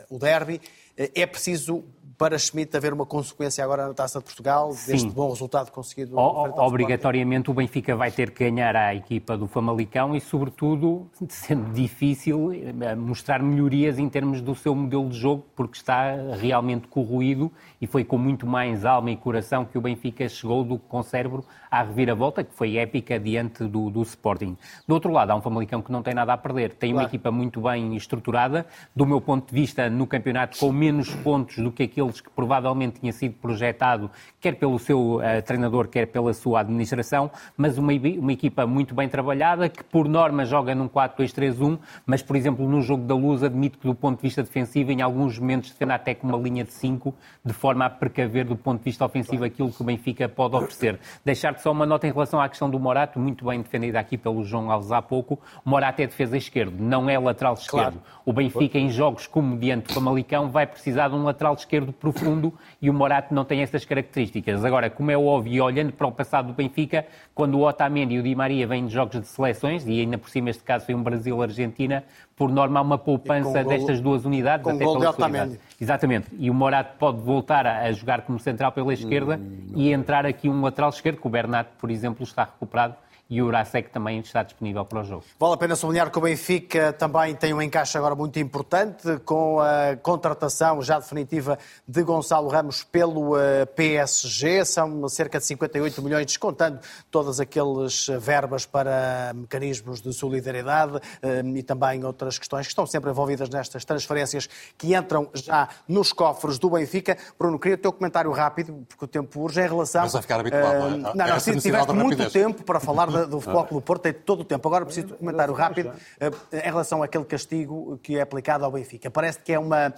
o 0.10 0.20
derby. 0.20 0.56
Uh, 1.00 1.10
é 1.16 1.26
preciso 1.26 1.86
para 2.18 2.38
Schmidt 2.38 2.76
haver 2.76 2.94
uma 2.94 3.06
consequência 3.06 3.64
agora 3.64 3.88
na 3.88 3.94
Taça 3.94 4.20
de 4.20 4.26
Portugal, 4.26 4.72
Sim. 4.74 4.92
deste 4.92 5.10
bom 5.10 5.30
resultado 5.30 5.72
conseguido? 5.72 6.18
O, 6.18 6.62
obrigatoriamente 6.62 7.50
o 7.50 7.54
Benfica 7.54 7.96
vai 7.96 8.12
ter 8.12 8.32
que 8.32 8.44
ganhar 8.44 8.76
à 8.76 8.94
equipa 8.94 9.38
do 9.38 9.48
Famalicão 9.48 10.16
e, 10.16 10.22
sobretudo, 10.22 11.10
sendo 11.30 11.72
difícil, 11.74 12.52
eh, 12.54 12.96
mostrar 12.96 13.42
melhorias 13.42 14.00
em 14.00 14.10
termos 14.10 14.42
do 14.42 14.56
seu 14.56 14.76
modelo 14.76 15.10
de 15.10 15.18
jogo, 15.18 15.46
porque 15.56 15.78
está 15.78 16.16
realmente 16.40 16.88
corroído 16.88 17.52
e 17.80 17.88
foi 17.88 18.04
com 18.04 18.18
muito 18.18 18.46
mais 18.46 18.86
alma 18.86 19.12
e 19.12 19.18
coração 19.18 19.66
que 19.66 19.78
o 19.78 19.82
Benfica 19.82 20.28
chegou 20.28 20.64
do 20.64 20.78
que 20.78 20.86
com 20.88 21.04
cérebro 21.04 21.46
à 21.70 21.84
reviravolta, 21.84 22.44
que 22.44 22.54
foi 22.54 22.78
épica 22.78 23.20
diante 23.20 23.64
do, 23.64 23.90
do 23.90 24.02
Sporting. 24.02 24.58
Do 24.88 24.94
outro 24.94 25.12
lado, 25.12 25.32
há 25.32 25.36
um 25.36 25.42
Famalicão 25.42 25.82
que 25.82 25.92
não 25.92 26.04
tem 26.04 26.14
nada 26.14 26.34
a 26.34 26.38
perder, 26.38 26.74
tem 26.74 26.92
claro. 26.92 27.06
uma 27.06 27.10
equipa 27.10 27.32
muito 27.32 27.62
bem 27.62 27.96
estruturada, 27.96 28.66
do 28.96 29.06
meu 29.06 29.22
ponto 29.22 29.48
de 29.48 29.54
vista, 29.54 29.90
no 29.90 30.06
campeonato 30.06 30.58
com 30.58 30.72
menos 30.72 31.10
pontos 31.16 31.58
do 31.58 31.72
que 31.72 31.84
aqueles 32.02 32.20
que 32.20 32.30
provavelmente 32.30 33.00
tinha 33.00 33.14
sido 33.14 33.36
projetado, 33.36 34.10
quer 34.40 34.56
pelo 34.56 34.78
seu 34.80 35.18
uh, 35.18 35.22
treinador, 35.46 35.88
quer 35.88 36.08
pela 36.08 36.34
sua 36.34 36.62
administração, 36.62 37.30
mas 37.56 37.78
uma, 37.78 37.94
uma 37.94 38.34
equipa 38.34 38.66
muito 38.66 38.96
bem 38.96 39.08
trabalhada, 39.08 39.70
que 39.70 39.84
por 39.84 40.08
norma 40.08 40.44
joga 40.46 40.74
num 40.74 40.90
4-2-3-1, 40.90 41.78
mas, 42.06 42.22
por 42.22 42.36
exemplo, 42.36 42.68
no 42.68 42.82
jogo 42.82 43.04
da 43.04 43.14
luz, 43.14 43.44
admito 43.44 43.78
que 43.78 43.88
do 43.88 43.94
ponto 43.94 44.18
de 44.18 44.24
vista 44.24 44.42
defensivo, 44.42 44.92
em 44.92 45.02
alguns 45.02 45.38
momentos 45.38 45.72
defende 45.72 45.92
até 45.94 46.16
com 46.16 46.28
uma 46.28 46.38
linha 46.38 46.64
de 46.64 46.74
5, 46.74 47.14
de 47.46 47.54
forma 47.54 47.86
a 47.86 47.90
precaver 47.90 48.46
do 48.46 48.56
ponto 48.56 48.80
de 48.80 48.86
vista 48.86 49.06
ofensivo 49.06 49.44
aquilo 49.44 49.72
que 49.72 49.82
o 49.82 49.86
Benfica 49.86 50.28
pode 50.28 50.56
oferecer. 50.56 51.00
Deixar 51.24 51.58
só 51.60 51.72
uma 51.72 51.86
nota 51.86 52.08
em 52.08 52.12
relação 52.12 52.42
à 52.42 52.50
questão 52.50 52.70
do 52.70 52.80
Morato, 52.80 53.20
muito 53.20 53.46
bem 53.46 53.62
defendida 53.62 54.00
aqui 54.00 54.18
pelo 54.18 54.44
João 54.44 54.72
Alves 54.72 54.92
há 54.92 55.02
pouco. 55.02 55.40
O 55.64 55.70
Morato 55.70 56.02
é 56.02 56.08
defesa 56.08 56.38
esquerdo, 56.38 56.76
não 56.80 57.10
é 57.10 57.18
lateral 57.20 57.54
esquerdo. 57.54 58.00
Claro. 58.00 58.02
O 58.26 58.34
Benfica, 58.34 58.78
em 58.78 58.90
jogos 58.90 59.28
como 59.28 59.58
diante 59.58 59.88
do 59.88 59.94
Famalicão, 59.94 60.50
vai 60.50 60.66
precisar 60.66 61.10
de 61.10 61.16
um 61.16 61.24
lateral 61.24 61.54
esquerdo 61.54 61.81
profundo 61.88 62.54
e 62.82 62.90
o 62.90 62.94
Morato 62.94 63.34
não 63.34 63.46
tem 63.46 63.62
essas 63.62 63.86
características. 63.86 64.64
Agora, 64.64 64.90
como 64.90 65.12
é 65.12 65.18
óbvio, 65.18 65.54
e 65.54 65.62
olhando 65.62 65.92
para 65.94 66.08
o 66.08 66.12
passado 66.12 66.48
do 66.48 66.54
Benfica, 66.54 67.06
quando 67.34 67.58
o 67.58 67.68
Otamendi 67.68 68.16
e 68.16 68.20
o 68.20 68.24
Di 68.24 68.36
Maria 68.36 68.68
vêm 68.68 68.86
de 68.86 68.94
jogos 68.94 69.20
de 69.20 69.28
seleções, 69.28 69.86
e 69.88 70.00
ainda 70.00 70.18
por 70.18 70.30
cima 70.30 70.50
este 70.50 70.64
caso 70.64 70.86
foi 70.86 70.96
um 70.96 71.04
Brasil-Argentina, 71.04 72.04
por 72.36 72.52
norma 72.52 72.80
há 72.80 72.84
uma 72.84 72.98
poupança 72.98 73.64
destas 73.64 74.00
duas 74.02 74.26
unidades. 74.26 74.64
Com 74.64 74.72
até 74.72 74.84
gol 74.84 75.00
de 75.00 75.06
Otamendi. 75.06 75.60
Exatamente. 75.80 76.28
E 76.38 76.50
o 76.50 76.54
Morato 76.54 76.98
pode 76.98 77.20
voltar 77.22 77.66
a, 77.68 77.92
jogar 77.92 78.22
como 78.22 78.40
central 78.40 78.72
pela 78.72 78.94
esquerda 78.94 79.38
hum, 79.38 79.74
e 79.76 79.92
entrar 79.92 80.26
aqui 80.26 80.50
um 80.50 80.62
lateral 80.62 80.90
esquerdo, 80.90 81.20
que 81.20 81.28
o 81.28 81.30
Bernat, 81.30 81.68
por 81.80 81.90
exemplo, 81.90 82.24
está 82.24 82.44
recuperado 82.44 82.96
e 83.32 83.42
o 83.42 83.46
Urasek 83.46 83.90
também 83.90 84.20
está 84.20 84.44
disponível 84.44 84.84
para 84.84 85.00
o 85.00 85.04
jogo. 85.06 85.24
Vale 85.40 85.54
a 85.54 85.58
pena 85.58 85.74
sublinhar 85.74 86.12
que 86.12 86.18
o 86.18 86.22
Benfica 86.22 86.92
também 86.92 87.34
tem 87.34 87.54
um 87.54 87.62
encaixe 87.62 87.98
agora 87.98 88.14
muito 88.14 88.38
importante 88.38 89.08
com 89.24 89.62
a 89.62 89.96
contratação 89.96 90.82
já 90.82 91.00
definitiva 91.00 91.58
de 91.88 92.04
Gonçalo 92.04 92.50
Ramos 92.50 92.84
pelo 92.84 93.40
eh, 93.40 93.66
PSG. 93.68 94.66
São 94.66 95.08
cerca 95.08 95.40
de 95.40 95.46
58 95.46 96.02
milhões, 96.02 96.26
descontando 96.26 96.82
todas 97.10 97.40
aquelas 97.40 98.08
verbas 98.20 98.66
para 98.66 99.32
mecanismos 99.34 100.02
de 100.02 100.12
solidariedade 100.12 101.00
eh, 101.22 101.42
e 101.56 101.64
também 101.64 102.04
outras 102.04 102.38
questões 102.38 102.68
que 102.68 102.72
estão 102.72 102.86
sempre 102.86 103.12
envolvidas 103.12 103.48
nestas 103.48 103.86
transferências 103.86 104.50
que 104.78 104.94
entram 104.94 105.30
já 105.34 105.70
nos 105.88 106.12
cofres 106.12 106.60
do 106.60 106.70
Benfica. 106.70 107.18
Bruno, 107.40 107.58
queria 107.58 107.76
o 107.76 107.80
teu 107.80 107.94
comentário 107.94 108.32
rápido, 108.32 108.86
porque 108.90 109.06
o 109.06 109.08
tempo 109.08 109.40
urge 109.40 109.62
em 109.62 109.70
relação... 109.70 110.02
Mas 110.02 110.16
a 110.16 110.22
ficar 110.22 110.42
habituado. 110.42 110.96
Uh, 110.96 110.98
não, 110.98 111.14
não, 111.14 111.40
se 111.40 111.56
tiveste 111.62 111.94
muito 111.94 112.30
tempo 112.30 112.64
para 112.64 112.82
falar 112.82 113.08
de 113.08 113.21
do 113.26 113.40
Futebol 113.40 113.66
Clube 113.66 113.86
Porto 113.86 114.02
tem 114.02 114.14
todo 114.14 114.42
o 114.42 114.46
tempo. 114.46 114.68
Agora 114.68 114.86
preciso 114.86 115.08
de 115.08 115.14
um 115.14 115.18
comentário 115.18 115.54
rápido 115.54 115.92
eh, 116.20 116.32
em 116.54 116.70
relação 116.70 117.02
àquele 117.04 117.26
castigo 117.26 118.00
que 118.02 118.18
é 118.18 118.22
aplicado 118.22 118.66
ao 118.66 118.72
Benfica. 118.72 119.10
Parece 119.10 119.40
que 119.40 119.54
é 119.54 119.60
uma 119.60 119.94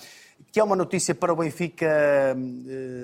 que 0.51 0.59
é 0.59 0.63
uma 0.63 0.76
notícia 0.76 1.15
para 1.15 1.34
o 1.34 1.36
Benfica 1.36 1.86
eh, 1.86 2.36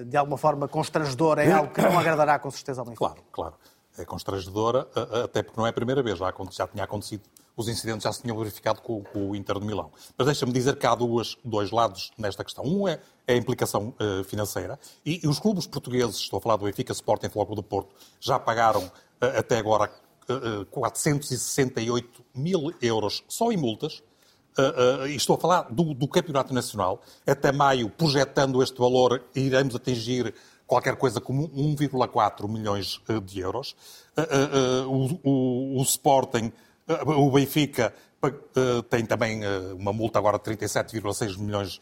de 0.06 0.18
alguma 0.18 0.38
forma 0.38 0.68
constrangedora, 0.68 1.44
é 1.44 1.52
algo 1.52 1.74
que 1.74 1.82
não 1.82 1.98
agradará 1.98 2.38
com 2.38 2.52
certeza 2.52 2.82
ao 2.82 2.86
Benfica. 2.86 3.06
Claro, 3.06 3.24
claro. 3.32 3.56
É 3.98 4.06
constrangedora, 4.06 4.88
eh, 4.96 5.24
até 5.24 5.42
porque 5.42 5.60
não 5.60 5.66
é 5.66 5.72
a 5.72 5.74
primeira 5.74 6.04
vez, 6.04 6.18
já, 6.18 6.34
já 6.52 6.68
tinha 6.68 6.84
acontecido, 6.84 7.24
os 7.58 7.68
incidentes 7.68 8.04
já 8.04 8.14
se 8.14 8.22
tinham 8.22 8.38
verificado 8.38 8.82
com, 8.82 9.04
com 9.04 9.32
o 9.32 9.36
Inter 9.36 9.60
de 9.60 9.66
Milão. 9.66 9.92
Mas 10.18 10.28
deixa-me 10.28 10.54
dizer 10.54 10.78
que 10.78 10.86
há 10.86 10.96
duas, 10.96 11.38
dois 11.44 11.72
lados 11.72 12.12
nesta 12.18 12.44
questão. 12.44 12.64
Um 12.64 12.88
é, 12.88 13.00
é 13.28 13.34
a 13.34 13.36
implicação 13.36 13.94
financeira, 14.26 14.80
e, 15.06 15.28
os 15.28 15.40
clubes 15.40 15.68
portugueses, 15.68 16.16
estou 16.18 16.38
a 16.38 16.42
falar 16.42 16.56
do 16.56 16.66
Benfica, 16.66 16.94
Sporting 16.94 17.30
Futebol 17.30 17.56
do 17.56 17.64
Porto, 17.64 17.94
já 18.20 18.40
pagaram 18.40 18.90
até 19.20 19.58
agora 19.58 19.92
468 20.70 22.26
mil 22.36 22.74
euros 22.82 23.24
só 23.28 23.52
em 23.52 23.58
multas. 23.58 24.02
uh, 24.58 25.08
e 25.08 25.16
estou 25.16 25.36
a 25.36 25.40
falar 25.40 25.62
do, 25.72 25.94
do, 25.94 26.08
Campeonato 26.08 26.54
Nacional, 26.54 27.02
até 27.26 27.52
maio, 27.52 27.90
projetando 27.90 28.62
este 28.62 28.78
valor, 28.78 29.24
iremos 29.34 29.76
atingir 29.76 30.34
qualquer 30.68 30.96
coisa 30.96 31.20
como 31.20 31.48
1,4 31.50 32.48
milhões 32.48 33.02
de 33.26 33.40
euros. 33.40 33.76
O, 34.88 35.20
o, 35.24 35.80
o, 35.80 35.82
Sporting, 35.82 36.52
o 37.06 37.32
Benfica, 37.32 37.94
tem 38.90 39.06
também 39.06 39.42
uma 39.74 39.92
multa 39.92 40.20
agora 40.20 40.38
de 40.38 40.44
37,6 40.44 41.40
milhões 41.40 41.82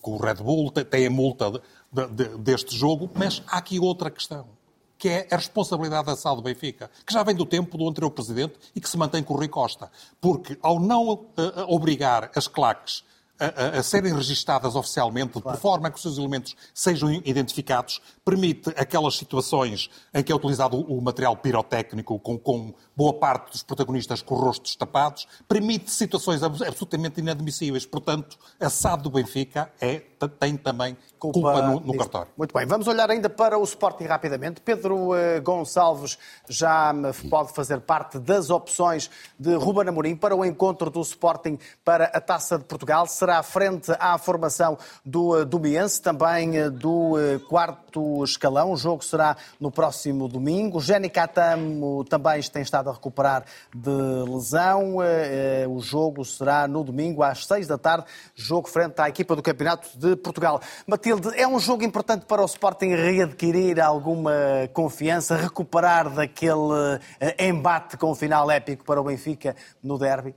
com 0.00 0.12
o 0.12 0.16
Red 0.16 0.36
Bull, 0.36 0.70
tem 0.70 1.06
a 1.06 1.10
multa 1.10 1.60
de, 1.92 2.06
de, 2.06 2.38
deste 2.38 2.74
jogo, 2.74 3.10
mas 3.14 3.42
há 3.48 3.58
aqui 3.58 3.78
outra 3.78 4.10
questão 4.10 4.55
que 4.98 5.08
é 5.08 5.28
a 5.30 5.36
responsabilidade 5.36 6.06
da 6.06 6.16
SAD 6.16 6.36
do 6.36 6.42
Benfica, 6.42 6.90
que 7.06 7.12
já 7.12 7.22
vem 7.22 7.34
do 7.34 7.44
tempo 7.44 7.76
do 7.76 7.88
anterior 7.88 8.10
presidente 8.10 8.54
e 8.74 8.80
que 8.80 8.88
se 8.88 8.96
mantém 8.96 9.22
com 9.22 9.34
o 9.34 9.36
Rui 9.36 9.48
Costa. 9.48 9.90
Porque 10.20 10.58
ao 10.62 10.80
não 10.80 11.12
uh, 11.12 11.28
obrigar 11.68 12.30
as 12.34 12.48
claques 12.48 13.04
a, 13.38 13.78
a, 13.78 13.82
serem 13.82 14.14
registadas 14.14 14.74
oficialmente, 14.74 15.40
claro. 15.40 15.58
por 15.58 15.62
forma 15.62 15.90
que 15.90 15.96
os 15.96 16.02
seus 16.02 16.18
elementos 16.18 16.56
sejam 16.74 17.12
identificados, 17.24 18.00
permite 18.24 18.70
aquelas 18.70 19.16
situações 19.16 19.90
em 20.14 20.22
que 20.22 20.32
é 20.32 20.34
utilizado 20.34 20.78
o 20.80 21.00
material 21.00 21.36
pirotécnico 21.36 22.18
com, 22.18 22.38
com 22.38 22.74
boa 22.96 23.14
parte 23.14 23.52
dos 23.52 23.62
protagonistas 23.62 24.22
com 24.22 24.34
rostos 24.34 24.74
tapados, 24.74 25.26
permite 25.46 25.90
situações 25.90 26.42
absolutamente 26.42 27.20
inadmissíveis. 27.20 27.84
Portanto, 27.84 28.38
a 28.58 28.70
SAD 28.70 29.02
do 29.02 29.10
Benfica 29.10 29.70
é, 29.80 30.02
tem 30.38 30.56
também 30.56 30.96
culpa, 31.18 31.40
culpa 31.40 31.62
no, 31.62 31.80
no 31.80 31.96
cartório. 31.96 32.32
Muito 32.36 32.54
bem, 32.54 32.66
vamos 32.66 32.88
olhar 32.88 33.10
ainda 33.10 33.28
para 33.28 33.58
o 33.58 33.64
Sporting 33.64 34.04
rapidamente. 34.04 34.60
Pedro 34.60 35.10
uh, 35.10 35.42
Gonçalves 35.42 36.18
já 36.48 36.92
pode 37.28 37.52
fazer 37.52 37.80
parte 37.80 38.18
das 38.18 38.50
opções 38.50 39.10
de 39.38 39.54
Ruben 39.54 39.88
Amorim 39.88 40.16
para 40.16 40.34
o 40.34 40.44
encontro 40.44 40.90
do 40.90 41.00
Sporting 41.00 41.58
para 41.84 42.06
a 42.06 42.20
Taça 42.20 42.58
de 42.58 42.64
Portugal. 42.64 43.06
Será 43.26 43.42
frente 43.42 43.92
à 43.98 44.16
formação 44.18 44.78
do, 45.04 45.36
uh, 45.36 45.44
do 45.44 45.58
Biense, 45.58 46.00
também 46.00 46.62
uh, 46.62 46.70
do 46.70 47.14
quarto 47.48 48.22
escalão. 48.22 48.70
O 48.70 48.76
jogo 48.76 49.04
será 49.04 49.36
no 49.60 49.68
próximo 49.68 50.28
domingo. 50.28 50.80
Jenny 50.80 51.10
Catamo 51.10 52.04
também 52.04 52.40
tem 52.42 52.62
estado 52.62 52.88
a 52.88 52.92
recuperar 52.92 53.44
de 53.74 53.90
lesão. 54.30 55.02
Eh, 55.02 55.62
eh, 55.62 55.68
o 55.68 55.80
jogo 55.80 56.24
será 56.24 56.68
no 56.68 56.84
domingo 56.84 57.22
às 57.22 57.46
seis 57.46 57.66
da 57.66 57.76
tarde, 57.76 58.06
jogo 58.34 58.68
frente 58.68 59.00
à 59.00 59.08
equipa 59.08 59.34
do 59.34 59.42
Campeonato 59.42 59.88
de 59.98 60.14
Portugal. 60.16 60.60
Matilde, 60.86 61.28
é 61.34 61.46
um 61.48 61.58
jogo 61.58 61.84
importante 61.84 62.26
para 62.26 62.42
o 62.42 62.44
Sporting 62.44 62.94
readquirir 62.94 63.80
alguma 63.80 64.32
confiança, 64.72 65.36
recuperar 65.36 66.10
daquele 66.10 67.00
eh, 67.20 67.48
embate 67.48 67.96
com 67.96 68.10
o 68.10 68.14
final 68.14 68.50
épico 68.50 68.84
para 68.84 69.00
o 69.00 69.04
Benfica 69.04 69.56
no 69.82 69.98
derby? 69.98 70.34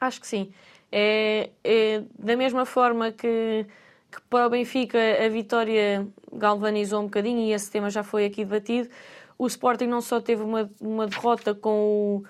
Acho 0.00 0.20
que 0.20 0.26
sim. 0.26 0.52
É, 0.92 1.50
é 1.62 2.02
da 2.18 2.36
mesma 2.36 2.64
forma 2.66 3.12
que, 3.12 3.66
que 4.10 4.20
para 4.28 4.46
o 4.46 4.50
Benfica 4.50 4.98
a 5.24 5.28
vitória 5.28 6.06
galvanizou 6.32 7.00
um 7.00 7.04
bocadinho, 7.04 7.40
e 7.40 7.52
esse 7.52 7.70
tema 7.70 7.90
já 7.90 8.02
foi 8.02 8.24
aqui 8.24 8.44
debatido, 8.44 8.88
o 9.38 9.46
Sporting 9.46 9.86
não 9.86 10.00
só 10.00 10.20
teve 10.20 10.42
uma, 10.42 10.70
uma 10.80 11.06
derrota 11.06 11.54
com 11.54 11.70
o, 11.70 12.24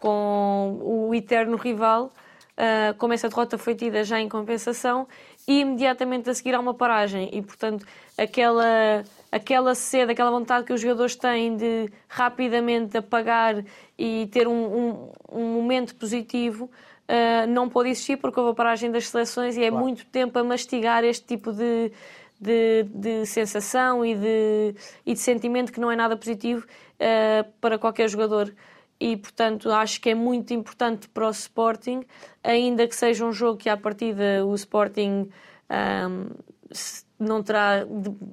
com 0.00 0.78
o 0.80 1.14
eterno 1.14 1.56
rival, 1.56 2.12
uh, 2.54 2.94
como 2.96 3.12
essa 3.12 3.28
derrota 3.28 3.58
foi 3.58 3.74
tida 3.74 4.02
já 4.02 4.18
em 4.18 4.28
compensação, 4.28 5.06
e 5.46 5.60
imediatamente 5.60 6.30
a 6.30 6.34
seguir 6.34 6.54
há 6.54 6.60
uma 6.60 6.72
paragem. 6.72 7.28
E, 7.32 7.42
portanto, 7.42 7.86
aquela, 8.16 9.04
aquela 9.30 9.74
sede, 9.74 10.12
aquela 10.12 10.30
vontade 10.30 10.64
que 10.64 10.72
os 10.72 10.80
jogadores 10.80 11.16
têm 11.16 11.54
de 11.56 11.90
rapidamente 12.08 12.96
apagar 12.96 13.62
e 13.98 14.26
ter 14.32 14.48
um, 14.48 14.52
um, 14.52 15.12
um 15.30 15.44
momento 15.52 15.94
positivo. 15.96 16.70
Uh, 17.06 17.46
não 17.48 17.68
pode 17.68 17.90
existir 17.90 18.16
porque 18.16 18.40
houve 18.40 18.52
a 18.52 18.54
paragem 18.54 18.90
das 18.90 19.08
seleções 19.08 19.56
e 19.56 19.62
é 19.62 19.68
claro. 19.68 19.84
muito 19.84 20.06
tempo 20.06 20.38
a 20.38 20.44
mastigar 20.44 21.04
este 21.04 21.26
tipo 21.26 21.52
de, 21.52 21.92
de, 22.40 22.84
de 22.84 23.26
sensação 23.26 24.04
e 24.04 24.14
de, 24.14 24.74
e 25.04 25.12
de 25.12 25.20
sentimento 25.20 25.70
que 25.70 25.78
não 25.78 25.90
é 25.90 25.96
nada 25.96 26.16
positivo 26.16 26.66
uh, 26.66 27.50
para 27.60 27.78
qualquer 27.78 28.08
jogador. 28.08 28.54
E, 28.98 29.16
portanto, 29.16 29.70
acho 29.70 30.00
que 30.00 30.10
é 30.10 30.14
muito 30.14 30.54
importante 30.54 31.08
para 31.08 31.26
o 31.26 31.30
Sporting, 31.30 32.04
ainda 32.42 32.86
que 32.86 32.94
seja 32.94 33.24
um 33.24 33.32
jogo 33.32 33.58
que, 33.58 33.68
à 33.68 33.76
partida, 33.76 34.46
o 34.46 34.54
Sporting 34.54 35.28
um, 36.08 36.30
não 37.18 37.42
terá 37.42 37.84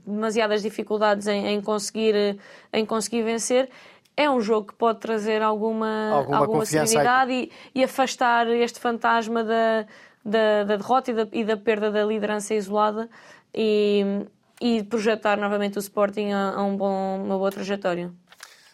demasiadas 0.06 0.62
dificuldades 0.62 1.28
em, 1.28 1.48
em, 1.48 1.62
conseguir, 1.62 2.38
em 2.72 2.86
conseguir 2.86 3.24
vencer 3.24 3.70
é 4.16 4.30
um 4.30 4.42
jogo 4.42 4.68
que 4.68 4.74
pode 4.74 5.00
trazer 5.00 5.42
alguma, 5.42 6.12
alguma, 6.12 6.38
alguma 6.38 6.66
serenidade 6.66 7.32
e, 7.32 7.52
e, 7.74 7.84
afastar 7.84 8.48
este 8.48 8.80
fantasma 8.80 9.44
da, 9.44 9.86
da, 10.24 10.64
da 10.64 10.78
derrota 10.78 11.12
e 11.12 11.14
da, 11.14 11.28
e 11.32 11.44
da, 11.44 11.58
perda 11.58 11.92
da 11.92 12.04
liderança 12.04 12.54
isolada 12.54 13.10
e, 13.54 14.26
e 14.60 14.84
projetar 14.84 15.38
novamente 15.38 15.78
o 15.78 15.80
Sporting 15.80 16.32
a, 16.32 16.54
a 16.56 16.64
um 16.64 16.76
bom, 16.76 17.24
uma 17.24 17.38
boa 17.38 17.52
trajetória. 17.52 18.12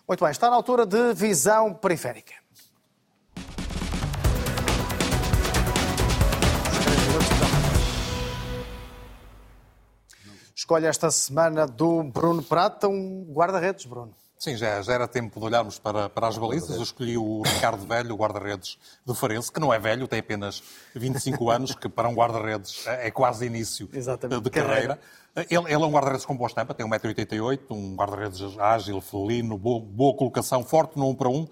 Muito 0.08 0.24
bem, 0.24 0.32
está 0.32 0.50
na 0.50 0.56
altura 0.56 0.86
de 0.86 1.14
visão 1.14 1.74
periférica. 1.74 2.34
Escolhe 10.56 10.86
esta 10.86 11.10
semana 11.12 11.66
do 11.66 12.04
Bruno 12.04 12.44
Prata, 12.44 12.90
um 12.90 13.26
guarda-redes, 13.32 13.86
Bruno. 13.86 14.14
Sim, 14.40 14.56
já, 14.56 14.82
já 14.84 14.94
era 14.94 15.08
tempo 15.08 15.40
de 15.40 15.46
olharmos 15.46 15.80
para, 15.80 16.10
para 16.10 16.28
as 16.28 16.38
balizas. 16.38 16.76
Eu 16.76 16.84
escolhi 16.84 17.18
o 17.18 17.42
Ricardo 17.42 17.86
Velho, 17.88 18.14
o 18.14 18.18
guarda-redes 18.18 18.78
do 19.04 19.16
Farense, 19.16 19.52
que 19.52 19.60
não 19.60 19.74
é 19.74 19.80
velho, 19.80 20.08
tem 20.08 20.20
apenas 20.20 20.62
25 20.94 21.50
anos, 21.50 21.74
que 21.74 21.90
para 21.90 22.08
um 22.08 22.14
guarda-redes 22.14 22.86
é 22.86 23.10
quase 23.10 23.48
início 23.48 23.90
Exatamente. 23.94 24.42
de 24.44 24.50
carreira. 24.52 25.00
Ele, 25.50 25.66
ele, 25.66 25.74
é 25.74 25.78
um 25.78 25.92
guarda-redes 25.92 26.26
com 26.26 26.36
boa 26.36 26.48
estampa, 26.48 26.74
tem 26.74 26.86
1,88m, 26.86 27.60
um 27.70 27.96
guarda-redes 27.96 28.42
ágil, 28.58 29.00
felino, 29.00 29.58
boa, 29.58 29.80
boa, 29.80 30.16
colocação, 30.16 30.64
forte 30.64 30.98
no 30.98 31.10
1 31.10 31.16
para 31.16 31.30
1 31.30 31.48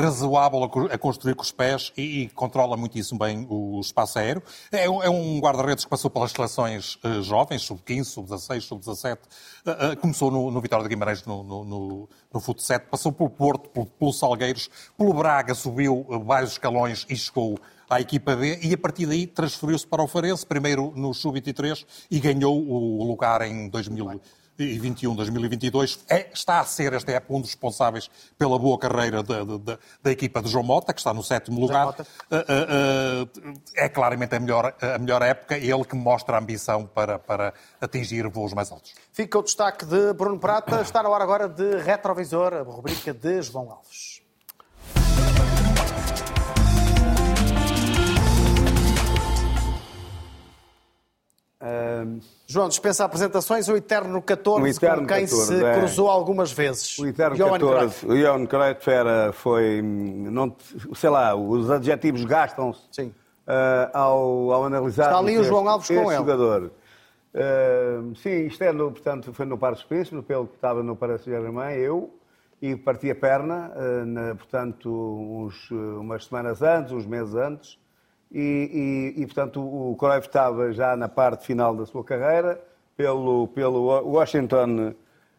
razoável 0.00 0.64
a 0.64 0.98
construir 0.98 1.34
com 1.34 1.42
os 1.42 1.50
pés 1.50 1.92
e, 1.96 2.22
e, 2.22 2.28
controla 2.30 2.76
muitíssimo 2.76 3.18
bem 3.18 3.46
o 3.48 3.80
espaço 3.80 4.18
aéreo. 4.18 4.42
É 4.70 4.84
é 4.84 5.10
um 5.10 5.38
guarda-redes 5.40 5.84
que 5.84 5.90
passou 5.90 6.10
pelas 6.10 6.32
seleções 6.32 6.96
uh, 7.04 7.22
jovens, 7.22 7.62
sub-15, 7.62 8.04
sub-16, 8.04 8.60
sub-17. 8.62 9.18
Uh, 9.66 9.92
uh, 9.92 9.96
começou 9.98 10.30
no, 10.30 10.50
no 10.50 10.60
Vitória 10.60 10.82
de 10.82 10.88
Guimarães 10.88 11.24
no, 11.24 11.42
no, 11.42 11.64
no, 11.64 12.08
no 12.32 12.40
Fute 12.40 12.62
7, 12.62 12.86
passou 12.86 13.12
pelo 13.12 13.30
Porto, 13.30 13.68
pelo, 13.70 13.86
pelo 13.86 14.12
Salgueiros, 14.12 14.70
pelo 14.96 15.12
Braga, 15.12 15.54
subiu 15.54 16.06
vários 16.24 16.52
escalões 16.52 17.06
e 17.08 17.16
chegou 17.16 17.58
à 17.88 18.00
equipa 18.00 18.36
B 18.36 18.58
e 18.62 18.74
a 18.74 18.78
partir 18.78 19.06
daí 19.06 19.26
transferiu-se 19.26 19.86
para 19.86 20.02
o 20.02 20.08
Farense, 20.08 20.46
primeiro 20.46 20.92
no 20.94 21.14
Sub-23 21.14 21.84
e 22.10 22.20
ganhou 22.20 22.56
o 22.56 23.04
lugar 23.04 23.42
em 23.42 23.68
2000. 23.68 24.20
2021, 24.58 25.14
2022, 25.14 26.04
é, 26.08 26.30
está 26.32 26.58
a 26.58 26.64
ser 26.64 26.92
esta 26.92 27.12
época 27.12 27.32
um 27.32 27.40
dos 27.40 27.50
responsáveis 27.50 28.10
pela 28.36 28.58
boa 28.58 28.76
carreira 28.76 29.22
da, 29.22 29.44
da, 29.44 29.78
da 30.02 30.10
equipa 30.10 30.42
de 30.42 30.50
João 30.50 30.64
Mota, 30.64 30.92
que 30.92 30.98
está 30.98 31.14
no 31.14 31.22
sétimo 31.22 31.60
lugar. 31.60 31.88
Uh, 31.88 31.92
uh, 31.92 33.52
uh, 33.52 33.60
é 33.76 33.88
claramente 33.88 34.34
a 34.34 34.40
melhor, 34.40 34.74
a 34.80 34.98
melhor 34.98 35.22
época 35.22 35.56
e 35.56 35.70
ele 35.70 35.84
que 35.84 35.94
mostra 35.94 36.36
a 36.36 36.40
ambição 36.40 36.86
para, 36.86 37.20
para 37.20 37.54
atingir 37.80 38.28
voos 38.28 38.52
mais 38.52 38.72
altos. 38.72 38.94
Fica 39.12 39.38
o 39.38 39.42
destaque 39.44 39.86
de 39.86 40.12
Bruno 40.12 40.40
Prata. 40.40 40.80
Está 40.80 41.04
na 41.04 41.08
hora 41.08 41.22
agora 41.22 41.48
de 41.48 41.76
Retrovisor, 41.76 42.54
a 42.54 42.62
rubrica 42.62 43.14
de 43.14 43.42
João 43.42 43.70
Alves. 43.70 44.17
João, 52.46 52.68
dispensa 52.68 53.04
apresentações, 53.04 53.68
o 53.68 53.76
Eterno 53.76 54.22
14, 54.22 54.62
o 54.62 54.66
eterno 54.66 55.02
com 55.02 55.06
quem 55.08 55.24
14, 55.24 55.46
se 55.46 55.64
é. 55.64 55.74
cruzou 55.74 56.08
algumas 56.08 56.52
vezes. 56.52 56.96
O 56.98 57.06
Eterno 57.06 57.36
Johan 57.36 57.58
14, 57.58 57.78
Cruyff. 57.78 58.06
o 58.06 58.16
Johan 58.16 58.46
Cruyff 58.46 58.90
era, 58.90 59.32
foi, 59.32 59.82
não, 59.82 60.54
sei 60.94 61.10
lá, 61.10 61.34
os 61.34 61.68
adjetivos 61.68 62.24
gastam-se 62.24 63.02
uh, 63.02 63.12
ao, 63.92 64.52
ao 64.52 64.64
analisar 64.66 65.06
Está 65.06 65.18
ali 65.18 65.36
o 65.36 65.42
João 65.42 65.68
Alves 65.68 65.88
com 65.88 66.12
ele. 66.12 66.16
jogador. 66.16 66.70
Uh, 67.34 68.14
sim, 68.16 68.46
isto 68.46 68.62
é, 68.62 68.72
no, 68.72 68.92
portanto, 68.92 69.32
foi 69.32 69.44
no 69.44 69.58
Paros 69.58 69.82
Príncipe, 69.82 70.22
pelo 70.22 70.46
que 70.46 70.54
estava 70.54 70.82
no 70.82 70.94
Paris 70.94 71.22
Saint-Germain, 71.22 71.74
eu, 71.74 72.14
e 72.62 72.76
parti 72.76 73.10
a 73.10 73.14
perna, 73.14 73.72
uh, 73.74 74.06
na, 74.06 74.34
portanto, 74.34 74.88
uns, 74.88 75.70
umas 75.70 76.24
semanas 76.24 76.62
antes, 76.62 76.92
uns 76.92 77.06
meses 77.06 77.34
antes, 77.34 77.78
e, 78.30 79.14
e, 79.16 79.22
e, 79.22 79.26
portanto, 79.26 79.60
o 79.60 79.96
Cruyff 79.96 80.26
estava 80.26 80.72
já 80.72 80.94
na 80.96 81.08
parte 81.08 81.46
final 81.46 81.74
da 81.74 81.86
sua 81.86 82.04
carreira, 82.04 82.60
pelo, 82.96 83.48
pelo 83.48 83.86
Washington 84.10 84.92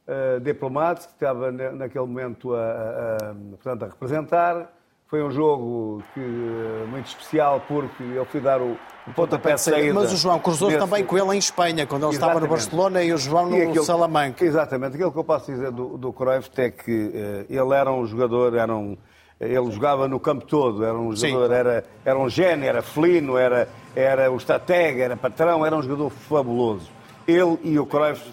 uh, 0.08 0.40
Diplomats, 0.40 1.06
que 1.06 1.14
estava 1.14 1.52
naquele 1.52 2.06
momento 2.06 2.54
a, 2.56 2.60
a, 2.60 3.16
a, 3.16 3.36
portanto, 3.52 3.84
a 3.84 3.88
representar. 3.88 4.74
Foi 5.08 5.24
um 5.24 5.32
jogo 5.32 6.04
que, 6.14 6.20
eh, 6.20 6.86
muito 6.88 7.08
especial 7.08 7.64
porque 7.68 8.04
ele 8.04 8.26
foi 8.26 8.40
dar 8.40 8.62
o, 8.62 8.78
o 9.08 9.14
pontapé 9.16 9.56
de 9.56 9.62
saída. 9.62 9.92
Mas 9.92 10.14
o 10.14 10.16
João 10.16 10.38
cruzou 10.38 10.68
nesse... 10.70 10.80
também 10.80 11.04
com 11.04 11.18
ele 11.18 11.36
em 11.36 11.40
Espanha, 11.40 11.88
quando 11.88 12.04
ele 12.04 12.14
Exatamente. 12.14 12.16
estava 12.16 12.40
no 12.40 12.48
Barcelona 12.48 13.04
e 13.04 13.12
o 13.12 13.18
João 13.18 13.50
no 13.50 13.56
aquilo, 13.56 13.84
Salamanca. 13.84 14.46
Exatamente. 14.46 14.94
Aquilo 14.94 15.12
que 15.12 15.18
eu 15.18 15.24
posso 15.24 15.52
dizer 15.52 15.72
do, 15.72 15.98
do 15.98 16.14
Cruyff 16.14 16.52
é 16.58 16.70
que 16.70 16.92
uh, 16.92 17.46
ele 17.50 17.74
era 17.74 17.92
um 17.92 18.06
jogador, 18.06 18.56
era 18.56 18.72
um, 18.72 18.96
Ele 19.40 19.72
jogava 19.72 20.08
no 20.08 20.20
campo 20.20 20.46
todo, 20.46 20.84
era 20.84 20.98
um 20.98 21.16
jogador, 21.16 21.54
era, 21.54 21.86
era 22.04 22.20
um 22.20 22.28
gênio, 22.28 22.68
era 22.68 22.82
felino, 22.82 23.38
era, 23.38 23.70
era 23.96 24.30
o 24.30 24.36
estratega, 24.36 25.04
era 25.04 25.16
patrão, 25.16 25.66
era 25.66 25.76
um 25.76 25.82
jogador 25.82 26.10
fabuloso. 26.10 26.90
Ele 27.26 27.58
e 27.64 27.80
o 27.80 27.86
Cruyff, 27.86 28.32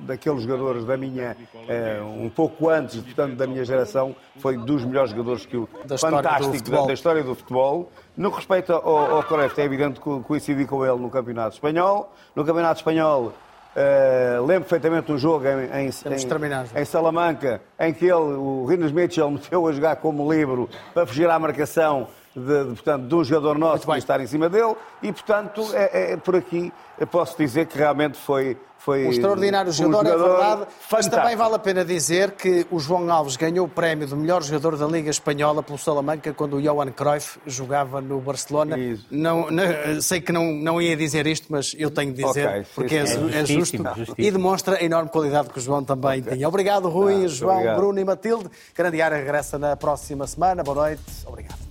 daqueles 0.00 0.42
jogadores 0.42 0.84
da 0.84 0.96
minha, 0.98 1.34
eh, 1.66 2.00
um 2.02 2.28
pouco 2.28 2.68
antes, 2.68 3.00
portanto, 3.00 3.36
da 3.36 3.46
minha 3.46 3.64
geração, 3.64 4.14
foi 4.36 4.56
dos 4.58 4.84
melhores 4.84 5.10
jogadores 5.10 5.46
que 5.46 5.56
o 5.56 5.66
da 5.86 5.96
fantástico 5.96 6.70
da, 6.70 6.86
da, 6.86 6.92
história 6.92 7.24
do 7.24 7.34
futebol. 7.34 7.90
No 8.14 8.30
que 8.30 8.36
respeita 8.36 8.74
ao, 8.74 9.16
ao 9.16 9.22
Cruyff, 9.22 9.58
é 9.58 9.64
evidente 9.64 9.98
que 9.98 10.20
coincidi 10.20 10.66
com 10.66 10.84
ele 10.84 10.98
no 10.98 11.08
Campeonato 11.08 11.54
Espanhol. 11.54 12.12
No 12.36 12.44
Campeonato 12.44 12.80
Espanhol, 12.80 13.32
Uh, 13.76 14.44
lembro 14.44 14.62
perfeitamente 14.62 15.12
um 15.12 15.18
jogo 15.18 15.46
em, 15.46 15.86
em, 15.86 15.86
em, 15.86 16.80
em, 16.80 16.84
Salamanca 16.84 17.60
em 17.78 17.92
que 17.92 18.06
ele, 18.06 18.14
o 18.14 18.64
Rinas 18.64 18.90
Mitchell, 18.92 19.30
meteu 19.30 19.66
a 19.66 19.72
jogar 19.72 19.96
como 19.96 20.32
livro 20.32 20.68
para 20.92 21.06
fugir 21.06 21.28
à 21.28 21.38
marcação 21.38 22.08
de, 22.38 22.64
de, 22.64 22.74
portanto, 22.74 23.06
de 23.06 23.14
um 23.14 23.24
jogador 23.24 23.58
nosso 23.58 23.86
que 23.86 23.98
estar 23.98 24.20
em 24.20 24.26
cima 24.26 24.48
dele 24.48 24.74
e, 25.02 25.12
portanto, 25.12 25.62
é, 25.74 26.12
é, 26.12 26.16
por 26.16 26.36
aqui 26.36 26.72
eu 26.98 27.06
posso 27.06 27.36
dizer 27.38 27.66
que 27.66 27.78
realmente 27.78 28.18
foi, 28.18 28.56
foi 28.78 29.06
um 29.06 29.10
extraordinário 29.10 29.70
jogador, 29.70 30.04
um 30.04 30.08
jogador 30.08 30.24
é 30.24 30.28
verdade, 30.28 30.60
fantástico. 30.60 30.86
mas 30.90 31.06
também 31.06 31.36
vale 31.36 31.54
a 31.54 31.58
pena 31.58 31.84
dizer 31.84 32.32
que 32.32 32.66
o 32.70 32.80
João 32.80 33.10
Alves 33.10 33.36
ganhou 33.36 33.66
o 33.66 33.68
prémio 33.68 34.06
do 34.06 34.16
melhor 34.16 34.42
jogador 34.42 34.76
da 34.76 34.86
Liga 34.86 35.10
Espanhola 35.10 35.62
pelo 35.62 35.78
Salamanca 35.78 36.32
quando 36.32 36.56
o 36.56 36.62
Johan 36.62 36.90
Cruyff 36.90 37.38
jogava 37.46 38.00
no 38.00 38.20
Barcelona. 38.20 38.76
Não, 39.10 39.48
não, 39.50 40.00
sei 40.00 40.20
que 40.20 40.32
não, 40.32 40.52
não 40.52 40.82
ia 40.82 40.96
dizer 40.96 41.26
isto, 41.26 41.46
mas 41.50 41.74
eu 41.78 41.90
tenho 41.90 42.12
de 42.12 42.24
dizer, 42.24 42.48
okay, 42.48 42.66
porque 42.74 42.96
é, 42.96 43.02
é, 43.02 43.46
justo 43.46 43.76
e 44.16 44.30
demonstra 44.30 44.78
a 44.78 44.82
enorme 44.82 45.10
qualidade 45.10 45.50
que 45.50 45.58
o 45.58 45.62
João 45.62 45.84
também 45.84 46.20
okay. 46.20 46.34
tinha. 46.34 46.48
Obrigado, 46.48 46.88
Rui, 46.88 47.24
ah, 47.24 47.28
João, 47.28 47.54
obrigado. 47.54 47.76
Bruno 47.76 48.00
e 48.00 48.04
Matilde. 48.04 48.50
Grande 48.74 49.00
área 49.00 49.16
regressa 49.16 49.58
na 49.58 49.76
próxima 49.76 50.26
semana. 50.26 50.64
Boa 50.64 50.88
noite. 50.88 51.02
Obrigado. 51.26 51.67